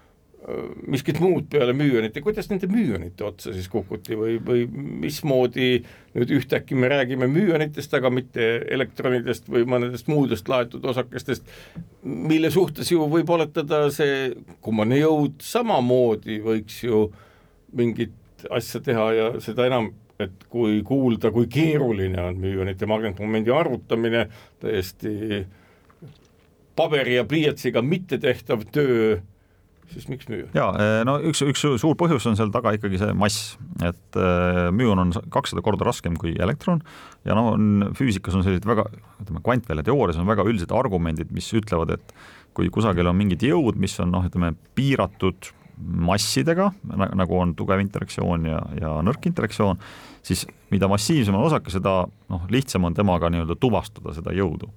miskit 0.92 1.20
muud 1.24 1.46
peale 1.52 1.72
müüonite, 1.78 2.22
kuidas 2.24 2.50
nende 2.52 2.68
müüonite 2.68 3.24
otsa 3.24 3.54
siis 3.56 3.70
kukuti 3.72 4.18
või, 4.20 4.36
või 4.44 4.66
mismoodi 5.06 5.78
nüüd 6.18 6.34
ühtäkki 6.36 6.76
me 6.76 6.90
räägime 6.92 7.30
müüonitest, 7.32 7.96
aga 7.96 8.12
mitte 8.12 8.50
elektronidest 8.76 9.48
või 9.52 9.64
mõnedest 9.70 10.12
muudest 10.12 10.52
laetud 10.52 10.84
osakestest, 10.92 11.48
mille 12.04 12.52
suhtes 12.52 12.92
ju 12.92 13.08
võib 13.12 13.32
oletada 13.32 13.86
see 13.94 14.34
kummane 14.64 15.00
jõud 15.00 15.40
samamoodi 15.44 16.42
võiks 16.44 16.84
ju 16.84 17.06
mingit 17.78 18.48
asja 18.52 18.84
teha 18.84 19.10
ja 19.16 19.34
seda 19.44 19.70
enam, 19.70 19.94
et 20.20 20.48
kui 20.52 20.82
kuulda, 20.86 21.32
kui 21.32 21.48
keeruline 21.52 22.20
on 22.22 22.40
müüonite 22.44 22.88
magnetmomendi 22.90 23.54
arvutamine, 23.56 24.28
täiesti 24.60 25.46
paberi 26.76 27.16
ja 27.16 27.24
pliiatsiga 27.30 27.82
mittetehtav 27.86 28.68
töö 28.76 29.22
siis 29.92 30.08
miks 30.12 30.30
müü? 30.32 30.46
ja 30.56 30.68
eh, 30.80 31.00
no 31.08 31.18
üks, 31.30 31.44
üks 31.46 31.64
suur 31.82 31.98
põhjus 32.00 32.28
on 32.30 32.38
seal 32.40 32.52
taga 32.54 32.74
ikkagi 32.78 33.02
see 33.02 33.16
mass, 33.18 33.56
et 33.84 34.20
eh, 34.20 34.68
müün 34.76 35.02
on 35.06 35.16
kakssada 35.34 35.64
korda 35.66 35.88
raskem 35.88 36.18
kui 36.20 36.36
elektron 36.40 36.84
ja 37.28 37.38
no 37.38 37.50
on 37.56 37.90
füüsikas 37.98 38.38
on 38.38 38.46
sellised 38.46 38.68
väga, 38.70 38.88
ütleme 39.24 39.44
kvantvälia 39.46 39.86
teoorias 39.88 40.22
on 40.22 40.30
väga 40.30 40.46
üldised 40.48 40.74
argumendid, 40.76 41.34
mis 41.36 41.50
ütlevad, 41.58 41.96
et 41.98 42.16
kui 42.54 42.70
kusagil 42.74 43.10
on 43.10 43.18
mingid 43.18 43.44
jõud, 43.46 43.80
mis 43.82 43.96
on 44.04 44.14
noh, 44.14 44.26
ütleme 44.30 44.54
piiratud 44.78 45.52
massidega, 45.78 46.70
nagu 47.18 47.38
on 47.40 47.54
tugev 47.58 47.82
interaktsioon 47.84 48.46
ja, 48.50 48.60
ja 48.80 48.92
nõrk 49.06 49.26
interaktsioon, 49.30 49.80
siis 50.26 50.46
mida 50.74 50.88
massiivsem 50.90 51.36
on 51.36 51.48
osake, 51.48 51.72
seda 51.74 51.96
noh, 52.06 52.46
lihtsam 52.54 52.86
on 52.88 52.96
temaga 52.98 53.30
nii-öelda 53.34 53.58
tuvastada 53.62 54.14
seda 54.16 54.34
jõudu. 54.36 54.70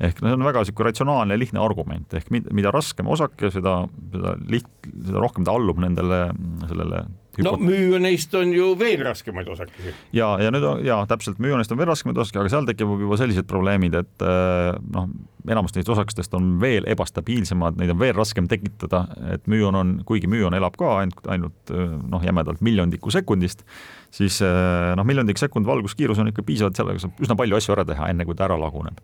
ehk 0.00 0.22
no 0.22 0.30
see 0.30 0.38
on 0.38 0.46
väga 0.46 0.62
niisugune 0.62 0.90
ratsionaalne 0.90 1.36
ja 1.36 1.42
lihtne 1.42 1.62
argument, 1.62 2.14
ehk 2.14 2.30
mida 2.32 2.72
raskem 2.74 3.10
osake, 3.10 3.50
seda, 3.54 3.82
seda 4.14 4.36
liht-, 4.50 4.88
seda 4.94 5.20
rohkem 5.22 5.46
ta 5.46 5.54
allub 5.58 5.82
nendele, 5.82 6.26
sellele 6.68 7.04
no 7.42 7.54
müüoneist 7.58 8.34
on 8.38 8.52
ju 8.54 8.72
veel 8.78 9.02
raskemaid 9.06 9.48
osakesi. 9.50 9.94
ja, 10.14 10.34
ja 10.42 10.52
nüüd 10.54 10.66
on 10.68 10.82
ja 10.86 11.00
täpselt, 11.10 11.40
müüoneist 11.42 11.72
on 11.74 11.80
veel 11.80 11.90
raskemaid 11.90 12.20
osakesi, 12.20 12.40
aga 12.42 12.52
seal 12.52 12.68
tekivad 12.68 13.02
juba 13.06 13.18
sellised 13.20 13.48
probleemid, 13.50 13.96
et 13.98 14.26
äh, 14.26 14.70
noh, 14.94 15.08
enamus 15.50 15.74
neist 15.76 15.90
osakestest 15.92 16.34
on 16.38 16.54
veel 16.62 16.86
ebastabiilsemad, 16.90 17.78
neid 17.80 17.92
on 17.94 18.00
veel 18.00 18.14
raskem 18.16 18.48
tekitada, 18.50 19.06
et 19.34 19.48
müün 19.50 19.76
on, 19.80 19.96
kuigi 20.08 20.30
müün 20.30 20.56
elab 20.56 20.78
ka 20.80 20.98
ainult, 21.02 21.26
ainult 21.30 21.74
äh, 21.74 21.98
noh, 22.10 22.24
jämedalt 22.24 22.64
miljondiku 22.64 23.12
sekundist, 23.14 23.66
siis 24.14 24.38
äh, 24.42 24.92
noh, 24.98 25.06
miljondik 25.06 25.40
sekund 25.40 25.66
valguskiirus 25.66 26.20
on 26.22 26.30
ikka 26.30 26.44
piisavalt, 26.46 26.78
sellega 26.78 27.02
saab 27.02 27.22
üsna 27.24 27.36
palju 27.38 27.58
asju 27.58 27.74
ära 27.74 27.84
teha, 27.88 28.08
enne 28.12 28.26
kui 28.28 28.36
ta 28.38 28.46
ära 28.46 28.58
laguneb. 28.60 29.00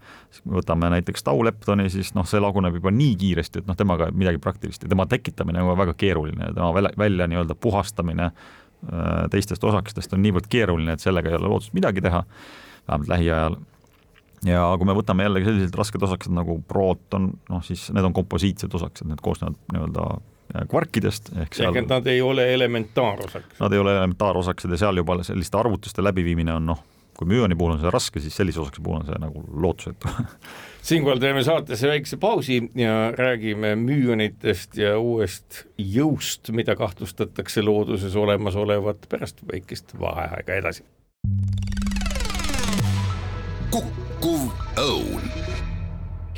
võtame 0.59 0.91
näiteks 0.95 1.27
tauleptoni, 1.27 1.89
siis 1.91 2.13
noh, 2.15 2.29
see 2.29 2.43
laguneb 2.43 2.79
juba 2.79 2.93
nii 2.95 3.17
kiiresti, 3.21 3.65
et 3.65 3.71
noh, 3.71 3.79
temaga 3.79 4.11
midagi 4.15 4.43
praktilist 4.43 4.87
ja 4.87 4.93
tema 4.93 5.07
tekitamine 5.11 5.63
on 5.65 5.79
väga 5.79 5.97
keeruline 5.99 6.53
tema 6.55 6.71
välja, 6.77 6.95
välja 6.99 7.27
nii-öelda 7.31 7.59
puhastamine 7.59 8.31
äh, 8.31 9.27
teistest 9.35 9.65
osakestest 9.65 10.15
on 10.15 10.23
niivõrd 10.27 10.49
keeruline, 10.51 10.95
et 10.95 11.05
sellega 11.05 11.33
ei 11.33 11.41
ole 11.41 11.51
lootust 11.51 11.75
midagi 11.77 12.05
teha, 12.07 12.23
vähemalt 12.87 13.11
lähiajal 13.11 13.61
ja 14.47 14.65
kui 14.79 14.89
me 14.89 14.97
võtame 14.97 15.27
jällegi 15.27 15.51
sellised 15.51 15.77
rasked 15.77 16.03
osakesed 16.07 16.35
nagu 16.37 16.61
prooton, 16.69 17.33
noh 17.51 17.65
siis 17.67 17.89
need 17.95 18.07
on 18.07 18.15
komposiitsed 18.17 18.75
osakesed, 18.79 19.11
need 19.11 19.23
koosnevad 19.25 19.59
nii-öelda 19.75 20.07
kvarkidest 20.71 21.33
ehk 21.37 21.57
seal 21.57 21.71
ehk 21.71 21.85
et 21.85 21.93
nad 21.93 22.07
ei 22.11 22.23
ole 22.25 22.47
elementaarosakesed? 22.55 23.59
Nad 23.61 23.77
ei 23.77 23.83
ole 23.83 23.97
elementaarosakesed 23.99 24.77
ja 24.77 24.85
seal 24.87 25.03
juba 25.03 25.21
selliste 25.27 25.59
arvutuste 25.59 26.05
läbiviimine 26.05 26.55
on 26.57 26.67
noh, 26.73 26.83
kui 27.19 27.29
müoni 27.29 27.57
puhul 27.59 27.77
on 27.77 27.83
see 27.83 27.93
raske, 27.93 28.23
siis 28.25 28.37
sellise 28.37 28.63
osakese 28.63 28.83
puhul 28.85 29.03
on 29.03 29.09
see 29.09 29.23
nagu 29.23 29.45
lootusetu 29.53 30.11
siinkohal 30.83 31.19
teeme 31.19 31.43
saatesse 31.45 31.89
väikse 31.89 32.17
pausi 32.17 32.71
ja 32.75 33.13
räägime 33.17 33.75
müonitest 33.77 34.77
ja 34.77 34.99
uuest 34.99 35.65
jõust, 35.79 36.53
mida 36.53 36.77
kahtlustatakse 36.77 37.63
looduses 37.63 38.17
olemas 38.17 38.57
olevat 38.57 39.07
pärast 39.09 39.45
väikest 39.53 39.95
vaheaega 40.01 40.55
edasi. 40.55 40.85
kukkuv 43.71 44.51
õun 44.81 45.50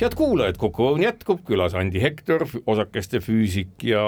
head 0.01 0.15
kuulajad, 0.17 0.57
Kuku 0.61 0.87
Õun 0.93 1.05
jätkub, 1.05 1.43
külas 1.47 1.75
Andi 1.79 2.01
Hektor, 2.03 2.47
osakeste 2.67 3.21
füüsik 3.23 3.85
ja 3.87 4.03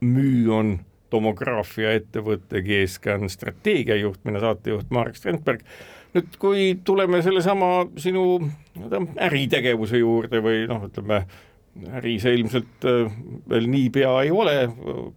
Müün 0.00 0.78
tomograafia 1.10 1.92
ettevõtte 1.98 2.62
G-Scan 2.64 3.28
strateegiajuht, 3.30 4.22
mina 4.24 4.40
saatejuht 4.42 4.90
Marek 4.94 5.18
Strandberg. 5.18 5.64
nüüd 6.10 6.32
kui 6.42 6.62
tuleme 6.84 7.20
sellesama 7.22 7.84
sinu 8.00 8.40
äritegevuse 9.22 10.00
juurde 10.00 10.40
või 10.42 10.64
noh, 10.66 10.88
ütleme 10.88 11.20
äri 11.96 12.16
see 12.20 12.34
ilmselt 12.38 12.86
äh, 12.88 13.10
veel 13.50 13.68
niipea 13.70 14.14
ei 14.24 14.32
ole, 14.34 14.54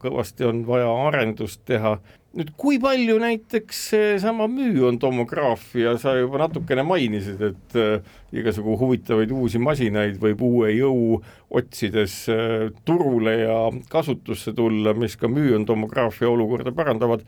kõvasti 0.01 0.45
on 0.47 0.61
vaja 0.67 0.91
arendust 1.07 1.63
teha. 1.69 1.97
nüüd 2.33 2.49
kui 2.57 2.79
palju 2.81 3.19
näiteks 3.21 3.79
seesama 3.91 4.47
müüntomograafia, 4.49 5.91
sa 6.01 6.15
juba 6.17 6.39
natukene 6.41 6.81
mainisid, 6.85 7.41
et 7.45 7.77
äh, 7.77 8.13
igasugu 8.33 8.77
huvitavaid 8.79 9.33
uusi 9.33 9.61
masinaid 9.61 10.17
võib 10.21 10.41
uue 10.41 10.71
jõu 10.73 11.19
otsides 11.53 12.15
äh, 12.33 12.69
turule 12.85 13.35
ja 13.43 13.57
kasutusse 13.89 14.53
tulla, 14.57 14.95
mis 14.97 15.17
ka 15.17 15.29
müüntomograafia 15.29 16.29
olukorda 16.29 16.71
parandavad. 16.71 17.25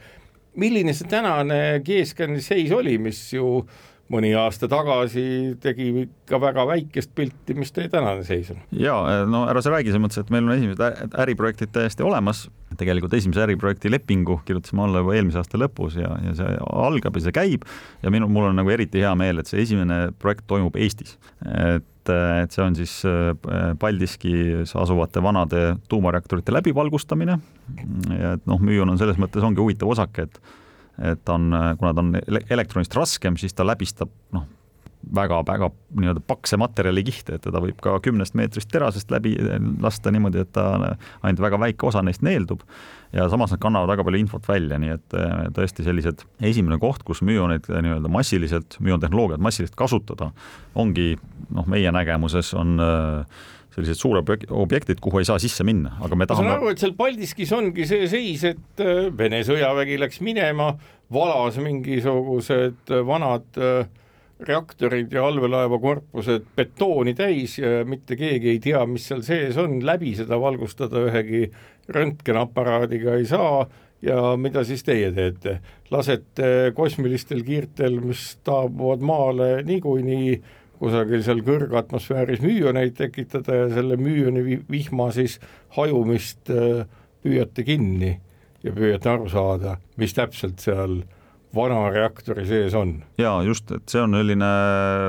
milline 0.56 0.94
see 0.94 1.10
tänane 1.12 1.82
G-scan'i 1.84 2.42
seis 2.42 2.72
oli, 2.72 2.98
mis 2.98 3.34
ju 3.34 3.66
mõni 4.14 4.32
aasta 4.38 4.68
tagasi 4.70 5.56
tegi 5.62 5.88
ikka 6.04 6.38
väga 6.42 6.66
väikest 6.70 7.12
pilti, 7.18 7.56
mis 7.58 7.74
teie 7.74 7.90
tänane 7.90 8.26
seis 8.28 8.52
on? 8.54 8.60
ja 8.78 8.94
no 9.30 9.46
ära 9.50 9.64
sa 9.66 9.74
räägi, 9.74 9.90
selles 9.90 10.04
mõttes, 10.04 10.22
et 10.22 10.34
meil 10.34 10.46
on 10.46 10.54
esimesed 10.54 11.16
äriprojektid 11.24 11.72
täiesti 11.74 12.06
olemas, 12.06 12.46
tegelikult 12.78 13.16
esimese 13.18 13.42
äriprojekti 13.46 13.90
lepingu 13.90 14.38
kirjutasime 14.46 14.86
alla 14.86 15.02
juba 15.02 15.16
eelmise 15.18 15.42
aasta 15.42 15.60
lõpus 15.62 15.98
ja, 15.98 16.12
ja 16.28 16.36
see 16.38 16.58
algab 16.86 17.18
ja 17.18 17.26
see 17.26 17.36
käib 17.36 17.66
ja 18.04 18.14
minu, 18.14 18.30
mul 18.30 18.52
on 18.52 18.60
nagu 18.62 18.74
eriti 18.74 19.02
hea 19.02 19.14
meel, 19.18 19.42
et 19.42 19.50
see 19.50 19.64
esimene 19.64 20.00
projekt 20.22 20.46
toimub 20.52 20.78
Eestis. 20.78 21.16
et, 21.50 22.12
et 22.12 22.54
see 22.54 22.66
on 22.66 22.78
siis 22.78 23.00
äh, 23.10 23.32
Paldiskis 23.82 24.76
asuvate 24.78 25.24
vanade 25.24 25.64
tuumareaktorite 25.90 26.54
läbivalgustamine 26.54 27.40
ja 28.20 28.36
et 28.38 28.46
noh, 28.46 28.62
Müün 28.62 28.94
on 28.94 29.02
selles 29.02 29.18
mõttes 29.22 29.46
ongi 29.46 29.64
huvitav 29.64 29.90
osake, 29.96 30.30
et 30.30 30.40
et 31.02 31.30
on, 31.30 31.50
kuna 31.80 31.94
ta 31.94 32.04
on 32.04 32.14
elektronist 32.50 32.96
raskem, 32.96 33.40
siis 33.40 33.54
ta 33.54 33.66
läbistab 33.68 34.12
noh, 34.36 34.46
väga-väga 35.16 35.70
nii-öelda 36.00 36.22
pakse 36.28 36.58
materjalikihte, 36.60 37.38
et 37.38 37.44
teda 37.46 37.62
võib 37.64 37.78
ka 37.84 37.98
kümnest 38.04 38.36
meetrist 38.38 38.70
terasest 38.74 39.12
läbi 39.14 39.36
lasta 39.84 40.12
niimoodi, 40.14 40.42
et 40.42 40.52
ta 40.56 40.96
ainult 41.22 41.42
väga 41.44 41.60
väike 41.62 41.90
osa 41.90 42.02
neist 42.06 42.24
neeldub. 42.26 42.64
Ja 43.16 43.28
samas 43.32 43.54
nad 43.54 43.62
kannavad 43.64 43.94
väga 43.94 44.06
palju 44.08 44.20
infot 44.20 44.48
välja, 44.50 44.80
nii 44.82 44.94
et 44.96 45.18
eh, 45.18 45.36
tõesti 45.56 45.86
sellised 45.86 46.26
esimene 46.44 46.80
koht, 46.82 47.06
kus 47.08 47.22
müoneid 47.26 47.70
nii-öelda 47.70 48.12
massiliselt, 48.12 48.80
müontehnoloogiat 48.84 49.44
massiliselt 49.44 49.78
kasutada, 49.80 50.32
ongi 50.76 51.14
noh, 51.56 51.68
meie 51.70 51.94
nägemuses 51.96 52.54
on 52.58 52.80
äh, 52.82 53.46
sellised 53.76 54.00
suured 54.00 54.48
objektid, 54.56 55.02
kuhu 55.04 55.20
ei 55.20 55.28
saa 55.28 55.40
sisse 55.42 55.66
minna, 55.68 55.96
aga 56.04 56.18
me 56.18 56.28
tahame. 56.30 56.48
ma 56.48 56.56
saan 56.56 56.64
aru, 56.64 56.72
et 56.72 56.82
seal 56.84 56.96
Paldiskis 56.98 57.52
ongi 57.56 57.88
see 57.90 58.08
seis, 58.12 58.46
et 58.48 58.84
äh, 58.84 59.10
Vene 59.18 59.44
sõjavägi 59.48 60.00
läks 60.02 60.22
minema, 60.26 60.72
valas 61.14 61.60
mingisugused 61.62 62.94
äh, 62.94 63.06
vanad 63.08 63.60
äh, 63.60 63.88
reaktorid 64.46 65.14
ja 65.16 65.24
allveelaeva 65.28 65.80
korpused 65.80 66.48
betooni 66.58 67.16
täis 67.16 67.58
ja 67.60 67.86
mitte 67.88 68.18
keegi 68.20 68.52
ei 68.56 68.60
tea, 68.64 68.84
mis 68.90 69.08
seal 69.08 69.24
sees 69.24 69.60
on, 69.62 69.80
läbi 69.86 70.12
seda 70.18 70.40
valgustada 70.42 71.06
ühegi 71.08 71.46
röntgenaparaadiga 71.96 73.16
ei 73.20 73.28
saa 73.30 73.64
ja 74.04 74.36
mida 74.38 74.66
siis 74.68 74.84
teie 74.84 75.12
teete? 75.16 75.60
lasete 75.92 76.74
kosmilistel 76.76 77.44
kiirtel, 77.46 78.00
mis 78.04 78.36
taabuvad 78.44 79.04
maale 79.06 79.50
niikuinii 79.64 80.40
kusagil 80.80 81.24
seal 81.26 81.42
kõrgatmosfääris 81.46 82.44
müüoneid 82.44 82.96
tekitada 82.98 83.64
ja 83.64 83.68
selle 83.74 83.98
müüoni 84.00 84.62
vihma 84.70 85.10
siis 85.16 85.40
hajumist 85.78 86.52
äh, 86.54 86.86
püüate 87.26 87.66
kinni 87.68 88.16
ja 88.66 88.74
püüate 88.76 89.12
aru 89.12 89.30
saada, 89.32 89.78
mis 90.00 90.16
täpselt 90.18 90.64
seal 90.64 91.04
vana 91.56 91.78
reaktori 91.94 92.44
sees 92.48 92.74
on. 92.76 92.98
ja 93.18 93.32
just, 93.48 93.72
et 93.72 93.88
see 93.92 94.02
on 94.04 94.18
selline 94.18 94.50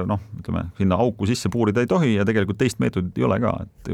noh, 0.07 0.23
ütleme 0.41 0.67
sinna 0.79 0.99
auku 1.03 1.27
sisse 1.29 1.51
puurida 1.53 1.83
ei 1.83 1.91
tohi 1.91 2.13
ja 2.15 2.27
tegelikult 2.29 2.61
teist 2.61 2.79
meetodit 2.83 3.19
ei 3.19 3.27
ole 3.27 3.41
ka, 3.43 3.53
et 3.67 3.91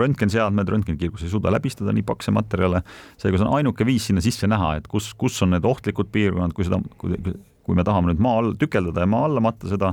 röntgenseadmed, 0.00 0.72
röntgenkiirgus 0.74 1.26
ei 1.26 1.32
suuda 1.32 1.52
läbistada 1.52 1.92
nii 1.96 2.06
pakse 2.08 2.32
materjale, 2.34 2.82
seega 3.20 3.40
see 3.40 3.46
on 3.46 3.58
ainuke 3.58 3.86
viis 3.88 4.08
sinna 4.08 4.24
sisse 4.24 4.48
näha, 4.50 4.78
et 4.80 4.88
kus, 4.90 5.12
kus 5.18 5.36
on 5.44 5.52
need 5.54 5.68
ohtlikud 5.68 6.08
piirkonnad, 6.14 6.56
kui 6.56 6.68
seda, 6.68 6.80
kui 6.96 7.76
me 7.76 7.86
tahame 7.86 8.12
nüüd 8.12 8.24
maa 8.24 8.40
all 8.40 8.56
tükeldada 8.60 9.04
ja 9.04 9.10
maa 9.10 9.28
alla 9.28 9.44
matta 9.44 9.68
seda 9.70 9.92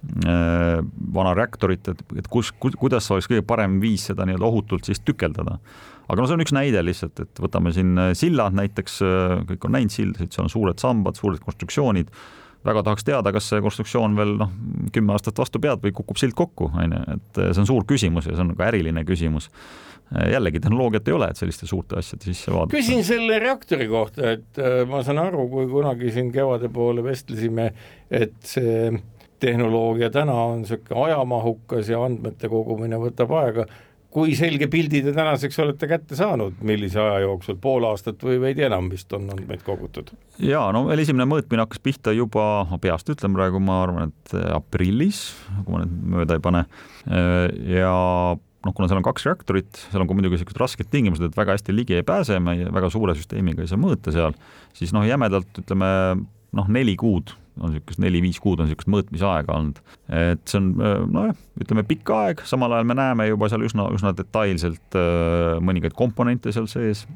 vana 0.00 1.34
reaktorit, 1.36 1.88
et, 1.92 2.02
et 2.18 2.28
kus 2.32 2.50
ku,, 2.56 2.72
kuidas 2.80 3.08
oleks 3.12 3.28
kõige 3.28 3.44
parem 3.46 3.78
viis 3.82 4.06
seda 4.08 4.24
nii-öelda 4.26 4.46
ohutult 4.48 4.88
siis 4.88 5.02
tükeldada. 5.04 5.58
aga 6.08 6.18
no 6.20 6.26
see 6.26 6.38
on 6.38 6.44
üks 6.44 6.54
näide 6.56 6.82
lihtsalt, 6.84 7.20
et 7.20 7.42
võtame 7.42 7.72
siin 7.76 7.92
äh, 8.00 8.12
sillad 8.18 8.56
näiteks, 8.56 9.00
äh, 9.04 9.34
kõik 9.52 9.68
on 9.68 9.76
näinud 9.76 9.94
sildasid, 9.94 10.32
seal 10.32 10.48
on 10.48 10.54
suured 10.54 10.80
sambad, 10.82 11.20
suured 11.20 11.44
konstruktsioonid, 11.44 12.08
väga 12.66 12.82
tahaks 12.88 13.06
teada, 13.06 13.32
kas 13.32 13.52
see 13.52 13.60
konstruktsioon 13.64 14.16
veel 14.18 14.34
noh, 14.40 14.56
kümme 14.94 15.14
aastat 15.14 15.38
vastu 15.38 15.60
pead 15.62 15.84
või 15.84 15.94
kukub 15.96 16.18
sild 16.20 16.34
kokku, 16.36 16.72
on 16.72 16.96
ju, 16.96 17.04
et 17.18 17.44
see 17.44 17.62
on 17.62 17.70
suur 17.70 17.86
küsimus 17.88 18.28
ja 18.28 18.34
see 18.34 18.44
on 18.44 18.56
ka 18.56 18.68
äriline 18.72 19.04
küsimus 19.08 19.48
jällegi 20.10 20.58
tehnoloogiat 20.58 21.06
ei 21.06 21.14
ole, 21.14 21.28
et 21.30 21.38
selliste 21.38 21.68
suurte 21.70 22.00
asjade 22.00 22.26
sisse 22.26 22.50
vaadata. 22.50 22.74
küsin 22.74 23.04
selle 23.06 23.36
reaktori 23.38 23.86
kohta, 23.86 24.32
et 24.34 24.58
ma 24.90 25.04
saan 25.06 25.20
aru, 25.22 25.44
kui 25.52 25.68
kunagi 25.70 26.10
siin 26.10 26.32
kevade 26.34 26.66
poole 26.74 27.04
vestlesime, 27.06 27.68
et 28.10 28.34
see 28.42 28.90
tehnoloogia 29.40 30.10
täna 30.14 30.34
on 30.50 30.64
niisugune 30.64 31.06
ajamahukas 31.06 31.88
ja 31.92 32.02
andmete 32.04 32.50
kogumine 32.52 32.98
võtab 33.00 33.32
aega, 33.40 33.66
kui 34.10 34.34
selge 34.38 34.66
pildi 34.70 35.02
te 35.06 35.12
tänaseks 35.14 35.58
olete 35.62 35.86
kätte 35.90 36.18
saanud, 36.18 36.58
millise 36.66 36.98
aja 37.00 37.22
jooksul, 37.24 37.56
pool 37.62 37.86
aastat 37.86 38.22
või 38.26 38.40
veidi 38.42 38.66
enam 38.66 38.90
vist 38.90 39.12
on 39.16 39.28
andmeid 39.30 39.62
kogutud? 39.66 40.10
jaa, 40.42 40.66
no 40.74 40.84
veel 40.88 41.04
esimene 41.04 41.28
mõõtmine 41.30 41.64
hakkas 41.64 41.82
pihta 41.84 42.14
juba, 42.16 42.66
ma 42.70 42.78
peast 42.82 43.10
ütlen 43.12 43.34
praegu, 43.36 43.62
ma 43.62 43.82
arvan, 43.84 44.10
et 44.10 44.36
aprillis, 44.56 45.24
kui 45.64 45.76
ma 45.76 45.84
nüüd 45.84 46.14
mööda 46.16 46.38
ei 46.38 46.44
pane, 46.44 46.64
ja 47.70 47.92
noh, 48.66 48.74
kuna 48.74 48.88
seal 48.90 49.00
on 49.00 49.06
kaks 49.06 49.28
reaktorit, 49.28 49.84
seal 49.92 50.02
on 50.02 50.10
ka 50.10 50.16
muidugi 50.16 50.36
niisugused 50.36 50.60
rasked 50.60 50.90
tingimused, 50.92 51.30
et 51.30 51.38
väga 51.38 51.56
hästi 51.56 51.76
ligi 51.76 52.00
ei 52.00 52.06
pääse, 52.06 52.40
me 52.42 52.58
väga 52.74 52.90
suure 52.92 53.14
süsteemiga 53.18 53.64
ei 53.64 53.70
saa 53.70 53.80
mõõta 53.80 54.14
seal, 54.14 54.34
siis 54.76 54.94
noh, 54.96 55.06
jämedalt 55.06 55.62
ütleme 55.62 55.92
noh, 56.18 56.72
neli 56.72 56.96
kuud 56.98 57.36
on 57.60 57.74
niisugust 57.74 58.02
neli-viis 58.02 58.40
kuud 58.42 58.60
on 58.60 58.68
niisugust 58.68 58.90
mõõtmisaega 58.92 59.56
olnud. 59.56 59.80
et 60.08 60.44
see 60.50 60.60
on 60.60 60.70
nojah, 61.12 61.40
ütleme 61.60 61.86
pikk 61.88 62.12
aeg, 62.16 62.44
samal 62.48 62.76
ajal 62.76 62.88
me 62.88 62.98
näeme 62.98 63.30
juba 63.30 63.50
seal 63.52 63.66
üsna, 63.66 63.88
üsna 63.94 64.14
detailselt 64.16 64.98
äh, 64.98 65.58
mõningaid 65.64 65.96
komponente 65.98 66.54
seal 66.54 66.70
sees 66.70 67.06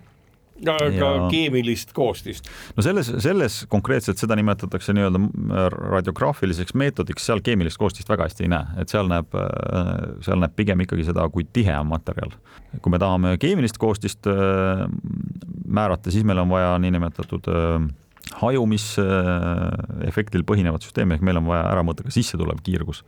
ka, 0.65 0.77
ka 0.99 1.11
keemilist 1.33 1.93
koostist. 1.97 2.49
no 2.77 2.85
selles, 2.85 3.11
selles 3.23 3.59
konkreetselt 3.71 4.21
seda 4.21 4.37
nimetatakse 4.39 4.95
nii-öelda 4.97 5.69
radiograafiliseks 5.75 6.77
meetodiks, 6.79 7.27
seal 7.27 7.43
keemilist 7.45 7.81
koostist 7.81 8.11
väga 8.11 8.29
hästi 8.29 8.47
ei 8.47 8.53
näe, 8.53 8.79
et 8.83 8.93
seal 8.93 9.11
näeb, 9.11 9.35
äh, 9.39 9.91
seal 10.27 10.41
näeb 10.43 10.55
pigem 10.57 10.85
ikkagi 10.85 11.07
seda, 11.09 11.27
kui 11.33 11.47
tihe 11.53 11.75
on 11.79 11.91
materjal. 11.91 12.35
kui 12.83 12.91
me 12.91 12.99
tahame 13.03 13.37
keemilist 13.43 13.79
koostist 13.79 14.31
äh, 14.31 14.87
määrata, 15.67 16.11
siis 16.15 16.25
meil 16.27 16.43
on 16.43 16.51
vaja 16.53 16.77
niinimetatud 16.79 17.51
hajumisefektil 18.41 20.43
põhinevat 20.49 20.83
süsteemi, 20.87 21.13
ehk 21.17 21.23
meil 21.27 21.39
on 21.41 21.47
vaja 21.51 21.65
ära 21.73 21.83
mõõta 21.87 22.01
ka 22.07 22.11
sissetulev 22.15 22.59
kiirgus. 22.65 22.99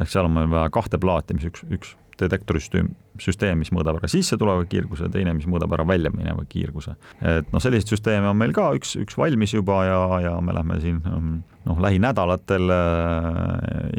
ehk 0.00 0.08
seal 0.12 0.26
on 0.28 0.34
meil 0.36 0.48
vaja 0.52 0.68
kahte 0.74 0.96
plaati, 1.00 1.30
mis 1.34 1.46
üks, 1.50 1.60
üks 1.70 1.88
detektorisüsteem, 2.20 2.90
süsteem, 3.20 3.60
mis 3.60 3.70
mõõdab 3.74 4.00
ära 4.00 4.10
sissetuleva 4.10 4.64
kiirguse, 4.68 5.08
teine, 5.12 5.32
mis 5.36 5.48
mõõdab 5.50 5.72
ära 5.76 5.86
välja 5.88 6.12
mineva 6.14 6.44
kiirguse. 6.48 6.92
et 7.20 7.52
noh, 7.52 7.62
selliseid 7.62 7.94
süsteeme 7.94 8.28
on 8.30 8.38
meil 8.40 8.52
ka 8.56 8.70
üks, 8.76 8.90
üks 9.00 9.18
valmis 9.18 9.54
juba 9.56 9.82
ja, 9.88 10.00
ja 10.26 10.34
me 10.44 10.56
lähme 10.56 10.80
siin 10.82 11.00
noh, 11.04 11.80
lähinädalatel 11.80 12.74
äh, 12.74 12.82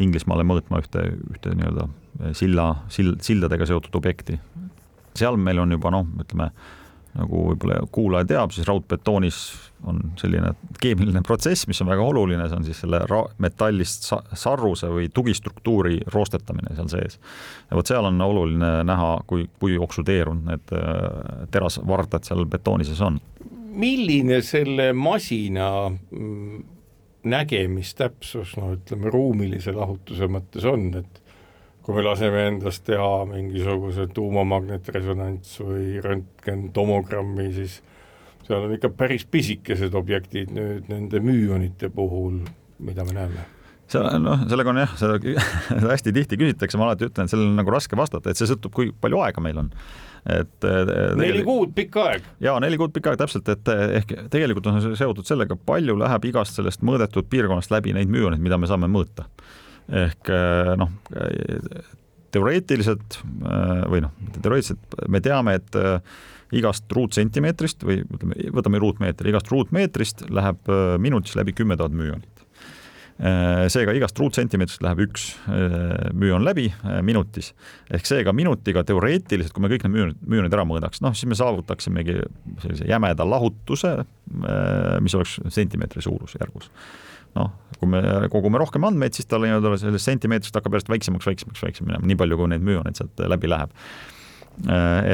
Inglismaale 0.03 0.45
mõõtma 0.47 0.83
ühte, 0.83 1.07
ühte 1.33 1.55
nii-öelda 1.57 1.87
silla, 2.37 2.67
sild, 2.93 3.21
sildadega 3.25 3.67
seotud 3.69 3.95
objekti. 3.97 4.39
seal 5.17 5.37
meil 5.37 5.59
on 5.59 5.77
juba 5.77 5.93
noh, 5.93 6.07
ütleme 6.21 6.51
nagu 7.17 7.43
võib-olla 7.49 7.81
kuulaja 7.91 8.27
teab, 8.29 8.53
siis 8.55 8.67
raudbetoonis 8.69 9.37
on 9.89 9.99
selline 10.19 10.53
keemiline 10.81 11.23
protsess, 11.25 11.67
mis 11.67 11.81
on 11.83 11.89
väga 11.89 12.03
oluline, 12.05 12.45
see 12.47 12.59
on 12.59 12.67
siis 12.67 12.81
selle 12.83 13.01
metallist 13.41 14.07
sarruse 14.37 14.89
või 14.91 15.09
tugistruktuuri 15.13 15.99
roostetamine 16.13 16.75
seal 16.77 16.91
sees. 16.91 17.17
ja 17.69 17.79
vot 17.79 17.89
seal 17.89 18.07
on 18.07 18.21
oluline 18.21 18.71
näha, 18.87 19.13
kui, 19.27 19.47
kui 19.59 19.77
oksudeerunud 19.81 20.51
need 20.51 20.75
äh, 20.77 21.47
terasvardad 21.51 22.27
seal 22.27 22.45
betooni 22.45 22.87
sees 22.87 23.01
on. 23.01 23.19
milline 23.71 24.41
selle 24.45 24.91
masina 24.93 25.89
mm, 25.89 26.63
nägemistäpsus, 27.23 28.55
no 28.57 28.73
ütleme, 28.75 29.09
ruumilise 29.13 29.73
lahutuse 29.75 30.29
mõttes 30.31 30.65
on, 30.65 30.89
et 31.01 31.20
kui 31.91 31.99
me 31.99 32.07
laseme 32.07 32.45
endast 32.47 32.85
teha 32.87 33.25
mingisuguse 33.27 34.07
tuumamagnetresonants 34.15 35.57
või 35.59 35.99
röntgentomogrammi, 36.03 37.49
siis 37.51 37.81
seal 38.45 38.63
on 38.63 38.75
ikka 38.77 38.93
päris 38.95 39.25
pisikesed 39.27 39.95
objektid 39.99 40.53
nüüd 40.55 40.87
nende 40.91 41.19
müüonite 41.19 41.91
puhul, 41.91 42.39
mida 42.79 43.03
me 43.03 43.17
näeme 43.17 43.43
seal 43.91 44.07
noh, 44.23 44.45
sellega 44.47 44.71
on 44.71 44.79
jah, 44.79 44.93
seda 44.95 45.17
hästi 45.91 46.13
tihti 46.15 46.39
küsitakse, 46.39 46.79
ma 46.79 46.87
alati 46.87 47.09
ütlen, 47.09 47.27
et 47.27 47.33
sellele 47.33 47.51
on 47.51 47.59
nagu 47.59 47.73
raske 47.75 47.99
vastata, 47.99 48.31
et 48.31 48.39
see 48.39 48.47
sõltub, 48.47 48.71
kui 48.71 48.93
palju 49.03 49.19
aega 49.25 49.43
meil 49.43 49.59
on. 49.65 49.67
et 50.31 50.67
neli 51.19 51.43
kuud, 51.43 51.73
pikk 51.75 51.97
aeg. 51.99 52.29
ja 52.39 52.55
neli 52.63 52.79
kuud, 52.79 52.93
pikk 52.95 53.11
aeg 53.11 53.19
täpselt, 53.19 53.51
et 53.51 53.73
ehk 53.99 54.15
tegelikult 54.31 54.71
on 54.71 54.79
see 54.79 54.95
seotud 55.01 55.27
sellega, 55.27 55.59
palju 55.59 55.97
läheb 55.99 56.29
igast 56.31 56.55
sellest 56.55 56.87
mõõdetud 56.87 57.27
piirkonnast 57.27 57.75
läbi 57.75 57.91
neid 57.97 58.11
müüoneid, 58.11 58.39
mida 58.39 58.61
me 58.61 58.71
saame 58.71 58.87
mõõta. 58.87 59.27
Ehk 59.91 60.29
noh, 60.79 60.91
teoreetiliselt 62.31 63.19
või 63.91 64.03
noh, 64.05 64.13
mitte 64.23 64.43
teoreetiliselt, 64.43 64.99
me 65.11 65.19
teame, 65.23 65.57
et 65.59 65.79
igast 66.55 66.91
ruutsentimeetrist 66.91 67.83
või 67.87 68.01
ütleme, 68.03 68.37
võtame 68.55 68.79
ruutmeetri, 68.83 69.31
igast 69.31 69.51
ruutmeetrist 69.51 70.25
läheb 70.31 70.71
minutis 71.03 71.35
läbi 71.39 71.55
kümme 71.55 71.77
tuhat 71.79 71.95
müüonit 71.95 72.41
Äh, 73.21 73.67
seega 73.69 73.93
igast 73.93 74.17
ruutsentimeetrist 74.17 74.81
läheb 74.81 75.03
üks 75.03 75.27
äh, 75.45 76.07
müün 76.17 76.41
läbi 76.41 76.71
äh, 76.71 77.03
minutis. 77.05 77.51
ehk 77.93 78.07
seega 78.09 78.33
minutiga 78.33 78.81
teoreetiliselt, 78.87 79.53
kui 79.53 79.61
me 79.61 79.69
kõik 79.69 79.85
need 79.85 79.93
müünid, 79.93 80.23
müünid 80.25 80.55
ära 80.57 80.63
mõõdaks, 80.65 81.03
noh 81.05 81.13
siis 81.13 81.29
me 81.29 81.37
saavutaksimegi 81.37 82.15
sellise 82.63 82.87
jämeda 82.89 83.27
lahutuse, 83.27 83.93
mis 85.05 85.13
oleks 85.19 85.37
sentimeetri 85.53 86.01
suurusjärgus. 86.01 86.71
Noh, 87.37 87.51
kui 87.79 87.89
me 87.89 88.01
kogume 88.33 88.61
rohkem 88.61 88.85
andmeid, 88.87 89.17
siis 89.17 89.29
tal 89.29 89.45
nii-öelda 89.45 89.75
sellest 89.81 90.09
sentimeetrist 90.09 90.57
hakkab 90.57 90.77
järjest 90.77 90.91
väiksemaks, 90.93 91.29
väiksemaks, 91.29 91.65
väiksemaks 91.65 91.89
minema, 91.89 92.07
nii 92.09 92.19
palju, 92.19 92.39
kui 92.39 92.51
neid 92.51 92.65
müüoneid 92.65 92.99
sealt 92.99 93.21
läbi 93.33 93.51
läheb. 93.51 93.75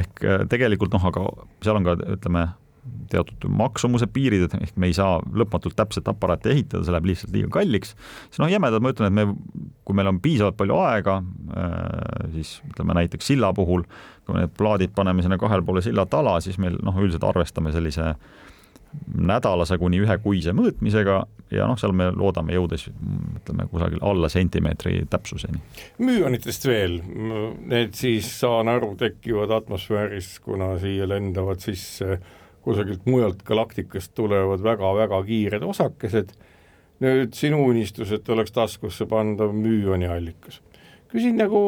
ehk 0.02 0.24
tegelikult 0.52 0.96
noh, 0.96 1.04
aga 1.12 1.28
seal 1.64 1.80
on 1.80 1.86
ka 1.86 2.00
ütleme 2.18 2.48
teatud 3.12 3.48
maksumuse 3.52 4.08
piirid, 4.12 4.48
et 4.48 4.56
ehk 4.58 4.80
me 4.80 4.90
ei 4.90 4.96
saa 4.96 5.18
lõpmatult 5.20 5.76
täpset 5.78 6.08
aparaati 6.12 6.52
ehitada, 6.54 6.84
see 6.86 6.94
läheb 6.96 7.08
lihtsalt 7.10 7.34
liiga 7.36 7.52
kalliks, 7.60 7.94
siis 8.28 8.42
noh, 8.44 8.52
jämedalt 8.52 8.84
ma 8.84 8.92
ütlen, 8.94 9.12
et 9.12 9.18
me, 9.18 9.64
kui 9.88 9.98
meil 9.98 10.12
on 10.12 10.20
piisavalt 10.24 10.58
palju 10.60 10.80
aega, 10.84 11.18
äh, 11.56 12.28
siis 12.36 12.58
ütleme 12.72 12.98
näiteks 13.00 13.32
silla 13.32 13.54
puhul, 13.58 13.86
kui 14.26 14.36
me 14.36 14.44
need 14.44 14.56
plaadid 14.60 14.96
paneme 14.98 15.26
sinna 15.26 15.40
kahele 15.42 15.66
poole 15.68 15.84
silla 15.86 16.08
tala, 16.10 16.38
siis 16.44 16.60
meil 16.62 16.80
noh, 16.84 17.00
üldiselt 17.00 17.26
arvestame 17.28 17.74
sellise 17.76 18.14
nädalase 19.18 19.78
kuni 19.82 20.02
ühekuise 20.04 20.54
mõõtmisega 20.58 21.20
ja 21.52 21.68
noh, 21.68 21.78
seal 21.80 21.94
me 21.96 22.10
loodame 22.16 22.56
jõuda 22.56 22.80
siis 22.80 22.96
ütleme 23.40 23.68
kusagil 23.72 24.02
alla 24.02 24.30
sentimeetri 24.30 25.06
täpsuseni. 25.10 25.62
müünitest 26.00 26.68
veel, 26.68 27.00
need 27.66 27.96
siis 27.96 28.32
saan 28.40 28.68
aru, 28.72 28.96
tekivad 29.00 29.54
atmosfääris, 29.62 30.40
kuna 30.44 30.76
siia 30.82 31.08
lendavad 31.10 31.64
sisse 31.64 32.18
äh, 32.18 32.28
kusagilt 32.68 33.06
mujalt 33.08 33.44
galaktikast 33.48 34.12
tulevad 34.16 34.64
väga-väga 34.64 35.22
kiired 35.24 35.64
osakesed, 35.64 36.34
nüüd 37.04 37.36
sinu 37.38 37.62
unistus, 37.70 38.12
et 38.12 38.28
oleks 38.34 38.52
taskusse 38.52 39.08
pandav 39.08 39.54
müüoniallikas. 39.56 40.62
küsin 41.08 41.38
nagu 41.40 41.62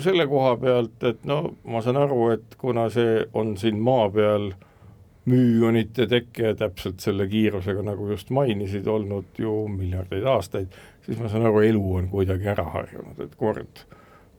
selle 0.00 0.24
koha 0.26 0.54
pealt, 0.56 1.02
et 1.04 1.26
no 1.28 1.42
ma 1.68 1.82
saan 1.84 1.98
aru, 2.00 2.30
et 2.32 2.56
kuna 2.56 2.86
see 2.88 3.20
on 3.36 3.56
siin 3.60 3.76
maa 3.84 4.08
peal 4.08 4.54
müüonite 5.28 6.06
tekke 6.10 6.54
täpselt 6.58 7.02
selle 7.04 7.28
kiirusega, 7.30 7.82
nagu 7.86 8.08
just 8.10 8.32
mainisid, 8.34 8.86
olnud 8.88 9.38
ju 9.38 9.54
miljardeid 9.72 10.26
aastaid, 10.28 10.74
siis 11.06 11.20
ma 11.20 11.30
saan 11.30 11.46
aru, 11.48 11.62
elu 11.66 11.84
on 12.00 12.08
kuidagi 12.12 12.48
ära 12.54 12.64
harjunud, 12.74 13.20
et 13.24 13.34
kord 13.38 13.84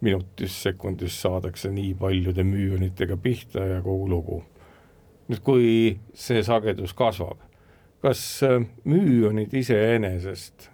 minutis, 0.06 0.56
sekundis 0.64 1.18
saadakse 1.22 1.72
nii 1.74 1.94
paljude 2.00 2.44
müüonitega 2.48 3.18
pihta 3.22 3.66
ja 3.68 3.82
kogu 3.84 4.08
lugu. 4.10 4.40
Nüüd 5.30 5.44
kui 5.46 5.70
see 6.18 6.42
sagedus 6.46 6.96
kasvab, 6.98 7.42
kas 8.02 8.22
äh, 8.48 8.64
müüonid 8.90 9.54
iseenesest 9.60 10.70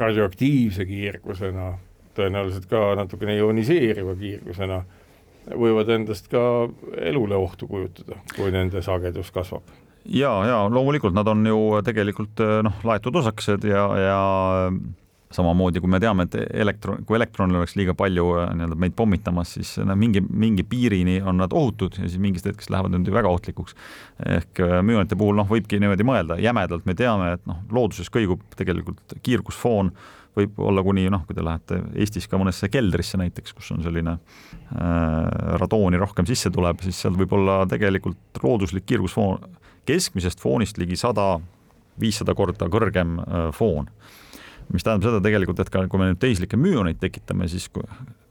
radioaktiivse 0.00 0.86
kiirgusena, 0.86 1.74
tõenäoliselt 2.16 2.66
ka 2.70 2.94
natukene 2.98 3.36
ioniseeriva 3.38 4.14
kiirgusena, 4.18 4.80
võivad 5.56 5.90
endast 5.96 6.30
ka 6.32 6.42
elule 7.00 7.38
ohtu 7.38 7.68
kujutada, 7.70 8.18
kui 8.36 8.52
nende 8.54 8.82
sagedus 8.84 9.32
kasvab? 9.34 9.66
ja, 10.04 10.30
ja 10.46 10.62
loomulikult 10.72 11.14
nad 11.14 11.28
on 11.28 11.44
ju 11.46 11.60
tegelikult 11.84 12.40
äh, 12.44 12.60
noh, 12.66 12.80
laetud 12.86 13.20
osakesed 13.20 13.66
ja, 13.68 13.84
ja 14.00 14.20
samamoodi 15.30 15.80
kui 15.80 15.90
me 15.90 16.00
teame, 16.02 16.26
et 16.26 16.34
elektron, 16.62 17.04
kui 17.06 17.14
elektronil 17.18 17.60
oleks 17.60 17.76
liiga 17.78 17.94
palju 17.98 18.26
äh, 18.40 18.52
nii-öelda 18.58 18.78
meid 18.82 18.94
pommitamas, 18.98 19.54
siis 19.58 19.76
nad 19.86 19.98
mingi, 19.98 20.22
mingi 20.30 20.64
piirini 20.66 21.20
on 21.22 21.38
nad 21.40 21.54
ohutud 21.56 22.00
ja 22.00 22.06
siis 22.08 22.18
mingist 22.22 22.48
hetkest 22.48 22.72
lähevad 22.72 22.96
nad 22.96 23.06
ju 23.06 23.14
väga 23.14 23.30
ohtlikuks. 23.30 23.76
ehk 24.26 24.62
äh, 24.64 24.78
müünite 24.86 25.18
puhul 25.18 25.38
noh, 25.38 25.48
võibki 25.50 25.78
niimoodi 25.82 26.06
mõelda, 26.06 26.38
jämedalt 26.42 26.88
me 26.88 26.96
teame, 26.98 27.34
et 27.38 27.44
noh, 27.50 27.62
looduses 27.70 28.10
kõigub 28.10 28.42
tegelikult 28.58 29.18
kiirgusfoon 29.22 29.92
võib 30.36 30.60
olla 30.62 30.82
kuni 30.86 31.08
noh, 31.10 31.24
kui 31.26 31.36
te 31.36 31.44
lähete 31.44 31.80
Eestis 31.98 32.28
ka 32.30 32.38
mõnesse 32.38 32.70
keldrisse 32.70 33.18
näiteks, 33.20 33.54
kus 33.56 33.72
on 33.74 33.82
selline 33.82 34.16
äh, 34.16 34.76
radooni 35.60 35.98
rohkem 36.00 36.28
sisse 36.28 36.52
tuleb, 36.54 36.82
siis 36.86 37.00
seal 37.02 37.18
võib 37.18 37.34
olla 37.38 37.64
tegelikult 37.70 38.42
looduslik 38.42 38.86
kiirgusfoon 38.86 39.58
keskmisest 39.88 40.40
foonist 40.40 40.78
ligi 40.78 40.98
sada, 41.00 41.34
viissada 42.00 42.36
korda 42.38 42.70
kõrgem 42.70 43.18
äh, 43.20 43.48
foon 43.56 43.90
mis 44.72 44.86
tähendab 44.86 45.08
seda 45.08 45.20
tegelikult, 45.24 45.60
et 45.62 45.70
ka 45.72 45.82
kui 45.90 46.00
me 46.00 46.10
nüüd 46.10 46.20
teislikke 46.22 46.58
müüoneid 46.60 47.00
tekitame, 47.02 47.48
siis 47.50 47.66
kui, 47.72 47.84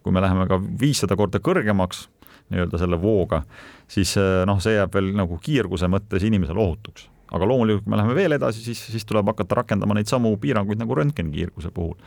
kui 0.05 0.15
me 0.15 0.23
läheme 0.23 0.47
ka 0.49 0.59
viissada 0.59 1.17
korda 1.19 1.41
kõrgemaks 1.43 2.07
nii-öelda 2.49 2.79
selle 2.81 2.99
vooga, 3.01 3.43
siis 3.91 4.15
eh, 4.17 4.43
noh, 4.49 4.61
see 4.63 4.77
jääb 4.77 4.93
veel 4.95 5.11
nagu 5.17 5.37
kiirguse 5.43 5.89
mõttes 5.91 6.25
inimesele 6.25 6.61
ohutuks. 6.63 7.09
Aga 7.35 7.49
loomulikult, 7.49 7.85
kui 7.85 7.93
me 7.93 7.99
läheme 7.99 8.15
veel 8.17 8.37
edasi, 8.37 8.63
siis, 8.65 8.81
siis 8.93 9.05
tuleb 9.09 9.27
hakata 9.31 9.61
rakendama 9.61 9.97
neid 9.97 10.09
samu 10.09 10.31
piiranguid 10.41 10.79
nagu 10.81 10.97
röntgenikiirguse 10.97 11.73
puhul. 11.75 11.97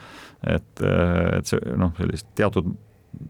et, 0.42 0.82
eh, 0.82 1.38
et 1.38 1.46
see 1.46 1.76
noh, 1.78 1.92
sellist 1.98 2.26
teatud 2.38 2.72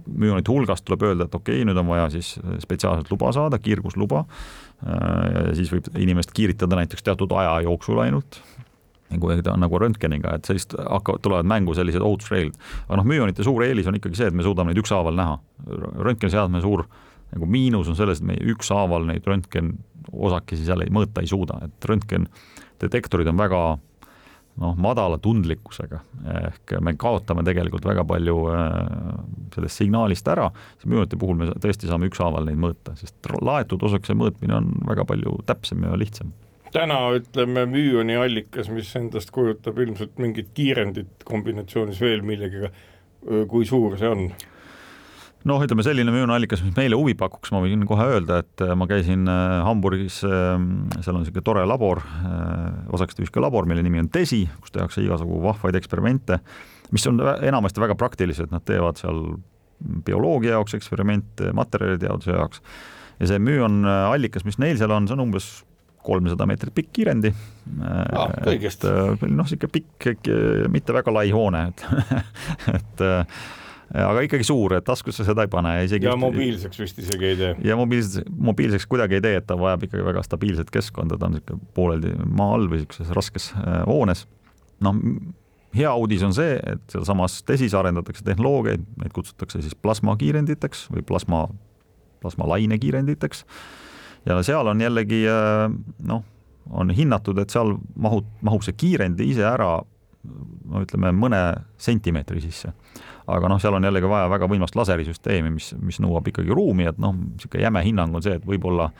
müüonite 0.07 0.53
hulgast 0.53 0.87
tuleb 0.87 1.03
öelda, 1.09 1.27
et 1.27 1.35
okei 1.35 1.59
okay,, 1.59 1.67
nüüd 1.69 1.81
on 1.81 1.89
vaja 1.91 2.09
siis 2.15 2.37
spetsiaalselt 2.63 3.11
luba 3.11 3.33
saada, 3.37 3.59
kiirgusluba, 3.61 4.25
eh, 4.87 5.29
ja 5.35 5.45
siis 5.59 5.73
võib 5.75 5.91
inimest 5.99 6.33
kiiritada 6.33 6.79
näiteks 6.81 7.05
teatud 7.05 7.35
aja 7.37 7.59
jooksul 7.67 8.01
ainult, 8.05 8.41
kui 9.21 9.43
ta 9.45 9.53
on 9.53 9.61
nagu 9.61 9.77
röntgeniga, 9.77 10.39
et 10.39 10.49
sellist 10.49 10.73
hakkavad, 10.79 11.21
tulevad 11.21 11.49
mängu 11.51 11.75
sellised 11.77 12.01
ohutusreeglid. 12.01 12.57
aga 12.89 13.03
noh, 13.03 13.09
müüonite 13.09 13.45
suur 13.45 13.65
eelis 13.67 13.91
on 13.91 13.99
ikkagi 14.01 14.17
see, 14.17 14.33
et 14.33 14.37
me 14.37 14.47
suudame 14.47 14.73
neid 14.73 14.81
ükshaaval 14.81 15.19
näha. 15.19 15.39
röntgeniseadme 16.01 16.63
suur 16.65 16.87
nagu 17.33 17.49
miinus 17.49 17.89
on 17.89 17.97
selles, 17.97 18.21
et 18.21 18.29
me 18.29 18.37
ükshaaval 18.55 19.07
neid 19.09 19.27
röntgenosakesi 20.11 20.67
seal 20.67 20.83
ei 20.85 20.93
mõõta 20.93 21.23
ei 21.23 21.31
suuda, 21.31 21.61
et 21.67 21.89
röntgendetektorid 21.89 23.29
on 23.29 23.39
väga 23.39 23.63
noh, 24.61 24.77
madala 24.77 25.19
tundlikkusega, 25.19 26.01
ehk 26.43 26.75
me 26.81 26.95
kaotame 26.97 27.45
tegelikult 27.45 27.85
väga 27.85 28.05
palju 28.05 28.37
äh, 28.53 28.71
sellest 29.55 29.81
signaalist 29.81 30.29
ära, 30.29 30.51
siis 30.77 30.91
müünite 30.91 31.17
puhul 31.17 31.39
me 31.39 31.51
tõesti 31.57 31.89
saame 31.89 32.11
ükshaaval 32.11 32.47
neid 32.49 32.61
mõõta, 32.61 32.97
sest 32.97 33.17
laetud 33.41 33.83
osakese 33.83 34.17
mõõtmine 34.19 34.59
on 34.59 34.73
väga 34.89 35.07
palju 35.09 35.41
täpsem 35.47 35.83
ja 35.85 35.97
lihtsam 35.97 36.33
täna 36.73 37.11
ütleme 37.13 37.67
müüoni 37.69 38.15
allikas, 38.17 38.71
mis 38.73 38.89
endast 38.97 39.29
kujutab 39.31 39.77
ilmselt 39.83 40.17
mingit 40.17 40.55
kiirendit 40.57 41.27
kombinatsioonis 41.29 42.01
veel 42.01 42.23
millegagi, 42.25 42.71
kui 43.51 43.67
suur 43.69 43.99
see 44.01 44.09
on? 44.09 44.23
Noh, 45.49 45.63
ütleme 45.65 45.85
selline 45.87 46.15
müünallikas, 46.15 46.63
mis 46.65 46.75
meile 46.77 46.99
huvi 46.99 47.15
pakuks, 47.19 47.53
ma 47.55 47.63
võin 47.65 47.87
kohe 47.89 48.07
öelda, 48.15 48.43
et 48.45 48.65
ma 48.79 48.89
käisin 48.91 49.27
Hamburgis, 49.67 50.21
seal 50.23 51.17
on 51.17 51.23
niisugune 51.23 51.47
tore 51.47 51.65
labor, 51.69 52.03
osakestevüske 52.95 53.43
labor, 53.43 53.67
mille 53.71 53.85
nimi 53.85 54.03
on 54.03 54.11
DESI, 54.13 54.45
kus 54.63 54.75
tehakse 54.75 55.03
igasugu 55.05 55.41
vahvaid 55.45 55.79
eksperimente, 55.81 56.39
mis 56.95 57.07
on 57.11 57.21
enamasti 57.23 57.83
väga 57.83 57.97
praktilised, 57.99 58.53
nad 58.55 58.65
teevad 58.69 59.01
seal 59.01 59.23
bioloogia 60.07 60.57
jaoks 60.57 60.77
eksperimente, 60.79 61.51
materjalide 61.57 62.07
jaotuse 62.07 62.37
jaoks 62.37 62.63
ja 63.21 63.29
see 63.31 63.43
müün 63.43 63.87
allikas, 63.87 64.47
mis 64.47 64.59
neil 64.63 64.79
seal 64.81 64.93
on, 64.95 65.09
see 65.09 65.17
on 65.17 65.25
umbes 65.27 65.51
kolmsada 66.03 66.47
meetrit 66.51 66.75
pikk 66.75 66.91
kiirendi 66.99 67.31
ah,. 67.87 68.33
noh, 68.43 69.47
niisugune 69.47 69.73
pikk, 69.77 70.29
mitte 70.73 70.95
väga 70.97 71.15
lai 71.15 71.29
hoone, 71.35 71.67
et 71.71 71.85
et 72.79 73.05
aga 73.93 74.25
ikkagi 74.27 74.47
suur, 74.47 74.77
et 74.79 74.87
taskusse 74.87 75.27
seda 75.27 75.45
ei 75.45 75.51
pane 75.53 75.75
ja 75.85 76.17
mobiilseks 76.17 76.81
vist 76.81 77.01
isegi 77.03 77.29
ei 77.33 77.37
tee. 77.41 77.53
ja 77.69 77.77
mobiilseks, 77.77 78.31
mobiilseks 78.51 78.89
kuidagi 78.89 79.19
ei 79.19 79.25
tee, 79.25 79.37
et 79.43 79.47
ta 79.49 79.59
vajab 79.61 79.87
ikkagi 79.89 80.07
väga 80.07 80.25
stabiilset 80.27 80.73
keskkonda, 80.73 81.19
ta 81.21 81.29
on 81.29 81.37
niisugune 81.37 81.73
pooleldi 81.77 82.15
maa 82.25 82.57
all 82.57 82.69
või 82.73 82.83
niisuguses 82.83 83.13
raskes 83.17 83.51
hoones. 83.89 84.27
noh, 84.83 84.99
hea 85.77 85.93
uudis 85.95 86.25
on 86.27 86.35
see, 86.37 86.57
et 86.57 86.83
sealsamas 86.93 87.41
TESis 87.49 87.77
arendatakse 87.77 88.25
tehnoloogiaid, 88.27 88.85
neid 89.03 89.15
kutsutakse 89.17 89.63
siis 89.65 89.77
plasmakiirenditeks 89.85 90.89
või 90.93 91.05
plasma, 91.07 91.47
plasmalainekiirenditeks 92.25 93.47
ja 94.29 94.43
seal 94.47 94.69
on 94.73 94.81
jällegi 94.81 95.25
äh, 95.29 95.69
noh, 96.09 96.25
on 96.71 96.93
hinnatud, 96.95 97.41
et 97.43 97.51
seal 97.51 97.77
mahub, 97.99 98.29
mahub 98.45 98.63
see 98.65 98.77
kiirendi 98.79 99.27
ise 99.33 99.45
ära 99.49 99.81
no 100.23 100.83
ütleme 100.85 101.11
mõne 101.17 101.41
sentimeetri 101.83 102.43
sisse. 102.45 102.71
Aga 103.27 103.53
noh, 103.53 103.61
seal 103.63 103.77
on 103.79 103.85
jällegi 103.87 104.11
vaja 104.11 104.31
väga 104.33 104.49
võimast 104.51 104.77
laserisüsteemi, 104.79 105.53
mis, 105.55 105.73
mis 105.79 106.01
nõuab 106.03 106.29
ikkagi 106.33 106.51
ruumi, 106.55 106.89
et 106.91 106.99
noh, 107.03 107.15
niisugune 107.15 107.65
jäme 107.67 107.85
hinnang 107.87 108.19
on 108.19 108.25
see, 108.25 108.37
et 108.39 108.47
võib-olla 108.47 108.91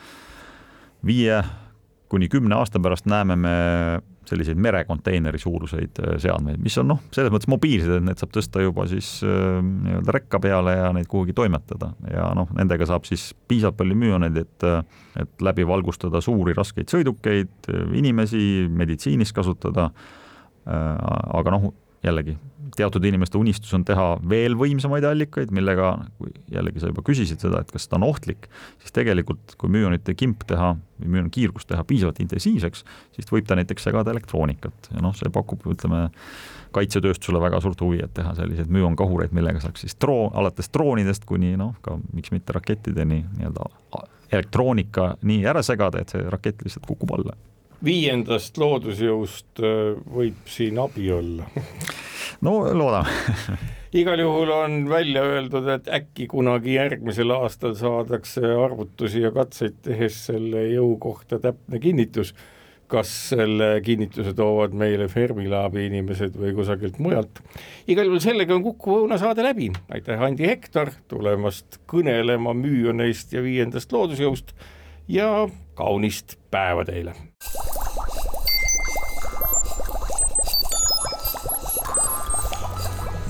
viie 1.07 1.43
kuni 2.13 2.29
kümne 2.29 2.59
aasta 2.59 2.81
pärast 2.83 3.07
näeme 3.09 3.37
me 3.41 3.57
selliseid 4.29 4.59
merekonteineri 4.61 5.39
suuruseid 5.39 5.99
äh, 5.99 6.15
seadmeid, 6.23 6.61
mis 6.63 6.77
on 6.79 6.93
noh, 6.93 7.01
selles 7.15 7.33
mõttes 7.33 7.51
mobiilsed, 7.51 7.91
et 7.97 8.05
need 8.07 8.21
saab 8.21 8.35
tõsta 8.37 8.63
juba 8.63 8.87
siis 8.91 9.09
äh, 9.27 9.59
nii-öelda 9.65 10.15
rekka 10.15 10.41
peale 10.43 10.77
ja 10.77 10.93
neid 10.95 11.09
kuhugi 11.11 11.35
toimetada. 11.37 11.91
Ja 12.13 12.29
noh, 12.39 12.51
nendega 12.57 12.87
saab 12.89 13.09
siis 13.09 13.31
piisavalt 13.49 13.81
palju 13.81 13.99
müoneid, 13.99 14.39
et 14.45 14.69
et 15.23 15.45
läbi 15.45 15.67
valgustada 15.69 16.23
suuri 16.25 16.55
raskeid 16.57 16.89
sõidukeid, 16.93 17.67
inimesi, 17.99 18.69
meditsiinis 18.71 19.35
kasutada, 19.37 19.91
aga 20.65 21.53
noh, 21.53 21.67
jällegi 22.07 22.37
teatud 22.77 23.05
inimeste 23.05 23.39
unistus 23.39 23.73
on 23.77 23.85
teha 23.87 24.07
veel 24.29 24.55
võimsamaid 24.59 25.05
allikaid, 25.07 25.53
millega, 25.55 25.95
kui 26.19 26.33
jällegi 26.53 26.83
sa 26.83 26.91
juba 26.91 27.05
küsisid 27.07 27.43
seda, 27.43 27.63
et 27.63 27.73
kas 27.75 27.89
ta 27.89 27.99
on 27.99 28.07
ohtlik, 28.09 28.49
siis 28.83 28.95
tegelikult 28.95 29.57
kui 29.61 29.73
müonite 29.73 30.15
kimp 30.19 30.47
teha 30.49 30.73
või 31.03 31.13
müoni 31.17 31.33
kiirgus 31.35 31.69
teha 31.69 31.85
piisavalt 31.89 32.21
intensiivseks, 32.25 32.85
siis 33.17 33.33
võib 33.33 33.49
ta 33.49 33.59
näiteks 33.59 33.89
segada 33.89 34.15
elektroonikat. 34.15 34.93
Ja 34.95 35.05
noh, 35.05 35.15
see 35.19 35.33
pakub, 35.33 35.65
ütleme, 35.73 36.09
kaitsetööstusele 36.73 37.43
väga 37.43 37.61
suurt 37.65 37.81
huvi, 37.85 38.01
et 38.05 38.15
teha 38.17 38.35
selliseid 38.39 38.73
müonkahureid, 38.73 39.35
millega 39.37 39.61
saaks 39.63 39.85
siis 39.85 39.99
droo-, 40.01 40.31
alates 40.39 40.73
droonidest 40.73 41.27
kuni 41.29 41.55
noh, 41.61 41.75
ka 41.85 41.99
miks 42.13 42.33
mitte 42.35 42.57
rakettideni 42.57 43.25
nii-öelda 43.39 43.69
elektroonika 44.33 45.17
nii 45.29 45.43
ära 45.49 45.61
segada, 45.67 46.01
et 46.01 46.13
see 46.15 46.25
rakett 46.33 46.65
lihtsalt 46.65 46.89
kukub 46.89 47.13
alla 47.19 47.37
viiendast 47.85 48.59
loodusjõust 48.61 49.63
äh, 49.63 49.93
võib 50.15 50.49
siin 50.51 50.81
abi 50.83 51.13
olla. 51.13 51.49
No 52.43 52.57
loodame. 52.75 53.13
Igal 54.01 54.19
juhul 54.19 54.51
on 54.51 54.89
välja 54.91 55.21
öeldud, 55.23 55.67
et 55.69 55.89
äkki 55.93 56.25
kunagi 56.31 56.79
järgmisel 56.79 57.31
aastal 57.37 57.75
saadakse 57.79 58.41
arvutusi 58.41 59.21
ja 59.23 59.31
katseid 59.35 59.77
tehes 59.85 60.17
selle 60.31 60.65
jõu 60.73 60.97
kohta 61.03 61.39
täpne 61.43 61.79
kinnitus, 61.83 62.33
kas 62.91 63.13
selle 63.29 63.69
kinnituse 63.85 64.33
toovad 64.37 64.75
meile 64.75 65.07
Fermilaabi 65.13 65.85
inimesed 65.91 66.35
või 66.41 66.55
kusagilt 66.57 66.99
mujalt. 67.05 67.43
igal 67.87 68.09
juhul 68.09 68.25
sellega 68.25 68.57
on 68.57 68.65
Kuku 68.65 69.03
Õunasaade 69.05 69.45
läbi, 69.45 69.69
aitäh, 69.93 70.25
Andi 70.25 70.49
Hektor, 70.49 70.91
tulemast 71.13 71.83
kõnelema 71.87 72.57
müüoneist 72.57 73.37
ja 73.37 73.45
viiendast 73.45 73.93
loodusjõust. 73.93 74.57
Ja 75.09 75.47
kaunist 75.75 76.37
päeva 76.51 76.85
teile! 76.85 77.15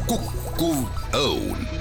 kukkuv 0.06 0.82
õun 1.16 1.71